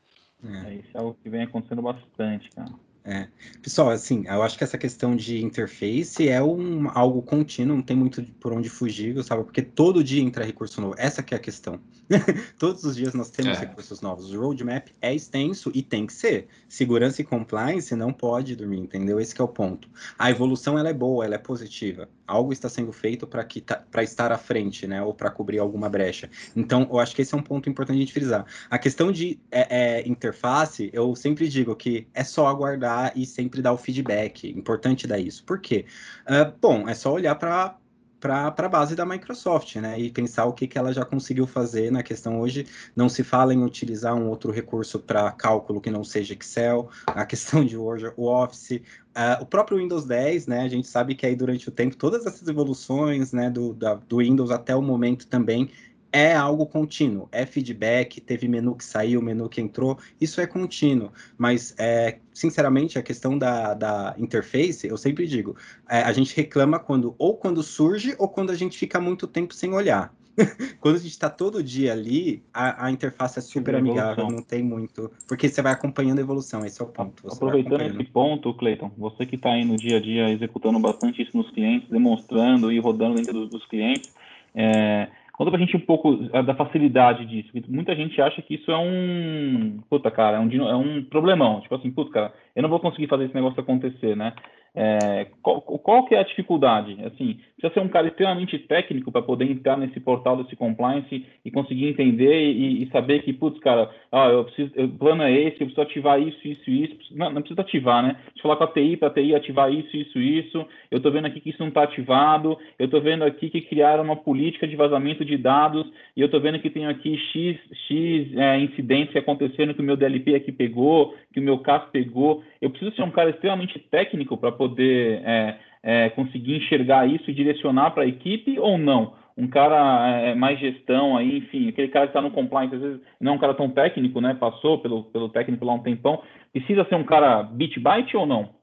É. 0.44 0.72
é, 0.72 0.76
isso 0.76 0.90
é 0.94 1.00
algo 1.00 1.18
que 1.24 1.30
vem 1.30 1.44
acontecendo 1.44 1.82
bastante, 1.82 2.50
cara. 2.50 2.74
É. 3.08 3.28
Pessoal, 3.62 3.92
assim, 3.92 4.24
eu 4.28 4.42
acho 4.42 4.58
que 4.58 4.64
essa 4.64 4.80
questão 4.80 5.16
de 5.16 5.44
interface 5.44 6.28
é 6.28 6.42
um, 6.42 6.90
algo 6.90 7.22
contínuo, 7.22 7.76
não 7.76 7.84
tem 7.84 7.96
muito 7.96 8.24
por 8.40 8.52
onde 8.52 8.68
fugir, 8.68 9.14
Gustavo, 9.14 9.44
porque 9.44 9.62
todo 9.62 10.04
dia 10.04 10.24
entra 10.24 10.44
recurso 10.44 10.82
novo. 10.82 10.96
Essa 10.98 11.22
que 11.22 11.36
é 11.36 11.38
a 11.38 11.40
questão. 11.40 11.80
Todos 12.58 12.84
os 12.84 12.96
dias 12.96 13.14
nós 13.14 13.30
temos 13.30 13.58
é. 13.58 13.62
recursos 13.62 14.02
novos. 14.02 14.34
O 14.34 14.42
roadmap 14.42 14.88
é 15.02 15.14
extenso 15.14 15.72
e 15.76 15.84
tem 15.84 16.08
que 16.08 16.14
ser. 16.14 16.48
Segurança 16.68 17.22
e 17.22 17.24
compliance 17.24 17.96
não 17.96 18.12
pode 18.12 18.56
dormir, 18.56 18.80
entendeu? 18.80 19.20
Esse 19.20 19.40
é 19.40 19.44
o 19.44 19.48
ponto. 19.48 19.88
A 20.18 20.32
evolução 20.32 20.78
ela 20.78 20.90
é 20.90 20.94
boa, 20.94 21.26
ela 21.26 21.36
é 21.36 21.40
positiva. 21.40 22.10
Algo 22.26 22.52
está 22.52 22.68
sendo 22.68 22.92
feito 22.92 23.28
para 23.28 23.44
tá, 23.44 24.04
estar 24.04 24.32
à 24.32 24.38
frente, 24.38 24.88
né? 24.88 25.04
Ou 25.04 25.14
para 25.14 25.30
cobrir 25.30 25.60
alguma 25.60 25.88
brecha. 25.90 26.28
Então, 26.56 26.88
eu 26.92 26.98
acho 26.98 27.16
que 27.16 27.22
esse 27.22 27.36
é 27.36 27.38
um 27.38 27.44
ponto 27.44 27.70
importante 27.70 28.04
de 28.04 28.12
frisar. 28.12 28.46
A 28.68 28.80
questão 28.80 29.12
de 29.12 29.40
é, 29.52 30.00
é, 30.00 30.08
interface, 30.08 30.90
eu 30.92 31.16
sempre 31.16 31.48
digo 31.48 31.76
que 31.76 32.08
é 32.16 32.24
só 32.24 32.48
aguardar 32.48 32.95
e 33.16 33.26
sempre 33.26 33.62
dar 33.62 33.74
o 33.74 33.78
feedback. 33.78 34.50
Importante 34.50 35.08
dar 35.08 35.20
isso. 35.20 35.44
Por 35.44 35.60
quê? 35.60 35.86
Uh, 36.28 36.54
bom, 36.60 36.88
é 36.88 36.94
só 36.94 37.14
olhar 37.14 37.36
para 37.36 37.78
para 38.20 38.66
a 38.66 38.70
base 38.70 38.96
da 38.96 39.06
Microsoft, 39.06 39.76
né? 39.76 40.00
E 40.00 40.10
pensar 40.10 40.46
o 40.46 40.54
que, 40.54 40.68
que 40.68 40.80
ela 40.80 40.92
já 40.92 41.06
conseguiu 41.06 41.46
fazer 41.46 41.92
na 41.92 42.02
questão 42.02 42.40
hoje. 42.40 42.66
Não 42.96 43.08
se 43.08 43.24
fala 43.24 43.54
em 43.54 43.64
utilizar 43.64 44.16
um 44.16 44.28
outro 44.30 44.52
recurso 44.52 45.00
para 45.00 45.32
cálculo 45.32 45.80
que 45.80 45.92
não 45.92 46.04
seja 46.04 46.34
Excel, 46.34 46.90
a 47.06 47.24
questão 47.28 47.64
de 47.64 47.78
Word, 47.78 48.12
o 48.18 48.26
Office, 48.28 48.72
uh, 48.72 49.42
o 49.42 49.46
próprio 49.46 49.78
Windows 49.78 50.06
10, 50.06 50.48
né? 50.48 50.62
A 50.62 50.68
gente 50.68 50.88
sabe 50.88 51.14
que 51.14 51.26
aí 51.26 51.36
durante 51.36 51.70
o 51.70 51.72
tempo 51.72 51.96
todas 51.96 52.26
essas 52.26 52.48
evoluções, 52.48 53.32
né, 53.32 53.50
do, 53.50 53.74
da, 53.74 53.94
do 53.94 54.18
Windows 54.18 54.50
até 54.50 54.76
o 54.76 54.82
momento 54.82 55.28
também 55.28 55.70
é 56.16 56.34
algo 56.34 56.66
contínuo, 56.66 57.28
é 57.30 57.46
feedback, 57.46 58.22
teve 58.22 58.48
menu 58.48 58.74
que 58.74 58.86
saiu, 58.86 59.22
menu 59.22 59.50
que 59.50 59.60
entrou, 59.60 60.00
isso 60.20 60.40
é 60.40 60.48
contínuo, 60.48 61.12
mas, 61.38 61.76
é, 61.78 62.20
sinceramente, 62.34 62.98
a 62.98 63.04
questão 63.04 63.38
da, 63.38 63.74
da 63.74 64.16
interface, 64.18 64.88
eu 64.88 64.96
sempre 64.96 65.28
digo, 65.28 65.58
é, 65.90 66.04
a 66.04 66.14
gente 66.14 66.34
reclama 66.34 66.80
quando, 66.80 67.14
ou 67.18 67.36
quando 67.36 67.62
surge, 67.62 68.16
ou 68.18 68.30
quando 68.30 68.52
a 68.52 68.56
gente 68.56 68.78
fica 68.78 68.98
muito 68.98 69.28
tempo 69.28 69.54
sem 69.54 69.74
olhar. 69.74 70.14
quando 70.80 70.96
a 70.96 71.00
gente 71.00 71.12
está 71.12 71.30
todo 71.30 71.62
dia 71.62 71.92
ali, 71.92 72.42
a, 72.54 72.86
a 72.86 72.92
interface 72.92 73.40
é 73.40 73.42
super 73.42 73.76
amigável, 73.76 74.30
não 74.30 74.42
tem 74.42 74.64
muito. 74.64 75.12
Porque 75.28 75.50
você 75.50 75.62
vai 75.62 75.74
acompanhando 75.74 76.20
a 76.20 76.22
evolução, 76.22 76.66
esse 76.66 76.82
é 76.82 76.86
o 76.86 76.88
ponto. 76.88 77.28
Aproveitando 77.30 77.82
esse 77.82 78.04
ponto, 78.06 78.54
Cleiton, 78.54 78.90
você 78.98 79.26
que 79.26 79.36
está 79.36 79.52
aí 79.52 79.66
no 79.66 79.76
dia 79.76 79.98
a 79.98 80.02
dia 80.02 80.30
executando 80.30 80.80
bastante 80.80 81.22
isso 81.22 81.36
nos 81.36 81.50
clientes, 81.52 81.90
demonstrando 81.90 82.72
e 82.72 82.80
rodando 82.80 83.16
dentro 83.16 83.34
dos, 83.34 83.50
dos 83.50 83.66
clientes, 83.66 84.14
é, 84.54 85.10
conta 85.38 85.52
pra 85.52 85.60
gente 85.60 85.76
um 85.76 85.82
pouco 85.82 86.18
é, 86.32 86.42
da 86.42 86.56
facilidade 86.56 87.26
disso. 87.26 87.50
Muita 87.68 87.96
gente 87.96 88.22
acha 88.22 88.42
que 88.42 88.56
isso 88.56 88.72
é 88.72 88.78
um. 88.78 89.80
Puta, 89.90 90.10
cara, 90.10 90.38
é 90.38 90.40
um, 90.40 90.70
é 90.70 90.76
um 90.76 91.04
problemão. 91.04 91.62
Tipo 91.62 91.76
assim, 91.76 91.92
puta, 91.92 92.12
cara, 92.12 92.34
eu 92.56 92.64
não 92.64 92.70
vou 92.70 92.80
conseguir 92.80 93.08
fazer 93.08 93.26
esse 93.26 93.36
negócio 93.36 93.60
acontecer, 93.60 94.16
né? 94.16 94.34
É, 94.76 95.28
qual, 95.42 95.62
qual, 95.62 96.06
que 96.06 96.14
é 96.14 96.20
a 96.20 96.24
dificuldade? 96.24 96.98
Assim, 97.06 97.40
precisa 97.56 97.74
ser 97.74 97.80
um 97.80 97.88
cara 97.88 98.08
extremamente 98.08 98.60
técnico 98.60 99.12
para 99.12 99.22
poder 99.22 99.50
entrar 99.50 99.78
nesse 99.78 100.00
portal 100.00 100.38
desse 100.38 100.56
compliance 100.56 101.26
e 101.44 101.52
conseguir 101.52 101.88
entender 101.88 102.52
e, 102.52 102.84
e 102.84 102.90
saber 102.92 103.24
que, 103.24 103.32
putz, 103.32 103.60
cara, 103.60 103.90
ah, 104.12 104.28
eu 104.28 104.44
preciso, 104.44 104.72
o 104.78 104.90
plano 104.90 105.24
é 105.24 105.32
esse, 105.32 105.62
eu 105.62 105.68
preciso 105.68 105.82
ativar 105.82 106.22
isso, 106.22 106.46
isso, 106.46 106.70
isso. 106.70 106.96
Não, 107.12 107.32
não 107.32 107.42
precisa 107.42 107.62
ativar, 107.62 108.04
né? 108.04 108.18
Eu 108.36 108.42
falar 108.42 108.58
com 108.58 108.64
a 108.66 108.68
TI 108.68 108.98
para 108.98 109.08
a 109.08 109.12
TI 109.12 109.34
ativar 109.34 109.74
isso, 109.74 109.96
isso, 109.96 110.20
isso. 110.20 110.66
Eu 110.92 110.98
estou 110.98 111.12
vendo 111.12 111.26
aqui 111.26 111.40
que 111.40 111.50
isso 111.50 111.62
não 111.62 111.70
está 111.70 111.84
ativado. 111.84 112.58
Eu 112.78 112.86
estou 112.86 113.02
vendo 113.02 113.24
aqui 113.24 113.50
que 113.50 113.62
criaram 113.62 114.04
uma 114.04 114.16
política 114.16 114.68
de 114.68 114.76
vazamento 114.76 115.24
de 115.24 115.38
dados 115.38 115.86
e 116.16 116.22
eu 116.22 116.26
estou 116.26 116.42
vendo 116.42 116.60
que 116.60 116.70
tem 116.70 116.86
aqui 116.86 117.18
X, 117.18 117.58
X 117.88 118.38
é, 118.38 118.60
incidentes 118.60 119.14
que 119.14 119.20
aconteceram 119.20 119.74
que 119.74 119.82
o 119.82 119.84
meu 119.84 119.98
DLP 119.98 120.36
aqui 120.36 120.52
pegou, 120.52 121.16
que 121.34 121.40
o 121.40 121.44
meu 121.44 121.60
CAS 121.60 121.90
pegou. 121.92 122.44
Eu 122.62 122.70
preciso 122.70 122.96
ser 122.96 123.04
um 123.04 123.12
cara 123.12 123.30
extremamente 123.30 123.80
técnico 123.80 124.38
para 124.38 124.52
poder 124.52 124.65
é, 124.80 125.58
é, 125.84 126.10
conseguir 126.10 126.58
enxergar 126.58 127.08
isso 127.08 127.30
e 127.30 127.34
direcionar 127.34 127.92
para 127.92 128.04
a 128.04 128.08
equipe 128.08 128.60
ou 128.60 128.78
não? 128.78 129.14
Um 129.38 129.48
cara 129.48 130.10
é, 130.22 130.34
mais 130.34 130.58
gestão 130.60 131.18
aí, 131.18 131.40
enfim, 131.40 131.68
aquele 131.68 131.90
cara 131.90 132.08
que 132.08 132.12
está 132.12 132.22
no 132.22 132.32
compliance, 132.32 132.74
às 132.74 132.82
vezes 132.82 133.02
não 133.20 133.34
é 133.34 133.36
um 133.36 133.40
cara 133.40 133.54
tão 133.54 133.70
técnico, 133.70 134.22
né? 134.22 134.34
Passou 134.34 134.80
pelo, 134.80 135.04
pelo 135.04 135.28
técnico 135.30 135.66
lá 135.66 135.74
um 135.74 135.84
tempão. 135.84 136.22
Precisa 136.54 136.86
ser 136.86 136.96
um 136.96 137.04
cara 137.04 137.44
bit 137.44 137.78
byte 137.80 138.16
ou 138.16 138.26
não? 138.26 138.55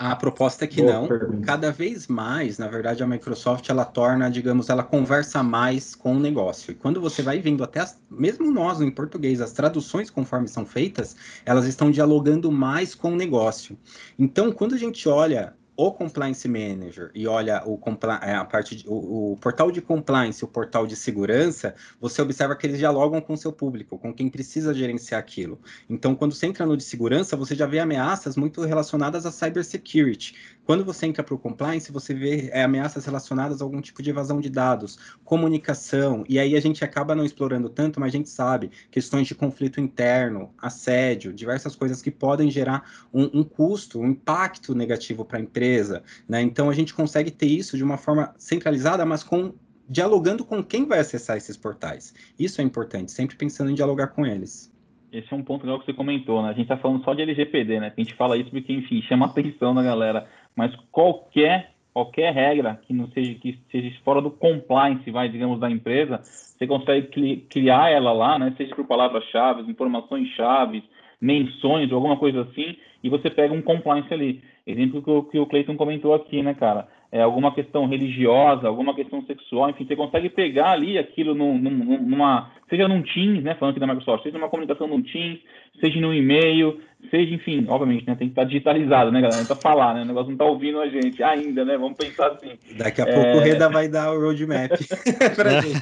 A 0.00 0.16
proposta 0.16 0.64
é 0.64 0.66
que 0.66 0.80
Boa 0.80 0.94
não. 0.94 1.06
Pergunta. 1.06 1.44
Cada 1.44 1.70
vez 1.70 2.06
mais, 2.06 2.56
na 2.56 2.66
verdade, 2.66 3.02
a 3.02 3.06
Microsoft 3.06 3.68
ela 3.68 3.84
torna, 3.84 4.30
digamos, 4.30 4.70
ela 4.70 4.82
conversa 4.82 5.42
mais 5.42 5.94
com 5.94 6.16
o 6.16 6.18
negócio. 6.18 6.72
E 6.72 6.74
quando 6.74 7.02
você 7.02 7.20
vai 7.20 7.38
vendo 7.38 7.62
até 7.62 7.80
as, 7.80 7.98
mesmo 8.10 8.50
nós 8.50 8.80
em 8.80 8.90
português, 8.90 9.42
as 9.42 9.52
traduções 9.52 10.08
conforme 10.08 10.48
são 10.48 10.64
feitas, 10.64 11.14
elas 11.44 11.66
estão 11.66 11.90
dialogando 11.90 12.50
mais 12.50 12.94
com 12.94 13.12
o 13.12 13.16
negócio. 13.16 13.76
Então, 14.18 14.50
quando 14.50 14.74
a 14.74 14.78
gente 14.78 15.06
olha 15.06 15.54
o 15.86 15.92
Compliance 15.92 16.46
Manager 16.46 17.10
e 17.14 17.26
olha 17.26 17.62
o, 17.66 17.80
é, 18.22 18.34
a 18.34 18.44
parte 18.44 18.76
de, 18.76 18.86
o, 18.86 19.32
o, 19.32 19.36
portal 19.38 19.70
de 19.70 19.80
compliance, 19.80 20.44
o 20.44 20.48
portal 20.48 20.86
de 20.86 20.94
segurança, 20.94 21.74
você 21.98 22.20
observa 22.20 22.54
que 22.54 22.66
eles 22.66 22.78
dialogam 22.78 23.18
com 23.18 23.32
o 23.32 23.36
seu 23.36 23.50
público, 23.50 23.98
com 23.98 24.12
quem 24.12 24.28
precisa 24.28 24.74
gerenciar 24.74 25.18
aquilo. 25.18 25.58
Então, 25.88 26.14
quando 26.14 26.34
você 26.34 26.46
entra 26.46 26.66
no 26.66 26.76
de 26.76 26.84
segurança, 26.84 27.34
você 27.34 27.54
já 27.54 27.64
vê 27.64 27.78
ameaças 27.78 28.36
muito 28.36 28.60
relacionadas 28.62 29.24
à 29.24 29.32
cybersecurity. 29.32 30.34
Quando 30.70 30.84
você 30.84 31.04
entra 31.04 31.24
para 31.24 31.34
o 31.34 31.38
compliance, 31.38 31.90
você 31.90 32.14
vê 32.14 32.48
é, 32.52 32.62
ameaças 32.62 33.04
relacionadas 33.04 33.60
a 33.60 33.64
algum 33.64 33.80
tipo 33.80 34.00
de 34.00 34.10
evasão 34.10 34.40
de 34.40 34.48
dados, 34.48 35.16
comunicação, 35.24 36.24
e 36.28 36.38
aí 36.38 36.54
a 36.54 36.60
gente 36.60 36.84
acaba 36.84 37.12
não 37.12 37.24
explorando 37.24 37.68
tanto, 37.68 37.98
mas 37.98 38.14
a 38.14 38.16
gente 38.16 38.28
sabe 38.28 38.70
questões 38.88 39.26
de 39.26 39.34
conflito 39.34 39.80
interno, 39.80 40.54
assédio, 40.56 41.32
diversas 41.32 41.74
coisas 41.74 42.00
que 42.00 42.12
podem 42.12 42.52
gerar 42.52 42.88
um, 43.12 43.40
um 43.40 43.42
custo, 43.42 43.98
um 43.98 44.06
impacto 44.06 44.72
negativo 44.72 45.24
para 45.24 45.38
a 45.38 45.42
empresa 45.42 46.04
né? 46.28 46.40
Então 46.40 46.70
a 46.70 46.72
gente 46.72 46.94
consegue 46.94 47.32
ter 47.32 47.46
isso 47.46 47.76
de 47.76 47.82
uma 47.82 47.96
forma 47.96 48.32
centralizada, 48.38 49.04
mas 49.04 49.24
com 49.24 49.52
dialogando 49.88 50.44
com 50.44 50.62
quem 50.62 50.86
vai 50.86 51.00
acessar 51.00 51.36
esses 51.36 51.56
portais. 51.56 52.14
Isso 52.38 52.60
é 52.60 52.64
importante, 52.64 53.10
sempre 53.10 53.34
pensando 53.34 53.72
em 53.72 53.74
dialogar 53.74 54.06
com 54.06 54.24
eles. 54.24 54.70
Esse 55.12 55.32
é 55.34 55.36
um 55.36 55.42
ponto 55.42 55.64
legal 55.64 55.80
que 55.80 55.86
você 55.86 55.92
comentou, 55.92 56.40
né? 56.40 56.50
A 56.50 56.52
gente 56.52 56.62
está 56.62 56.76
falando 56.76 57.02
só 57.02 57.12
de 57.14 57.22
LGPD, 57.22 57.80
né? 57.80 57.92
A 57.96 58.00
gente 58.00 58.14
fala 58.14 58.36
isso 58.36 58.50
porque, 58.50 58.72
enfim, 58.72 59.02
chama 59.02 59.26
atenção 59.26 59.74
da 59.74 59.82
galera. 59.82 60.28
Mas 60.60 60.76
qualquer 60.92 61.70
qualquer 61.94 62.34
regra 62.34 62.78
que 62.86 62.92
não 62.92 63.08
seja 63.08 63.34
que 63.34 63.58
seja 63.72 63.90
fora 64.04 64.20
do 64.20 64.30
compliance, 64.30 65.10
vai, 65.10 65.26
digamos, 65.30 65.58
da 65.58 65.70
empresa, 65.70 66.20
você 66.22 66.66
consegue 66.66 67.38
criar 67.48 67.90
ela 67.90 68.12
lá, 68.12 68.38
né? 68.38 68.52
Seja 68.58 68.76
por 68.76 68.86
palavras-chave, 68.86 69.62
informações-chave, 69.70 70.84
menções 71.18 71.90
ou 71.90 71.96
alguma 71.96 72.18
coisa 72.18 72.42
assim, 72.42 72.76
e 73.02 73.08
você 73.08 73.30
pega 73.30 73.54
um 73.54 73.62
compliance 73.62 74.12
ali. 74.12 74.42
Exemplo 74.66 75.02
que 75.02 75.10
o, 75.10 75.22
que 75.22 75.38
o 75.38 75.46
Clayton 75.46 75.76
comentou 75.76 76.12
aqui, 76.12 76.42
né, 76.42 76.52
cara? 76.52 76.86
É 77.12 77.22
alguma 77.22 77.52
questão 77.52 77.86
religiosa, 77.86 78.68
alguma 78.68 78.94
questão 78.94 79.20
sexual, 79.22 79.68
enfim, 79.70 79.84
você 79.84 79.96
consegue 79.96 80.28
pegar 80.28 80.70
ali 80.70 80.96
aquilo 80.96 81.34
num, 81.34 81.58
num, 81.58 81.98
numa, 82.02 82.52
seja 82.68 82.86
num 82.86 83.02
Teams, 83.02 83.42
né, 83.42 83.56
falando 83.56 83.72
aqui 83.72 83.80
da 83.80 83.86
Microsoft, 83.88 84.22
seja 84.22 84.38
numa 84.38 84.48
comunicação 84.48 84.86
num 84.86 85.02
Teams, 85.02 85.40
seja 85.80 86.00
no 86.00 86.14
e-mail, 86.14 86.80
seja, 87.10 87.34
enfim, 87.34 87.66
obviamente, 87.68 88.06
né, 88.06 88.14
tem 88.14 88.28
que 88.28 88.32
estar 88.32 88.44
digitalizado, 88.44 89.10
né, 89.10 89.20
galera? 89.20 89.40
Não 89.40 89.48
tá 89.48 89.56
falar, 89.56 89.94
né? 89.94 90.02
O 90.02 90.04
negócio 90.04 90.30
não 90.30 90.38
tá 90.38 90.44
ouvindo 90.44 90.80
a 90.80 90.86
gente 90.86 91.20
ainda, 91.20 91.64
né? 91.64 91.76
Vamos 91.76 91.98
pensar 91.98 92.28
assim. 92.28 92.52
Daqui 92.76 93.02
a 93.02 93.04
é... 93.04 93.12
pouco 93.12 93.38
o 93.38 93.40
Reda 93.40 93.68
vai 93.68 93.88
dar 93.88 94.12
o 94.12 94.20
roadmap 94.20 94.70
pra 95.34 95.60
gente. 95.60 95.80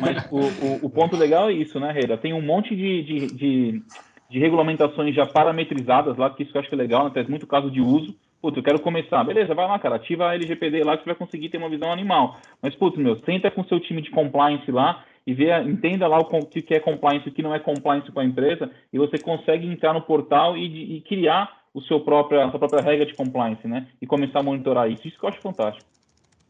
Mas 0.00 0.28
o, 0.30 0.38
o, 0.38 0.86
o, 0.86 0.90
ponto 0.90 1.16
legal 1.16 1.50
é 1.50 1.52
isso, 1.52 1.80
né, 1.80 1.90
Reda? 1.90 2.16
Tem 2.16 2.32
um 2.32 2.42
monte 2.42 2.76
de, 2.76 3.02
de, 3.02 3.26
de 3.26 3.82
de 4.30 4.38
regulamentações 4.38 5.14
já 5.14 5.24
parametrizadas 5.24 6.16
lá, 6.16 6.28
que 6.30 6.42
isso 6.42 6.52
eu 6.54 6.60
acho 6.60 6.68
que 6.68 6.74
é 6.74 6.78
legal, 6.78 7.04
né? 7.04 7.10
traz 7.10 7.28
muito 7.28 7.46
caso 7.46 7.70
de 7.70 7.80
uso. 7.80 8.14
Putz, 8.40 8.56
eu 8.56 8.62
quero 8.62 8.80
começar. 8.80 9.24
Beleza, 9.24 9.54
vai 9.54 9.66
lá, 9.66 9.78
cara, 9.78 9.96
ativa 9.96 10.28
a 10.28 10.34
LGPD 10.34 10.84
lá 10.84 10.96
que 10.96 11.02
você 11.02 11.10
vai 11.10 11.16
conseguir 11.16 11.48
ter 11.48 11.58
uma 11.58 11.68
visão 11.68 11.92
animal. 11.92 12.38
Mas, 12.62 12.74
putz, 12.74 12.96
meu, 12.96 13.18
senta 13.24 13.50
com 13.50 13.64
seu 13.64 13.80
time 13.80 14.00
de 14.00 14.10
compliance 14.10 14.70
lá 14.70 15.04
e 15.26 15.34
vê, 15.34 15.52
entenda 15.62 16.06
lá 16.06 16.18
o 16.18 16.46
que 16.46 16.74
é 16.74 16.80
compliance 16.80 17.28
o 17.28 17.32
que 17.32 17.42
não 17.42 17.54
é 17.54 17.58
compliance 17.58 18.10
com 18.10 18.20
a 18.20 18.24
empresa, 18.24 18.70
e 18.90 18.96
você 18.96 19.18
consegue 19.18 19.66
entrar 19.66 19.92
no 19.92 20.00
portal 20.00 20.56
e, 20.56 20.96
e 20.96 21.00
criar 21.02 21.58
o 21.74 21.82
seu 21.82 22.00
próprio, 22.00 22.40
a 22.40 22.50
sua 22.50 22.58
própria 22.58 22.82
regra 22.82 23.04
de 23.04 23.14
compliance, 23.14 23.66
né? 23.68 23.88
E 24.00 24.06
começar 24.06 24.40
a 24.40 24.42
monitorar 24.42 24.90
isso. 24.90 25.06
Isso 25.06 25.18
que 25.18 25.24
eu 25.24 25.28
acho 25.28 25.40
fantástico. 25.40 25.86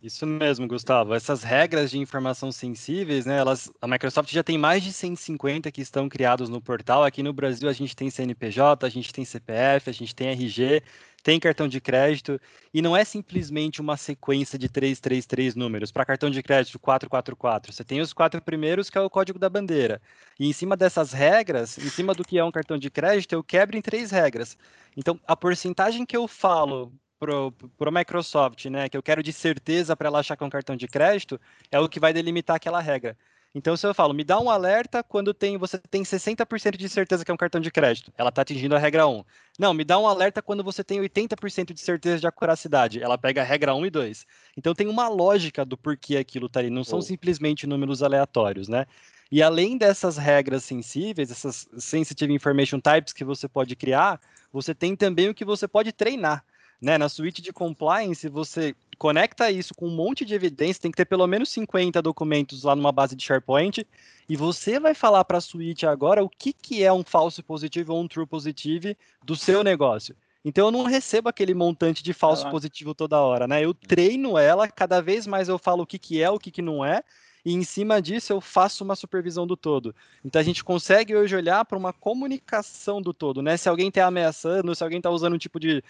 Isso 0.01 0.24
mesmo, 0.24 0.68
Gustavo. 0.68 1.12
Essas 1.12 1.42
regras 1.42 1.90
de 1.90 1.98
informação 1.98 2.53
sensíveis, 2.53 3.27
né, 3.27 3.37
elas, 3.37 3.68
a 3.83 3.88
Microsoft 3.88 4.31
já 4.31 4.44
tem 4.44 4.57
mais 4.57 4.85
de 4.85 4.92
150 4.92 5.72
que 5.72 5.81
estão 5.81 6.09
criados 6.09 6.48
no 6.48 6.61
portal. 6.61 7.03
Aqui 7.03 7.20
no 7.20 7.33
Brasil 7.33 7.68
a 7.68 7.72
gente 7.72 7.96
tem 7.96 8.09
CNPJ, 8.09 8.87
a 8.87 8.88
gente 8.88 9.12
tem 9.12 9.24
CPF, 9.24 9.90
a 9.90 9.92
gente 9.92 10.14
tem 10.14 10.29
RG, 10.29 10.83
tem 11.23 11.41
cartão 11.41 11.69
de 11.69 11.81
crédito, 11.81 12.41
e 12.73 12.81
não 12.81 12.97
é 12.97 13.05
simplesmente 13.05 13.81
uma 13.81 13.97
sequência 13.97 14.59
de 14.59 14.69
333 14.69 15.55
números. 15.55 15.91
Para 15.91 16.05
cartão 16.05 16.31
de 16.31 16.43
crédito 16.43 16.79
444, 16.79 17.73
você 17.73 17.85
tem 17.85 18.01
os 18.01 18.13
quatro 18.13 18.41
primeiros, 18.41 18.89
que 18.89 18.99
é 18.99 19.01
o 19.01 19.11
código 19.11 19.39
da 19.39 19.49
bandeira. 19.49 20.01
E 20.39 20.49
em 20.49 20.53
cima 20.53 20.77
dessas 20.77 21.13
regras, 21.13 21.77
em 21.79 21.91
cima 21.91 22.15
do 22.15 22.25
que 22.25 22.39
é 22.39 22.45
um 22.45 22.53
cartão 22.53 22.79
de 22.79 22.91
crédito, 22.91 23.33
eu 23.33 23.43
quebro 23.43 23.77
em 23.77 23.83
três 23.83 24.11
regras. 24.11 24.57
Então, 24.97 25.19
a 25.27 25.37
porcentagem 25.37 26.07
que 26.07 26.17
eu 26.17 26.29
falo 26.29 26.93
pro, 27.19 27.53
pro 27.77 27.93
Microsoft, 27.93 28.65
né, 28.67 28.89
que 28.89 28.97
eu 28.97 29.03
quero 29.03 29.23
de 29.23 29.33
certeza 29.33 29.97
para 29.97 30.09
ela 30.09 30.21
achar 30.21 30.37
que 30.37 30.43
é 30.43 30.47
um 30.47 30.51
cartão 30.51 30.77
de 30.77 30.87
crédito, 30.87 31.41
é 31.71 31.79
o 31.81 31.89
que 31.89 32.01
vai 32.01 32.13
delimitar 32.13 32.57
aquela 32.57 32.81
regra. 32.81 33.17
Então, 33.55 33.77
se 33.77 33.87
eu 33.87 33.95
falo, 33.95 34.13
me 34.13 34.23
dá 34.25 34.39
um 34.39 34.51
alerta 34.51 35.03
quando 35.03 35.33
tem, 35.33 35.57
você 35.57 35.79
tem 35.79 36.03
60% 36.03 36.77
de 36.77 36.89
certeza 36.89 37.25
que 37.25 37.31
é 37.31 37.35
um 37.35 37.37
cartão 37.37 37.61
de 37.61 37.71
crédito. 37.71 38.13
Ela 38.17 38.29
está 38.29 38.43
atingindo 38.43 38.77
a 38.77 38.79
regra 38.79 39.07
1. 39.07 39.25
Não, 39.59 39.73
me 39.73 39.85
dá 39.85 39.99
um 39.99 40.07
alerta 40.07 40.43
quando 40.43 40.63
você 40.63 40.85
tem 40.85 41.01
80% 41.01 41.73
de 41.73 41.81
certeza 41.81 42.21
de 42.21 42.27
acuracidade. 42.27 43.03
Ela 43.03 43.17
pega 43.17 43.41
a 43.41 43.45
regra 43.45 43.75
1 43.75 43.87
e 43.87 43.91
2. 43.91 44.27
Então, 44.57 44.75
tem 44.75 44.87
uma 44.87 45.09
lógica 45.09 45.65
do 45.65 45.77
porquê 45.77 46.19
aquilo 46.19 46.47
está 46.47 46.61
ali. 46.61 46.71
Não 46.71 46.85
são 46.85 46.99
oh. 46.99 47.03
simplesmente 47.03 47.67
números 47.67 48.03
aleatórios, 48.03 48.69
né? 48.69 48.87
E 49.31 49.43
além 49.43 49.77
dessas 49.77 50.17
regras 50.17 50.65
sensíveis, 50.65 51.31
essas 51.31 51.69
sensitive 51.79 52.33
information 52.33 52.81
types 52.81 53.13
que 53.13 53.25
você 53.25 53.47
pode 53.47 53.77
criar, 53.77 54.21
você 54.53 54.75
tem 54.75 54.97
também 54.97 55.29
o 55.29 55.35
que 55.35 55.45
você 55.45 55.69
pode 55.69 55.93
treinar. 55.93 56.45
Né? 56.81 56.97
Na 56.97 57.09
suíte 57.09 57.43
de 57.43 57.53
compliance, 57.53 58.29
você 58.29 58.75
conecta 58.99 59.51
isso 59.51 59.75
com 59.75 59.87
um 59.87 59.95
monte 59.95 60.25
de 60.25 60.35
evidência, 60.35 60.83
tem 60.83 60.91
que 60.91 60.97
ter 60.97 61.05
pelo 61.05 61.27
menos 61.27 61.49
50 61.51 62.03
documentos 62.03 62.65
lá 62.65 62.75
numa 62.75 62.93
base 62.93 63.15
de 63.15 63.25
SharePoint, 63.25 63.87
e 64.29 64.37
você 64.37 64.81
vai 64.81 64.93
falar 64.93 65.25
para 65.25 65.39
a 65.39 65.41
suíte 65.41 65.87
agora 65.87 66.23
o 66.23 66.29
que, 66.29 66.53
que 66.53 66.83
é 66.83 66.93
um 66.93 67.05
falso 67.05 67.43
positivo 67.43 67.95
ou 67.95 68.03
um 68.03 68.09
true 68.09 68.27
positivo 68.27 68.95
do 69.25 69.37
seu 69.37 69.63
negócio. 69.63 70.17
Então 70.45 70.67
eu 70.67 70.71
não 70.71 70.85
recebo 70.85 71.29
aquele 71.29 71.55
montante 71.55 72.03
de 72.03 72.13
falso 72.13 72.47
ah, 72.47 72.51
positivo 72.51 72.95
toda 72.95 73.21
hora, 73.21 73.47
né? 73.47 73.65
Eu 73.65 73.75
treino 73.75 74.39
ela, 74.39 74.69
cada 74.69 75.01
vez 75.01 75.27
mais 75.27 75.49
eu 75.49 75.59
falo 75.59 75.83
o 75.83 75.87
que, 75.87 75.99
que 75.99 76.23
é, 76.23 76.31
o 76.31 76.39
que, 76.39 76.51
que 76.51 76.63
não 76.63 76.85
é, 76.85 77.03
e 77.45 77.55
em 77.55 77.63
cima 77.65 78.01
disso 78.01 78.33
eu 78.33 78.41
faço 78.41 78.85
uma 78.85 78.95
supervisão 78.95 79.47
do 79.47 79.57
todo. 79.57 79.95
Então 80.25 80.41
a 80.41 80.45
gente 80.45 80.62
consegue 80.62 81.14
hoje 81.14 81.35
olhar 81.35 81.64
para 81.64 81.79
uma 81.79 81.93
comunicação 81.93 83.01
do 83.01 83.12
todo, 83.12 83.43
né? 83.43 83.57
Se 83.57 83.68
alguém 83.68 83.89
está 83.89 84.07
ameaçando, 84.07 84.75
se 84.75 84.83
alguém 84.83 84.99
está 84.99 85.11
usando 85.11 85.35
um 85.35 85.39
tipo 85.39 85.59
de 85.59 85.83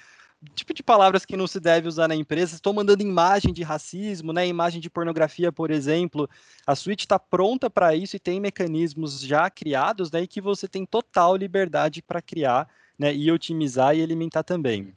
tipo 0.55 0.73
de 0.73 0.83
palavras 0.83 1.25
que 1.25 1.37
não 1.37 1.47
se 1.47 1.59
deve 1.59 1.89
usar 1.89 2.09
na 2.09 2.15
empresa. 2.15 2.55
Estou 2.55 2.73
mandando 2.73 3.03
imagem 3.03 3.53
de 3.53 3.63
racismo, 3.63 4.33
né? 4.33 4.47
Imagem 4.47 4.81
de 4.81 4.89
pornografia, 4.89 5.51
por 5.51 5.71
exemplo. 5.71 6.29
A 6.67 6.75
suíte 6.75 7.05
está 7.05 7.19
pronta 7.19 7.69
para 7.69 7.95
isso 7.95 8.17
e 8.17 8.21
tem 8.21 8.41
mecanismos 8.41 9.21
já 9.21 9.51
criados, 9.51 10.11
né? 10.11 10.23
E 10.23 10.29
que 10.29 10.41
você 10.41 10.69
tem 10.69 10.87
total 10.87 11.37
liberdade 11.37 12.03
para 12.03 12.23
criar, 12.23 12.69
né? 12.99 13.15
E 13.15 13.31
otimizar 13.31 13.97
e 13.97 14.03
alimentar 14.03 14.43
também. 14.43 14.95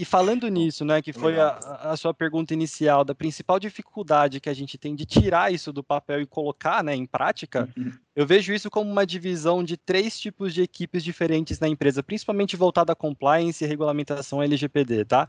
E 0.00 0.04
falando 0.06 0.48
nisso, 0.48 0.82
né, 0.82 1.02
que 1.02 1.12
foi 1.12 1.38
a, 1.38 1.58
a, 1.82 1.94
sua 1.94 2.14
pergunta 2.14 2.54
inicial, 2.54 3.04
da 3.04 3.14
principal 3.14 3.60
dificuldade 3.60 4.40
que 4.40 4.48
a 4.48 4.54
gente 4.54 4.78
tem 4.78 4.94
de 4.94 5.04
tirar 5.04 5.52
isso 5.52 5.74
do 5.74 5.84
papel 5.84 6.22
e 6.22 6.26
colocar 6.26 6.82
né, 6.82 6.96
em 6.96 7.04
prática, 7.04 7.68
uhum. 7.76 7.92
eu 8.16 8.26
vejo 8.26 8.50
isso 8.50 8.70
como 8.70 8.90
uma 8.90 9.04
divisão 9.04 9.62
de 9.62 9.76
três 9.76 10.18
tipos 10.18 10.54
de 10.54 10.62
equipes 10.62 11.04
diferentes 11.04 11.60
na 11.60 11.68
empresa, 11.68 12.02
principalmente 12.02 12.56
voltada 12.56 12.94
a 12.94 12.96
compliance 12.96 13.62
e 13.62 13.68
regulamentação 13.68 14.42
LGPD, 14.42 15.04
tá? 15.04 15.28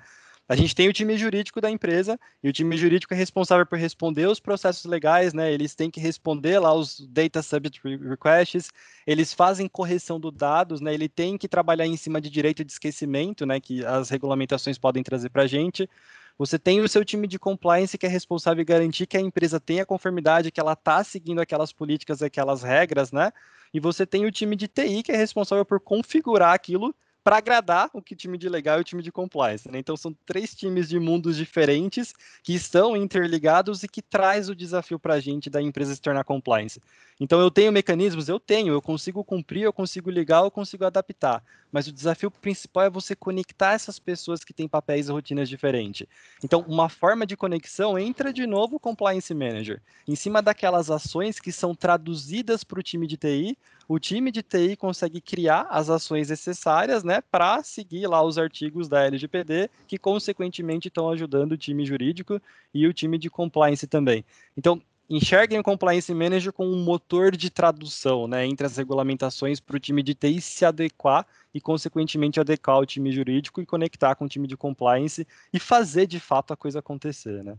A 0.51 0.55
gente 0.57 0.75
tem 0.75 0.89
o 0.89 0.91
time 0.91 1.17
jurídico 1.17 1.61
da 1.61 1.71
empresa 1.71 2.19
e 2.43 2.49
o 2.49 2.51
time 2.51 2.75
jurídico 2.75 3.13
é 3.13 3.17
responsável 3.17 3.65
por 3.65 3.79
responder 3.79 4.27
os 4.27 4.37
processos 4.37 4.83
legais, 4.83 5.33
né? 5.33 5.49
Eles 5.49 5.73
têm 5.73 5.89
que 5.89 5.97
responder 5.97 6.59
lá 6.59 6.73
os 6.73 6.99
data 7.07 7.41
subject 7.41 7.79
requests, 8.05 8.69
eles 9.07 9.33
fazem 9.33 9.69
correção 9.69 10.19
dos 10.19 10.33
dados, 10.33 10.81
né? 10.81 10.93
Ele 10.93 11.07
tem 11.07 11.37
que 11.37 11.47
trabalhar 11.47 11.87
em 11.87 11.95
cima 11.95 12.19
de 12.19 12.29
direito 12.29 12.65
de 12.65 12.71
esquecimento, 12.73 13.45
né? 13.45 13.61
Que 13.61 13.85
as 13.85 14.09
regulamentações 14.09 14.77
podem 14.77 15.01
trazer 15.01 15.29
para 15.29 15.43
a 15.43 15.47
gente. 15.47 15.89
Você 16.37 16.59
tem 16.59 16.81
o 16.81 16.89
seu 16.89 17.05
time 17.05 17.27
de 17.27 17.39
compliance 17.39 17.97
que 17.97 18.05
é 18.05 18.09
responsável 18.09 18.61
em 18.61 18.65
garantir 18.65 19.07
que 19.07 19.15
a 19.15 19.21
empresa 19.21 19.57
tenha 19.57 19.85
conformidade, 19.85 20.51
que 20.51 20.59
ela 20.59 20.73
está 20.73 21.01
seguindo 21.01 21.39
aquelas 21.39 21.71
políticas, 21.71 22.21
aquelas 22.21 22.61
regras, 22.61 23.13
né? 23.13 23.31
E 23.73 23.79
você 23.79 24.05
tem 24.05 24.25
o 24.25 24.31
time 24.31 24.57
de 24.57 24.67
TI 24.67 25.01
que 25.01 25.13
é 25.13 25.15
responsável 25.15 25.63
por 25.63 25.79
configurar 25.79 26.53
aquilo 26.53 26.93
para 27.23 27.37
agradar 27.37 27.89
o 27.93 28.01
que 28.01 28.15
time 28.15 28.37
de 28.37 28.49
legal 28.49 28.77
e 28.77 28.81
o 28.81 28.83
time 28.83 29.03
de 29.03 29.11
compliance. 29.11 29.69
Né? 29.69 29.79
Então 29.79 29.95
são 29.95 30.15
três 30.25 30.55
times 30.55 30.89
de 30.89 30.99
mundos 30.99 31.37
diferentes 31.37 32.13
que 32.43 32.53
estão 32.53 32.95
interligados 32.97 33.83
e 33.83 33.87
que 33.87 34.01
traz 34.01 34.49
o 34.49 34.55
desafio 34.55 34.99
para 34.99 35.15
a 35.15 35.19
gente 35.19 35.49
da 35.49 35.61
empresa 35.61 35.93
se 35.93 36.01
tornar 36.01 36.23
compliance. 36.23 36.81
Então 37.23 37.39
eu 37.39 37.51
tenho 37.51 37.71
mecanismos, 37.71 38.27
eu 38.27 38.39
tenho, 38.39 38.73
eu 38.73 38.81
consigo 38.81 39.23
cumprir, 39.23 39.61
eu 39.61 39.71
consigo 39.71 40.09
ligar, 40.09 40.43
eu 40.43 40.49
consigo 40.49 40.85
adaptar. 40.85 41.43
Mas 41.71 41.85
o 41.85 41.91
desafio 41.91 42.31
principal 42.31 42.85
é 42.85 42.89
você 42.89 43.15
conectar 43.15 43.73
essas 43.73 43.99
pessoas 43.99 44.43
que 44.43 44.51
têm 44.51 44.67
papéis 44.67 45.07
e 45.07 45.11
rotinas 45.11 45.47
diferentes. 45.47 46.07
Então, 46.43 46.65
uma 46.67 46.89
forma 46.89 47.23
de 47.23 47.37
conexão 47.37 47.97
entra 47.99 48.33
de 48.33 48.47
novo 48.47 48.77
o 48.77 48.79
Compliance 48.79 49.31
Manager. 49.35 49.79
Em 50.07 50.15
cima 50.15 50.41
daquelas 50.41 50.89
ações 50.89 51.39
que 51.39 51.51
são 51.51 51.75
traduzidas 51.75 52.63
para 52.63 52.79
o 52.79 52.83
time 52.83 53.05
de 53.05 53.17
TI, 53.17 53.55
o 53.87 53.99
time 53.99 54.31
de 54.31 54.41
TI 54.41 54.75
consegue 54.75 55.21
criar 55.21 55.67
as 55.69 55.91
ações 55.91 56.29
necessárias 56.29 57.03
né, 57.03 57.21
para 57.29 57.61
seguir 57.61 58.07
lá 58.07 58.23
os 58.23 58.39
artigos 58.39 58.89
da 58.89 59.05
LGPD, 59.05 59.69
que 59.87 59.99
consequentemente 59.99 60.87
estão 60.87 61.07
ajudando 61.11 61.51
o 61.51 61.57
time 61.57 61.85
jurídico 61.85 62.41
e 62.73 62.87
o 62.87 62.93
time 62.93 63.19
de 63.19 63.29
compliance 63.29 63.85
também. 63.85 64.25
Então, 64.57 64.81
enxerguem 65.11 65.59
o 65.59 65.63
Compliance 65.63 66.13
Manager 66.13 66.53
como 66.53 66.71
um 66.71 66.81
motor 66.81 67.35
de 67.35 67.49
tradução 67.49 68.29
né, 68.29 68.47
entre 68.47 68.65
as 68.65 68.77
regulamentações 68.77 69.59
para 69.59 69.75
o 69.75 69.79
time 69.79 70.01
de 70.01 70.15
TI 70.15 70.39
se 70.39 70.63
adequar 70.63 71.27
e, 71.53 71.59
consequentemente, 71.59 72.39
adequar 72.39 72.79
o 72.79 72.85
time 72.85 73.11
jurídico 73.11 73.61
e 73.61 73.65
conectar 73.65 74.15
com 74.15 74.23
o 74.23 74.29
time 74.29 74.47
de 74.47 74.55
compliance 74.55 75.27
e 75.53 75.59
fazer 75.59 76.07
de 76.07 76.17
fato 76.17 76.53
a 76.53 76.57
coisa 76.57 76.79
acontecer. 76.79 77.43
Né? 77.43 77.57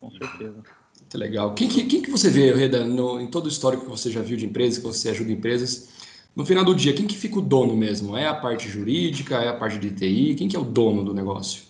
Com 0.00 0.10
certeza. 0.10 0.56
Muito 1.00 1.18
legal. 1.18 1.54
Quem, 1.54 1.68
quem, 1.68 1.86
quem 1.86 2.02
que 2.02 2.10
você 2.10 2.28
vê, 2.28 2.52
Reda, 2.52 2.84
no, 2.84 3.20
em 3.20 3.28
todo 3.28 3.46
o 3.46 3.48
histórico 3.48 3.84
que 3.84 3.90
você 3.90 4.10
já 4.10 4.20
viu 4.20 4.36
de 4.36 4.46
empresas, 4.46 4.78
que 4.78 4.84
você 4.84 5.10
ajuda 5.10 5.30
empresas, 5.30 5.88
no 6.34 6.44
final 6.44 6.64
do 6.64 6.74
dia, 6.74 6.92
quem 6.92 7.06
que 7.06 7.16
fica 7.16 7.38
o 7.38 7.42
dono 7.42 7.76
mesmo? 7.76 8.16
É 8.16 8.26
a 8.26 8.34
parte 8.34 8.68
jurídica, 8.68 9.36
é 9.36 9.48
a 9.48 9.56
parte 9.56 9.78
de 9.78 9.90
TI? 9.92 10.34
Quem 10.34 10.48
que 10.48 10.56
é 10.56 10.58
o 10.58 10.64
dono 10.64 11.04
do 11.04 11.14
negócio? 11.14 11.69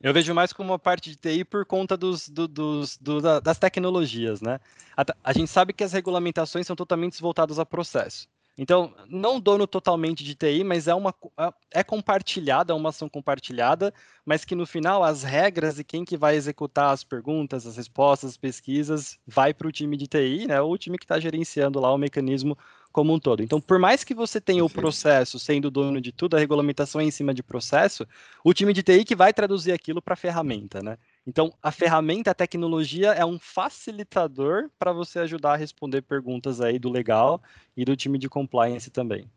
Eu 0.00 0.12
vejo 0.12 0.34
mais 0.34 0.52
como 0.52 0.72
uma 0.72 0.78
parte 0.78 1.10
de 1.10 1.16
TI 1.16 1.44
por 1.44 1.64
conta 1.64 1.96
dos, 1.96 2.28
do, 2.28 2.46
dos, 2.46 2.98
do, 2.98 3.20
das 3.40 3.58
tecnologias, 3.58 4.42
né? 4.42 4.60
A, 4.96 5.04
a, 5.24 5.32
gente 5.32 5.50
sabe 5.50 5.72
que 5.72 5.82
as 5.82 5.92
regulamentações 5.92 6.66
são 6.66 6.76
totalmente 6.76 7.20
voltadas 7.20 7.58
a 7.58 7.64
processo. 7.64 8.28
Então, 8.58 8.94
não 9.08 9.38
dono 9.38 9.66
totalmente 9.66 10.24
de 10.24 10.34
TI, 10.34 10.64
mas 10.64 10.88
é 10.88 10.94
uma 10.94 11.14
é, 11.38 11.80
é 11.80 11.84
compartilhada, 11.84 12.72
é 12.72 12.76
uma 12.76 12.88
ação 12.88 13.08
compartilhada, 13.08 13.92
mas 14.24 14.44
que 14.44 14.54
no 14.54 14.66
final 14.66 15.04
as 15.04 15.22
regras 15.22 15.78
e 15.78 15.84
quem 15.84 16.04
que 16.04 16.16
vai 16.16 16.36
executar 16.36 16.92
as 16.92 17.04
perguntas, 17.04 17.66
as 17.66 17.76
respostas, 17.76 18.30
as 18.30 18.36
pesquisas, 18.36 19.18
vai 19.26 19.52
para 19.52 19.68
o 19.68 19.72
time 19.72 19.96
de 19.96 20.06
TI, 20.06 20.46
né? 20.46 20.60
O 20.60 20.76
time 20.78 20.98
que 20.98 21.04
está 21.04 21.20
gerenciando 21.20 21.80
lá 21.80 21.92
o 21.92 21.98
mecanismo 21.98 22.56
como 22.96 23.12
um 23.12 23.18
todo. 23.18 23.42
Então, 23.42 23.60
por 23.60 23.78
mais 23.78 24.02
que 24.02 24.14
você 24.14 24.40
tenha 24.40 24.64
o 24.64 24.70
processo 24.70 25.38
sendo 25.38 25.70
dono 25.70 26.00
de 26.00 26.12
tudo, 26.12 26.34
a 26.34 26.40
regulamentação 26.40 26.98
é 26.98 27.04
em 27.04 27.10
cima 27.10 27.34
de 27.34 27.42
processo, 27.42 28.08
o 28.42 28.54
time 28.54 28.72
de 28.72 28.82
TI 28.82 29.04
que 29.04 29.14
vai 29.14 29.34
traduzir 29.34 29.70
aquilo 29.70 30.00
para 30.00 30.14
a 30.14 30.16
ferramenta, 30.16 30.82
né? 30.82 30.96
Então, 31.26 31.52
a 31.62 31.70
ferramenta, 31.70 32.30
a 32.30 32.34
tecnologia 32.34 33.08
é 33.08 33.22
um 33.22 33.38
facilitador 33.38 34.70
para 34.78 34.94
você 34.94 35.18
ajudar 35.18 35.52
a 35.52 35.56
responder 35.56 36.00
perguntas 36.00 36.58
aí 36.62 36.78
do 36.78 36.88
legal 36.88 37.42
e 37.76 37.84
do 37.84 37.94
time 37.94 38.16
de 38.16 38.30
compliance 38.30 38.90
também. 38.90 39.30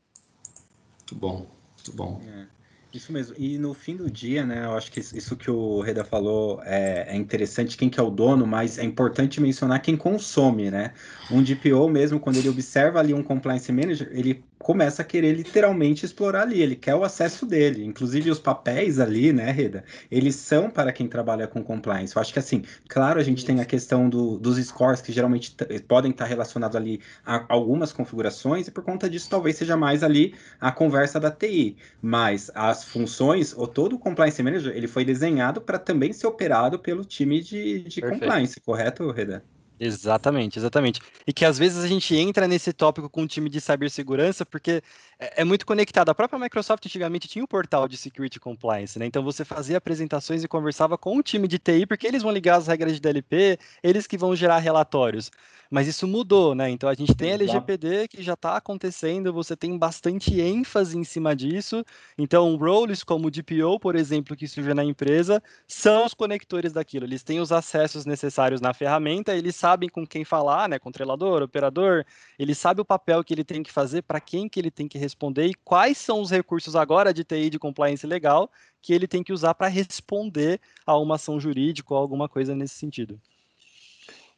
Muito 1.00 1.16
bom, 1.16 1.46
muito 1.76 1.94
bom. 1.94 2.22
É. 2.26 2.59
Isso 2.92 3.14
mesmo. 3.14 3.36
E 3.38 3.60
no 3.60 3.76
fim 3.76 3.96
do 3.96 4.10
dia, 4.10 4.44
né, 4.44 4.66
eu 4.66 4.76
acho 4.76 4.92
que 4.92 5.00
isso 5.00 5.38
que 5.38 5.52
o 5.52 5.80
Reda 5.80 6.04
falou 6.04 6.60
é, 6.64 7.06
é, 7.10 7.16
interessante, 7.16 7.78
quem 7.78 7.88
que 7.88 8.00
é 8.00 8.04
o 8.04 8.10
dono, 8.10 8.48
mas 8.48 8.80
é 8.80 8.84
importante 8.84 9.40
mencionar 9.40 9.80
quem 9.80 9.96
consome, 9.96 10.72
né? 10.72 10.96
Um 11.30 11.44
DPO 11.44 11.88
mesmo, 11.88 12.20
quando 12.20 12.38
ele 12.38 12.50
observa 12.50 13.00
ali 13.00 13.14
um 13.14 13.22
compliance 13.22 13.72
manager, 13.72 14.10
ele 14.12 14.44
começa 14.58 15.02
a 15.04 15.06
querer 15.06 15.34
literalmente 15.34 16.06
explorar 16.06 16.42
ali, 16.42 16.62
ele 16.62 16.76
quer 16.76 16.94
o 16.94 17.04
acesso 17.04 17.46
dele, 17.46 17.86
inclusive 17.86 18.30
os 18.30 18.40
papéis 18.40 19.00
ali, 19.00 19.32
né, 19.32 19.52
Reda, 19.52 19.86
eles 20.12 20.36
são 20.36 20.70
para 20.70 20.92
quem 20.92 21.08
trabalha 21.08 21.48
com 21.48 21.64
compliance. 21.64 22.16
Eu 22.16 22.22
acho 22.22 22.34
que 22.34 22.40
assim, 22.40 22.64
claro, 22.88 23.20
a 23.20 23.24
gente 23.24 23.46
tem 23.46 23.62
a 23.62 23.66
questão 23.66 24.10
do, 24.10 24.38
dos 24.38 24.58
scores 24.66 25.02
que 25.02 25.14
geralmente 25.14 25.56
podem 25.88 26.12
estar 26.12 26.26
relacionados 26.26 26.76
ali 26.76 27.02
a 27.26 27.46
algumas 27.48 27.94
configurações 27.94 28.68
e 28.68 28.72
por 28.72 28.84
conta 28.84 29.10
disso 29.10 29.30
talvez 29.30 29.56
seja 29.56 29.78
mais 29.78 30.04
ali 30.04 30.36
a 30.60 30.72
conversa 30.72 31.20
da 31.20 31.32
TI, 31.32 31.78
mas 32.02 32.52
as 32.54 32.79
funções, 32.84 33.54
ou 33.56 33.68
todo 33.68 33.96
o 33.96 34.00
compliance 34.00 34.42
manager, 34.42 34.76
ele 34.76 34.88
foi 34.88 35.06
desenhado 35.06 35.62
para 35.62 35.80
também 35.80 36.14
ser 36.14 36.28
operado 36.28 36.80
pelo 36.80 37.06
time 37.06 37.42
de, 37.42 37.82
de 37.82 38.02
compliance, 38.02 38.60
correto, 38.60 39.10
Reda? 39.12 39.44
Exatamente, 39.80 40.60
exatamente. 40.60 41.00
E 41.26 41.32
que 41.32 41.46
às 41.46 41.58
vezes 41.58 41.82
a 41.82 41.88
gente 41.88 42.14
entra 42.14 42.46
nesse 42.48 42.74
tópico 42.74 43.10
com 43.10 43.24
o 43.24 43.28
time 43.28 43.50
de 43.50 43.62
cibersegurança, 43.62 44.46
porque 44.46 44.84
é, 45.18 45.42
é, 45.42 45.44
muito 45.46 45.66
conectado. 45.66 46.10
A 46.10 46.16
própria 46.16 46.38
Microsoft 46.38 46.86
antigamente 46.86 47.30
tinha 47.30 47.44
um 47.44 47.48
portal 47.48 47.88
de 47.88 47.96
Security 47.96 48.42
Compliance, 48.42 49.00
né? 49.00 49.06
Então 49.06 49.24
você 49.24 49.46
fazia 49.46 49.78
apresentações 49.78 50.44
e 50.44 50.50
conversava 50.50 50.98
com 50.98 51.16
o 51.16 51.24
time 51.24 51.48
de 51.48 51.58
TI, 51.58 51.86
porque 51.86 52.06
eles 52.06 52.22
vão 52.22 52.32
ligar 52.32 52.58
as 52.58 52.68
regras 52.68 52.94
de 52.94 53.00
DLP, 53.00 53.58
eles 53.82 54.06
que 54.06 54.18
vão 54.18 54.36
gerar 54.36 54.60
relatórios. 54.60 55.32
Mas 55.72 55.88
isso 55.88 56.08
mudou, 56.08 56.56
né? 56.56 56.68
Então 56.72 56.90
a 56.90 56.96
gente 56.96 57.14
tem 57.16 57.32
LGPD 57.32 58.08
que 58.08 58.24
já 58.24 58.34
está 58.34 58.58
acontecendo, 58.58 59.32
você 59.32 59.56
tem 59.56 59.78
bastante 59.78 60.40
ênfase 60.42 60.98
em 60.98 61.04
cima 61.04 61.36
disso. 61.36 61.86
Então, 62.18 62.56
roles 62.56 63.04
como 63.04 63.28
o 63.28 63.32
DPO, 63.32 63.80
por 63.80 63.96
exemplo, 63.96 64.36
que 64.36 64.48
surge 64.48 64.74
na 64.74 64.84
empresa, 64.84 65.42
são 65.68 66.06
os 66.06 66.14
conectores 66.16 66.74
daquilo. 66.74 67.06
Eles 67.06 67.22
têm 67.24 67.40
os 67.40 67.52
acessos 67.52 68.04
necessários 68.04 68.60
na 68.62 68.74
ferramenta, 68.74 69.36
eles 69.36 69.56
sabem 69.56 69.88
com 69.90 70.08
quem 70.08 70.26
falar, 70.26 70.68
né? 70.68 70.80
Controlador, 70.80 71.44
operador, 71.44 72.04
ele 72.40 72.56
sabe 72.56 72.82
o 72.82 72.86
papel 72.86 73.24
que 73.24 73.32
ele 73.34 73.44
tem 73.44 73.62
que 73.62 73.72
fazer, 73.72 74.02
para 74.02 74.20
quem 74.20 74.50
que 74.50 74.60
ele 74.60 74.72
tem 74.72 74.88
que 74.88 74.98
responder 74.98 75.46
e 75.46 75.54
quais 75.54 76.00
são 76.00 76.20
os 76.22 76.32
recursos 76.32 76.76
agora 76.76 77.14
de 77.14 77.24
TI 77.24 77.50
de 77.52 77.60
compliance 77.60 78.08
legal 78.08 78.50
que 78.82 78.92
ele 78.94 79.08
tem 79.08 79.24
que 79.24 79.34
usar 79.34 79.54
para 79.54 79.68
responder 79.68 80.60
a 80.86 80.98
uma 80.98 81.16
ação 81.16 81.40
jurídica 81.40 81.94
ou 81.94 82.00
alguma 82.00 82.28
coisa 82.28 82.56
nesse 82.56 82.76
sentido. 82.76 83.20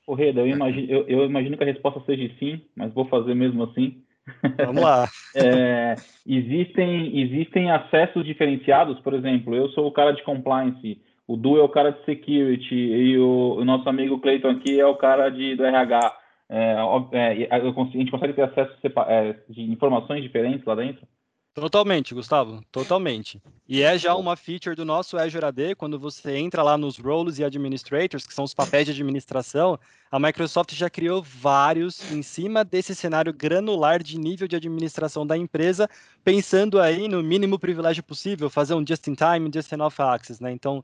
Ô, 0.07 0.13
Reda, 0.13 0.41
eu 0.41 0.47
imagino, 0.47 0.91
eu, 0.91 1.07
eu 1.07 1.25
imagino 1.25 1.57
que 1.57 1.63
a 1.63 1.67
resposta 1.67 2.01
seja 2.05 2.29
sim, 2.39 2.61
mas 2.75 2.93
vou 2.93 3.05
fazer 3.05 3.35
mesmo 3.35 3.63
assim. 3.63 4.01
Vamos 4.65 4.81
lá. 4.81 5.07
é, 5.35 5.95
existem, 6.25 7.19
existem 7.19 7.71
acessos 7.71 8.25
diferenciados, 8.25 8.99
por 8.99 9.13
exemplo, 9.13 9.55
eu 9.55 9.69
sou 9.69 9.87
o 9.87 9.91
cara 9.91 10.11
de 10.11 10.23
compliance, 10.23 11.01
o 11.27 11.37
Du 11.37 11.57
é 11.57 11.63
o 11.63 11.69
cara 11.69 11.91
de 11.91 12.03
security 12.03 12.75
e 12.75 13.17
o, 13.17 13.57
o 13.59 13.65
nosso 13.65 13.87
amigo 13.87 14.19
Clayton 14.19 14.49
aqui 14.49 14.79
é 14.79 14.85
o 14.85 14.95
cara 14.95 15.29
de, 15.29 15.55
do 15.55 15.63
RH. 15.63 16.17
É, 16.49 16.75
é, 17.13 17.47
a 17.49 17.59
gente 17.85 18.11
consegue 18.11 18.33
ter 18.33 18.41
acesso 18.41 18.73
é, 19.07 19.35
de 19.47 19.61
informações 19.61 20.21
diferentes 20.21 20.65
lá 20.65 20.75
dentro? 20.75 21.07
Totalmente, 21.53 22.13
Gustavo, 22.13 22.63
totalmente. 22.71 23.41
E 23.67 23.81
é 23.81 23.97
já 23.97 24.15
uma 24.15 24.37
feature 24.37 24.73
do 24.73 24.85
nosso 24.85 25.17
Azure 25.17 25.43
AD, 25.43 25.75
quando 25.75 25.99
você 25.99 26.37
entra 26.37 26.63
lá 26.63 26.77
nos 26.77 26.97
roles 26.97 27.39
e 27.39 27.43
administrators, 27.43 28.25
que 28.25 28.33
são 28.33 28.45
os 28.45 28.53
papéis 28.53 28.85
de 28.85 28.91
administração, 28.91 29.77
a 30.09 30.17
Microsoft 30.17 30.73
já 30.73 30.89
criou 30.89 31.21
vários 31.21 32.09
em 32.09 32.21
cima 32.21 32.63
desse 32.63 32.95
cenário 32.95 33.33
granular 33.33 34.01
de 34.01 34.17
nível 34.17 34.47
de 34.47 34.55
administração 34.55 35.27
da 35.27 35.37
empresa, 35.37 35.89
pensando 36.23 36.79
aí 36.79 37.09
no 37.09 37.21
mínimo 37.21 37.59
privilégio 37.59 38.01
possível, 38.01 38.49
fazer 38.49 38.73
um 38.73 38.85
just-in-time, 38.87 39.51
just-enough 39.53 39.99
access, 39.99 40.41
né? 40.41 40.53
Então, 40.53 40.81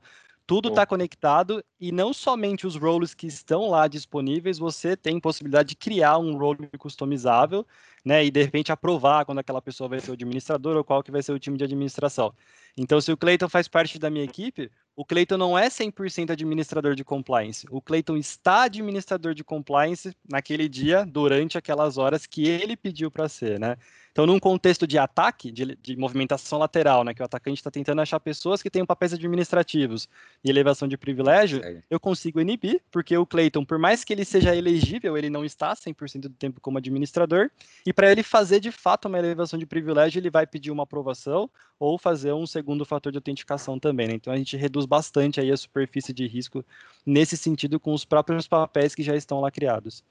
tudo 0.48 0.70
está 0.70 0.86
conectado 0.86 1.62
e 1.78 1.92
não 1.92 2.10
somente 2.14 2.66
os 2.66 2.74
roles 2.74 3.12
que 3.12 3.26
estão 3.26 3.68
lá 3.68 3.86
disponíveis, 3.86 4.58
você 4.58 4.96
tem 4.96 5.20
possibilidade 5.20 5.68
de 5.68 5.76
criar 5.76 6.16
um 6.16 6.38
role 6.38 6.70
customizável, 6.78 7.66
né, 8.02 8.24
e 8.24 8.30
de 8.30 8.44
repente 8.44 8.72
aprovar 8.72 9.26
quando 9.26 9.40
aquela 9.40 9.60
pessoa 9.60 9.90
vai 9.90 10.00
ser 10.00 10.10
o 10.10 10.14
administrador 10.14 10.74
ou 10.74 10.82
qual 10.82 11.02
que 11.02 11.10
vai 11.10 11.22
ser 11.22 11.32
o 11.32 11.38
time 11.38 11.58
de 11.58 11.64
administração. 11.64 12.32
Então, 12.78 12.98
se 12.98 13.12
o 13.12 13.16
Clayton 13.16 13.46
faz 13.50 13.68
parte 13.68 13.98
da 13.98 14.08
minha 14.08 14.24
equipe, 14.24 14.70
o 14.98 15.04
Clayton 15.04 15.36
não 15.36 15.56
é 15.56 15.68
100% 15.68 16.32
administrador 16.32 16.96
de 16.96 17.04
compliance. 17.04 17.64
O 17.70 17.80
Clayton 17.80 18.16
está 18.16 18.64
administrador 18.64 19.32
de 19.32 19.44
compliance 19.44 20.12
naquele 20.28 20.68
dia, 20.68 21.06
durante 21.06 21.56
aquelas 21.56 21.96
horas 21.96 22.26
que 22.26 22.48
ele 22.48 22.76
pediu 22.76 23.08
para 23.08 23.28
ser, 23.28 23.60
né? 23.60 23.76
Então, 24.10 24.26
num 24.26 24.40
contexto 24.40 24.84
de 24.84 24.98
ataque, 24.98 25.52
de, 25.52 25.76
de 25.80 25.96
movimentação 25.96 26.58
lateral, 26.58 27.04
né, 27.04 27.14
que 27.14 27.22
o 27.22 27.24
atacante 27.24 27.60
está 27.60 27.70
tentando 27.70 28.00
achar 28.00 28.18
pessoas 28.18 28.60
que 28.60 28.68
tenham 28.68 28.84
papéis 28.84 29.12
administrativos 29.12 30.08
e 30.42 30.50
elevação 30.50 30.88
de 30.88 30.98
privilégio, 30.98 31.60
é. 31.62 31.80
eu 31.88 32.00
consigo 32.00 32.40
inibir, 32.40 32.82
porque 32.90 33.16
o 33.16 33.24
Clayton, 33.24 33.64
por 33.64 33.78
mais 33.78 34.02
que 34.02 34.12
ele 34.12 34.24
seja 34.24 34.56
elegível, 34.56 35.16
ele 35.16 35.30
não 35.30 35.44
está 35.44 35.72
100% 35.72 36.22
do 36.22 36.30
tempo 36.30 36.60
como 36.60 36.78
administrador, 36.78 37.48
e 37.86 37.92
para 37.92 38.10
ele 38.10 38.24
fazer 38.24 38.58
de 38.58 38.72
fato 38.72 39.06
uma 39.06 39.20
elevação 39.20 39.56
de 39.56 39.64
privilégio, 39.64 40.18
ele 40.18 40.30
vai 40.30 40.44
pedir 40.44 40.72
uma 40.72 40.82
aprovação 40.82 41.48
ou 41.78 41.98
fazer 41.98 42.32
um 42.32 42.46
segundo 42.46 42.84
fator 42.84 43.12
de 43.12 43.18
autenticação 43.18 43.78
também. 43.78 44.08
Né? 44.08 44.14
Então, 44.14 44.32
a 44.32 44.36
gente 44.36 44.56
reduz 44.56 44.86
bastante 44.86 45.40
aí 45.40 45.50
a 45.50 45.56
superfície 45.56 46.12
de 46.12 46.26
risco 46.26 46.64
nesse 47.06 47.36
sentido 47.36 47.78
com 47.78 47.92
os 47.92 48.04
próprios 48.04 48.48
papéis 48.48 48.94
que 48.94 49.02
já 49.02 49.14
estão 49.14 49.40
lá 49.40 49.50
criados. 49.50 50.02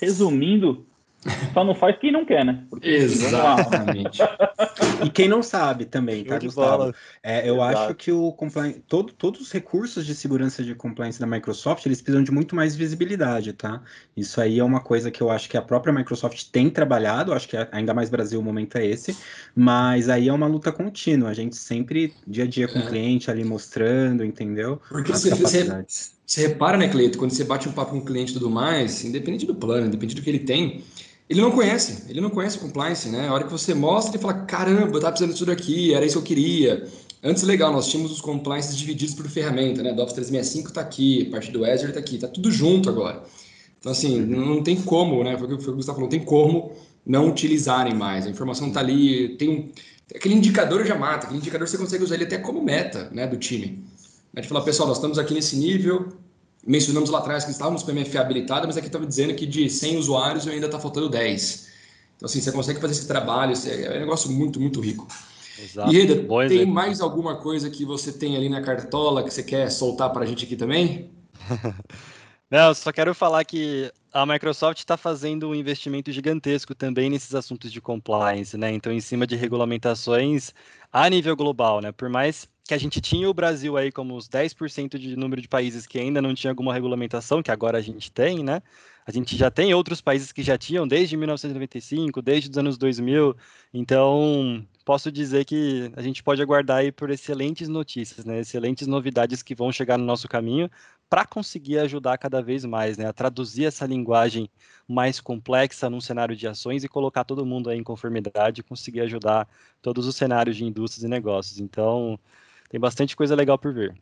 Resumindo, 0.00 0.86
só 1.54 1.64
não 1.64 1.74
faz 1.74 1.96
quem 1.98 2.10
não 2.10 2.24
quer, 2.24 2.44
né? 2.44 2.64
Porque, 2.68 2.88
Exatamente. 2.88 4.20
e 5.04 5.10
quem 5.10 5.28
não 5.28 5.42
sabe 5.42 5.84
também, 5.84 6.24
tá, 6.24 6.38
Gustavo? 6.38 6.92
É, 7.22 7.48
eu 7.48 7.56
Exato. 7.56 7.78
acho 7.78 7.94
que 7.94 8.10
o 8.10 8.32
compliance, 8.32 8.82
todo, 8.88 9.12
todos 9.12 9.40
os 9.40 9.52
recursos 9.52 10.04
de 10.04 10.14
segurança 10.14 10.64
de 10.64 10.74
compliance 10.74 11.20
da 11.20 11.26
Microsoft, 11.26 11.86
eles 11.86 12.02
precisam 12.02 12.24
de 12.24 12.32
muito 12.32 12.56
mais 12.56 12.74
visibilidade, 12.74 13.52
tá? 13.52 13.82
Isso 14.16 14.40
aí 14.40 14.58
é 14.58 14.64
uma 14.64 14.80
coisa 14.80 15.10
que 15.10 15.20
eu 15.20 15.30
acho 15.30 15.48
que 15.48 15.56
a 15.56 15.62
própria 15.62 15.92
Microsoft 15.92 16.46
tem 16.50 16.68
trabalhado, 16.68 17.32
acho 17.32 17.48
que 17.48 17.56
ainda 17.70 17.94
mais 17.94 18.10
Brasil 18.10 18.40
o 18.40 18.42
momento 18.42 18.76
é 18.76 18.84
esse, 18.84 19.16
mas 19.54 20.08
aí 20.08 20.28
é 20.28 20.32
uma 20.32 20.48
luta 20.48 20.72
contínua, 20.72 21.30
a 21.30 21.34
gente 21.34 21.54
sempre, 21.54 22.12
dia 22.26 22.44
a 22.44 22.46
dia 22.48 22.66
com 22.66 22.80
é. 22.80 22.82
o 22.82 22.88
cliente 22.88 23.30
ali 23.30 23.44
mostrando, 23.44 24.24
entendeu? 24.24 24.80
Porque 24.88 25.12
você, 25.12 25.30
você, 25.34 25.84
você 26.26 26.48
repara, 26.48 26.76
né, 26.76 26.88
Cleito, 26.88 27.16
quando 27.16 27.30
você 27.30 27.44
bate 27.44 27.68
um 27.68 27.72
papo 27.72 27.92
com 27.92 27.98
o 27.98 28.04
cliente 28.04 28.32
e 28.32 28.34
tudo 28.34 28.50
mais, 28.50 29.04
independente 29.04 29.46
do 29.46 29.54
plano, 29.54 29.86
independente 29.86 30.16
do 30.16 30.22
que 30.22 30.30
ele 30.30 30.40
tem, 30.40 30.82
ele 31.28 31.40
não 31.40 31.50
conhece, 31.50 32.10
ele 32.10 32.20
não 32.20 32.30
conhece 32.30 32.58
compliance, 32.58 33.08
né? 33.08 33.28
A 33.28 33.32
hora 33.32 33.44
que 33.44 33.50
você 33.50 33.74
mostra, 33.74 34.16
ele 34.16 34.22
fala: 34.22 34.34
caramba, 34.44 34.96
eu 34.96 35.00
tava 35.00 35.12
precisando 35.12 35.32
disso 35.32 35.46
daqui, 35.46 35.94
era 35.94 36.04
isso 36.04 36.14
que 36.14 36.32
eu 36.32 36.36
queria. 36.36 36.88
Antes, 37.22 37.42
legal, 37.44 37.72
nós 37.72 37.88
tínhamos 37.88 38.12
os 38.12 38.20
compliances 38.20 38.76
divididos 38.76 39.14
por 39.14 39.28
ferramenta, 39.28 39.82
né? 39.82 39.92
Do 39.92 40.02
Office 40.02 40.14
365 40.14 40.68
está 40.68 40.80
aqui, 40.80 41.26
parte 41.26 41.52
do 41.52 41.64
Azure 41.64 41.90
está 41.90 42.00
aqui, 42.00 42.16
está 42.16 42.26
tudo 42.26 42.50
junto 42.50 42.88
agora. 42.88 43.22
Então, 43.78 43.92
assim, 43.92 44.20
não 44.20 44.62
tem 44.62 44.76
como, 44.82 45.22
né? 45.22 45.36
Foi 45.38 45.46
o 45.46 45.58
que 45.58 45.70
o 45.70 45.74
Gustavo 45.74 45.96
falou, 45.96 46.02
não 46.02 46.08
tem 46.08 46.24
como 46.24 46.72
não 47.04 47.28
utilizarem 47.28 47.94
mais. 47.94 48.26
A 48.26 48.30
informação 48.30 48.68
está 48.68 48.80
ali, 48.80 49.36
tem 49.36 49.48
um, 49.48 49.72
aquele 50.14 50.34
indicador 50.34 50.84
já 50.84 50.96
mata, 50.96 51.26
aquele 51.26 51.38
indicador 51.38 51.66
você 51.66 51.78
consegue 51.78 52.04
usar 52.04 52.14
ele 52.14 52.24
até 52.24 52.38
como 52.38 52.62
meta, 52.62 53.10
né, 53.12 53.26
do 53.26 53.36
time. 53.36 53.84
A 54.34 54.40
gente 54.40 54.48
fala, 54.48 54.64
pessoal, 54.64 54.88
nós 54.88 54.98
estamos 54.98 55.18
aqui 55.18 55.34
nesse 55.34 55.56
nível, 55.56 56.08
mencionamos 56.66 57.10
lá 57.10 57.18
atrás 57.18 57.44
que 57.44 57.50
estávamos 57.50 57.82
com 57.82 57.90
o 57.90 57.94
MFA 57.94 58.20
habilitado, 58.20 58.66
mas 58.66 58.76
aqui 58.76 58.86
estava 58.86 59.06
dizendo 59.06 59.34
que 59.34 59.46
de 59.46 59.68
100 59.68 59.96
usuários 59.98 60.46
ainda 60.46 60.66
está 60.66 60.78
faltando 60.78 61.08
10. 61.08 61.68
Então, 62.16 62.26
assim, 62.26 62.40
você 62.40 62.52
consegue 62.52 62.80
fazer 62.80 62.92
esse 62.92 63.06
trabalho, 63.06 63.52
é 63.66 63.96
um 63.96 64.00
negócio 64.00 64.30
muito, 64.30 64.60
muito 64.60 64.80
rico. 64.80 65.06
Exato. 65.58 65.92
E, 65.92 65.98
Reda, 65.98 66.14
tem 66.14 66.58
exemplo. 66.58 66.74
mais 66.74 67.00
alguma 67.00 67.36
coisa 67.36 67.68
que 67.68 67.84
você 67.84 68.12
tem 68.12 68.36
ali 68.36 68.48
na 68.48 68.62
cartola 68.62 69.22
que 69.22 69.30
você 69.30 69.42
quer 69.42 69.70
soltar 69.70 70.10
para 70.12 70.22
a 70.22 70.26
gente 70.26 70.44
aqui 70.44 70.56
também? 70.56 71.10
Não, 72.50 72.74
só 72.74 72.92
quero 72.92 73.14
falar 73.14 73.44
que 73.44 73.90
a 74.12 74.26
Microsoft 74.26 74.78
está 74.78 74.96
fazendo 74.96 75.48
um 75.48 75.54
investimento 75.54 76.12
gigantesco 76.12 76.74
também 76.74 77.08
nesses 77.08 77.34
assuntos 77.34 77.72
de 77.72 77.80
compliance, 77.80 78.58
né? 78.58 78.70
Então, 78.70 78.92
em 78.92 79.00
cima 79.00 79.26
de 79.26 79.36
regulamentações 79.36 80.52
a 80.92 81.08
nível 81.08 81.34
global, 81.34 81.80
né? 81.80 81.92
Por 81.92 82.10
mais 82.10 82.46
que 82.64 82.74
a 82.74 82.78
gente 82.78 83.00
tinha 83.00 83.28
o 83.28 83.34
Brasil 83.34 83.76
aí 83.76 83.90
como 83.90 84.16
os 84.16 84.28
10% 84.28 84.98
de 84.98 85.16
número 85.16 85.42
de 85.42 85.48
países 85.48 85.86
que 85.86 85.98
ainda 85.98 86.22
não 86.22 86.34
tinha 86.34 86.50
alguma 86.50 86.72
regulamentação, 86.72 87.42
que 87.42 87.50
agora 87.50 87.78
a 87.78 87.82
gente 87.82 88.10
tem, 88.10 88.42
né? 88.44 88.62
A 89.04 89.10
gente 89.10 89.36
já 89.36 89.50
tem 89.50 89.74
outros 89.74 90.00
países 90.00 90.30
que 90.30 90.44
já 90.44 90.56
tinham 90.56 90.86
desde 90.86 91.16
1995, 91.16 92.22
desde 92.22 92.50
os 92.50 92.56
anos 92.56 92.78
2000. 92.78 93.36
Então, 93.74 94.64
posso 94.84 95.10
dizer 95.10 95.44
que 95.44 95.90
a 95.96 96.02
gente 96.02 96.22
pode 96.22 96.40
aguardar 96.40 96.78
aí 96.78 96.92
por 96.92 97.10
excelentes 97.10 97.68
notícias, 97.68 98.24
né? 98.24 98.40
Excelentes 98.40 98.86
novidades 98.86 99.42
que 99.42 99.56
vão 99.56 99.72
chegar 99.72 99.98
no 99.98 100.04
nosso 100.04 100.28
caminho 100.28 100.70
para 101.10 101.26
conseguir 101.26 101.78
ajudar 101.80 102.16
cada 102.16 102.40
vez 102.40 102.64
mais, 102.64 102.96
né? 102.96 103.06
A 103.06 103.12
traduzir 103.12 103.64
essa 103.64 103.84
linguagem 103.86 104.48
mais 104.88 105.20
complexa 105.20 105.90
num 105.90 106.00
cenário 106.00 106.36
de 106.36 106.46
ações 106.46 106.84
e 106.84 106.88
colocar 106.88 107.24
todo 107.24 107.44
mundo 107.44 107.70
aí 107.70 107.78
em 107.78 107.84
conformidade 107.84 108.60
e 108.60 108.64
conseguir 108.64 109.00
ajudar 109.00 109.48
todos 109.82 110.06
os 110.06 110.14
cenários 110.14 110.56
de 110.56 110.64
indústrias 110.64 111.02
e 111.02 111.08
negócios. 111.08 111.58
Então, 111.58 112.18
tem 112.72 112.80
bastante 112.80 113.14
coisa 113.14 113.36
legal 113.36 113.58
por 113.58 113.72
vir. 113.72 113.94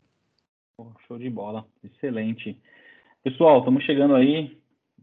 show 1.07 1.19
de 1.19 1.29
bola, 1.29 1.67
excelente. 1.83 2.57
Pessoal, 3.23 3.59
estamos 3.59 3.83
chegando 3.83 4.15
aí, 4.15 4.57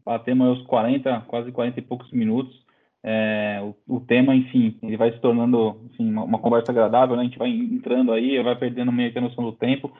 batemos 0.05 0.59
os 0.59 0.65
40, 0.65 1.25
quase 1.27 1.51
40 1.51 1.77
e 1.77 1.83
poucos 1.83 2.09
minutos. 2.11 2.65
É, 3.03 3.59
o, 3.61 3.97
o, 3.97 3.99
tema, 3.99 4.33
enfim, 4.33 4.77
ele 4.81 4.95
vai 4.95 5.11
se 5.11 5.19
tornando 5.19 5.81
assim, 5.93 6.09
uma, 6.09 6.23
uma, 6.23 6.39
conversa 6.39 6.71
agradável, 6.71 7.15
né? 7.15 7.23
A 7.23 7.25
gente 7.25 7.37
vai 7.37 7.49
entrando 7.49 8.13
aí, 8.13 8.41
vai 8.41 8.55
perdendo 8.55 8.91
meio 8.91 9.11
que 9.11 9.17
a 9.17 9.21
noção 9.21 9.43
do 9.43 9.51
tempo. 9.51 9.91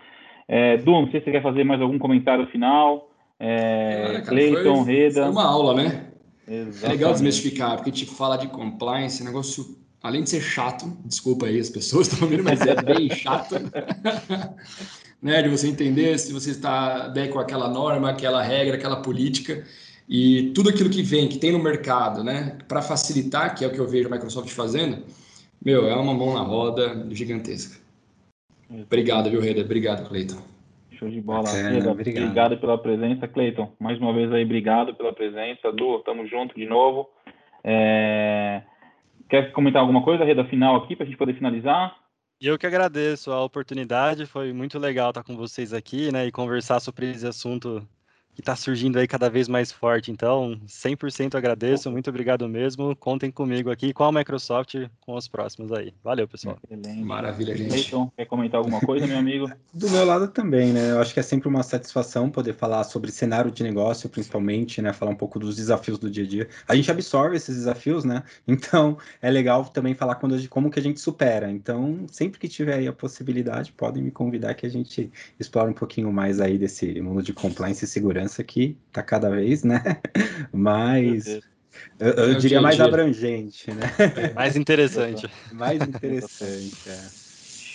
É, 0.47 0.77
Du, 0.77 0.91
não 0.91 1.11
sei 1.11 1.19
se 1.19 1.25
você 1.25 1.31
quer 1.31 1.43
fazer 1.43 1.65
mais 1.65 1.81
algum 1.81 1.99
comentário 1.99 2.47
final. 2.47 3.11
É, 3.37 4.23
Cleiton, 4.25 4.83
Reda. 4.83 5.23
Foi 5.23 5.31
uma 5.31 5.45
aula, 5.45 5.73
né? 5.75 6.11
Exatamente. 6.47 6.85
É 6.85 6.87
legal 6.87 7.11
desmistificar, 7.11 7.75
porque 7.75 7.91
tipo, 7.91 8.13
falar 8.13 8.37
de 8.37 8.47
compliance, 8.47 9.23
negócio 9.23 9.77
além 10.07 10.23
de 10.23 10.29
ser 10.29 10.41
chato, 10.41 10.85
desculpa 11.05 11.45
aí 11.45 11.59
as 11.59 11.69
pessoas 11.69 12.11
estão 12.11 12.27
vendo, 12.27 12.43
mas 12.43 12.61
é 12.61 12.75
bem 12.81 13.09
chato, 13.15 13.55
né? 15.21 15.41
De 15.41 15.49
você 15.49 15.67
entender 15.67 16.17
se 16.17 16.33
você 16.33 16.51
está 16.51 17.09
bem 17.09 17.29
com 17.29 17.39
aquela 17.39 17.67
norma, 17.67 18.09
aquela 18.09 18.41
regra, 18.41 18.75
aquela 18.75 19.01
política 19.01 19.63
e 20.07 20.51
tudo 20.55 20.69
aquilo 20.69 20.89
que 20.89 21.03
vem, 21.03 21.27
que 21.27 21.37
tem 21.37 21.51
no 21.51 21.59
mercado, 21.59 22.23
né? 22.23 22.57
Para 22.67 22.81
facilitar, 22.81 23.55
que 23.55 23.65
é 23.65 23.67
o 23.67 23.71
que 23.71 23.79
eu 23.79 23.87
vejo 23.87 24.07
a 24.07 24.11
Microsoft 24.11 24.49
fazendo, 24.49 25.03
meu, 25.63 25.87
é 25.87 25.95
uma 25.95 26.13
mão 26.13 26.33
na 26.33 26.41
roda 26.41 27.05
gigantesca. 27.11 27.79
Obrigado, 28.69 29.29
viu, 29.29 29.41
Reda? 29.41 29.61
Obrigado, 29.61 30.07
Cleiton. 30.07 30.41
Show 30.91 31.09
de 31.09 31.21
bola. 31.21 31.49
Reda, 31.49 31.91
obrigado. 31.91 32.23
obrigado 32.23 32.57
pela 32.57 32.77
presença, 32.77 33.27
Cleiton. 33.27 33.71
Mais 33.79 33.99
uma 33.99 34.13
vez 34.13 34.31
aí, 34.31 34.43
obrigado 34.43 34.95
pela 34.95 35.13
presença. 35.13 35.71
Du, 35.71 35.99
tamo 35.99 36.27
junto 36.27 36.55
de 36.55 36.65
novo. 36.65 37.09
É... 37.63 38.61
Quer 39.29 39.51
comentar 39.51 39.81
alguma 39.81 40.03
coisa, 40.03 40.23
Reda, 40.23 40.45
final 40.45 40.77
aqui, 40.77 40.95
para 40.95 41.03
a 41.03 41.07
gente 41.07 41.17
poder 41.17 41.33
finalizar? 41.33 41.95
Eu 42.39 42.57
que 42.57 42.67
agradeço 42.67 43.31
a 43.31 43.43
oportunidade, 43.43 44.25
foi 44.25 44.53
muito 44.53 44.77
legal 44.77 45.09
estar 45.09 45.23
com 45.23 45.35
vocês 45.35 45.73
aqui, 45.73 46.11
né, 46.11 46.27
e 46.27 46.31
conversar 46.31 46.79
sobre 46.79 47.09
esse 47.09 47.25
assunto 47.25 47.87
que 48.37 48.41
está 48.41 48.55
surgindo 48.55 48.99
aí 48.99 49.07
cada 49.07 49.31
vez 49.31 49.47
mais 49.47 49.71
forte. 49.71 50.11
Então, 50.11 50.61
100% 50.67 51.33
agradeço, 51.33 51.89
muito 51.89 52.07
obrigado 52.07 52.47
mesmo. 52.47 52.95
Contem 52.95 53.31
comigo 53.31 53.71
aqui 53.71 53.91
com 53.91 54.03
a 54.03 54.11
Microsoft, 54.11 54.75
com 55.01 55.15
os 55.15 55.27
próximos 55.27 55.71
aí. 55.71 55.91
Valeu, 56.03 56.27
pessoal. 56.27 56.55
Excelente. 56.69 57.01
Maravilha, 57.03 57.57
gente. 57.57 57.91
quer 58.15 58.25
comentar 58.25 58.59
alguma 58.59 58.79
coisa, 58.79 59.07
meu 59.07 59.17
amigo? 59.17 59.49
Do 59.73 59.89
meu 59.89 60.05
lado 60.05 60.27
também, 60.27 60.71
né? 60.71 60.91
Eu 60.91 61.01
acho 61.01 61.15
que 61.15 61.19
é 61.19 61.23
sempre 61.23 61.47
uma 61.47 61.63
satisfação 61.63 62.29
poder 62.29 62.53
falar 62.53 62.83
sobre 62.83 63.11
cenário 63.11 63.49
de 63.49 63.63
negócio, 63.63 64.07
principalmente, 64.07 64.83
né? 64.83 64.93
Falar 64.93 65.09
um 65.09 65.15
pouco 65.15 65.39
dos 65.39 65.55
desafios 65.55 65.97
do 65.97 66.07
dia 66.07 66.23
a 66.23 66.27
dia. 66.27 66.47
A 66.67 66.75
gente 66.75 66.91
absorve 66.91 67.37
esses 67.37 67.55
desafios, 67.55 68.05
né? 68.05 68.21
Então, 68.47 68.97
é 69.21 69.29
legal 69.29 69.65
também 69.65 69.93
falar 69.93 70.15
quando, 70.15 70.47
como 70.49 70.69
que 70.69 70.79
a 70.79 70.83
gente 70.83 70.99
supera. 70.99 71.51
Então, 71.51 72.05
sempre 72.11 72.39
que 72.39 72.47
tiver 72.47 72.75
aí 72.75 72.87
a 72.87 72.93
possibilidade, 72.93 73.71
podem 73.71 74.03
me 74.03 74.11
convidar 74.11 74.53
que 74.53 74.65
a 74.65 74.69
gente 74.69 75.11
explore 75.39 75.69
um 75.71 75.73
pouquinho 75.73 76.11
mais 76.11 76.39
aí 76.39 76.57
desse 76.57 76.99
mundo 77.01 77.23
de 77.23 77.33
compliance 77.33 77.83
e 77.83 77.87
segurança 77.87 78.26
segurança 78.27 78.43
que 78.43 78.77
está 78.87 79.01
cada 79.01 79.29
vez, 79.29 79.63
né? 79.63 79.81
mais. 80.53 81.39
Eu, 81.99 82.09
eu, 82.09 82.37
diria 82.37 82.61
mais 82.61 82.79
abrangente, 82.79 83.71
né? 83.71 84.33
Mais 84.35 84.55
interessante. 84.55 85.27
mais 85.53 85.81
interessante, 85.81 86.89
é. 86.89 87.27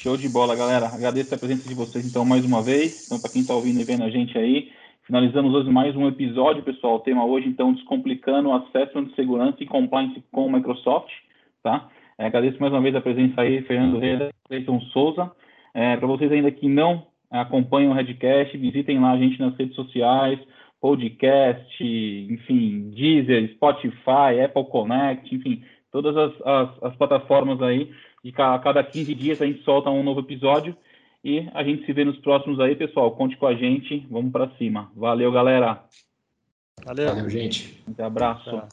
Show 0.02 0.16
de 0.16 0.28
bola, 0.28 0.54
galera. 0.56 0.86
Agradeço 0.86 1.34
a 1.34 1.38
presença 1.38 1.68
de 1.68 1.74
vocês, 1.74 2.06
então, 2.06 2.24
mais 2.24 2.44
uma 2.44 2.62
vez. 2.62 3.06
Então, 3.06 3.20
para 3.20 3.30
quem 3.30 3.42
está 3.42 3.54
ouvindo 3.54 3.80
e 3.80 3.84
vendo 3.84 4.02
a 4.02 4.10
gente 4.10 4.36
aí, 4.36 4.70
finalizamos 5.06 5.54
hoje 5.54 5.70
mais 5.70 5.94
um 5.96 6.08
episódio, 6.08 6.62
pessoal. 6.62 6.96
O 6.96 7.00
tema 7.00 7.24
hoje, 7.24 7.48
então, 7.48 7.72
descomplicando 7.72 8.48
o 8.48 8.54
assessment 8.54 9.04
de 9.04 9.14
segurança 9.14 9.58
e 9.60 9.66
compliance 9.66 10.22
com 10.32 10.46
o 10.46 10.52
Microsoft, 10.52 11.10
tá? 11.62 11.88
É, 12.18 12.26
agradeço 12.26 12.60
mais 12.60 12.72
uma 12.72 12.82
vez 12.82 12.94
a 12.94 13.00
presença 13.00 13.40
aí, 13.40 13.62
Fernando 13.62 13.98
Reda, 13.98 14.30
Cleiton 14.48 14.80
Souza. 14.92 15.30
É, 15.74 15.96
para 15.96 16.06
vocês 16.06 16.30
ainda 16.30 16.50
que 16.50 16.68
não 16.68 17.06
acompanhem 17.40 17.88
o 17.88 17.92
Redcast, 17.92 18.56
visitem 18.56 19.00
lá 19.00 19.12
a 19.12 19.18
gente 19.18 19.40
nas 19.40 19.56
redes 19.56 19.74
sociais, 19.74 20.38
podcast, 20.80 21.84
enfim, 21.84 22.90
Deezer, 22.90 23.50
Spotify, 23.54 24.40
Apple 24.44 24.64
Connect, 24.66 25.34
enfim, 25.34 25.62
todas 25.90 26.16
as, 26.16 26.32
as, 26.44 26.82
as 26.82 26.96
plataformas 26.96 27.62
aí. 27.62 27.90
E 28.24 28.32
a 28.36 28.58
cada 28.58 28.84
15 28.84 29.14
dias 29.14 29.42
a 29.42 29.46
gente 29.46 29.62
solta 29.64 29.90
um 29.90 30.02
novo 30.02 30.20
episódio. 30.20 30.76
E 31.24 31.48
a 31.54 31.62
gente 31.62 31.86
se 31.86 31.92
vê 31.92 32.04
nos 32.04 32.18
próximos 32.18 32.58
aí, 32.58 32.74
pessoal. 32.74 33.12
Conte 33.12 33.36
com 33.36 33.46
a 33.46 33.54
gente. 33.54 34.04
Vamos 34.10 34.32
para 34.32 34.50
cima. 34.58 34.90
Valeu, 34.96 35.30
galera. 35.30 35.84
Valeu. 36.84 37.08
Valeu, 37.08 37.30
gente. 37.30 37.80
Um 37.86 38.04
abraço. 38.04 38.50
Tá. 38.50 38.68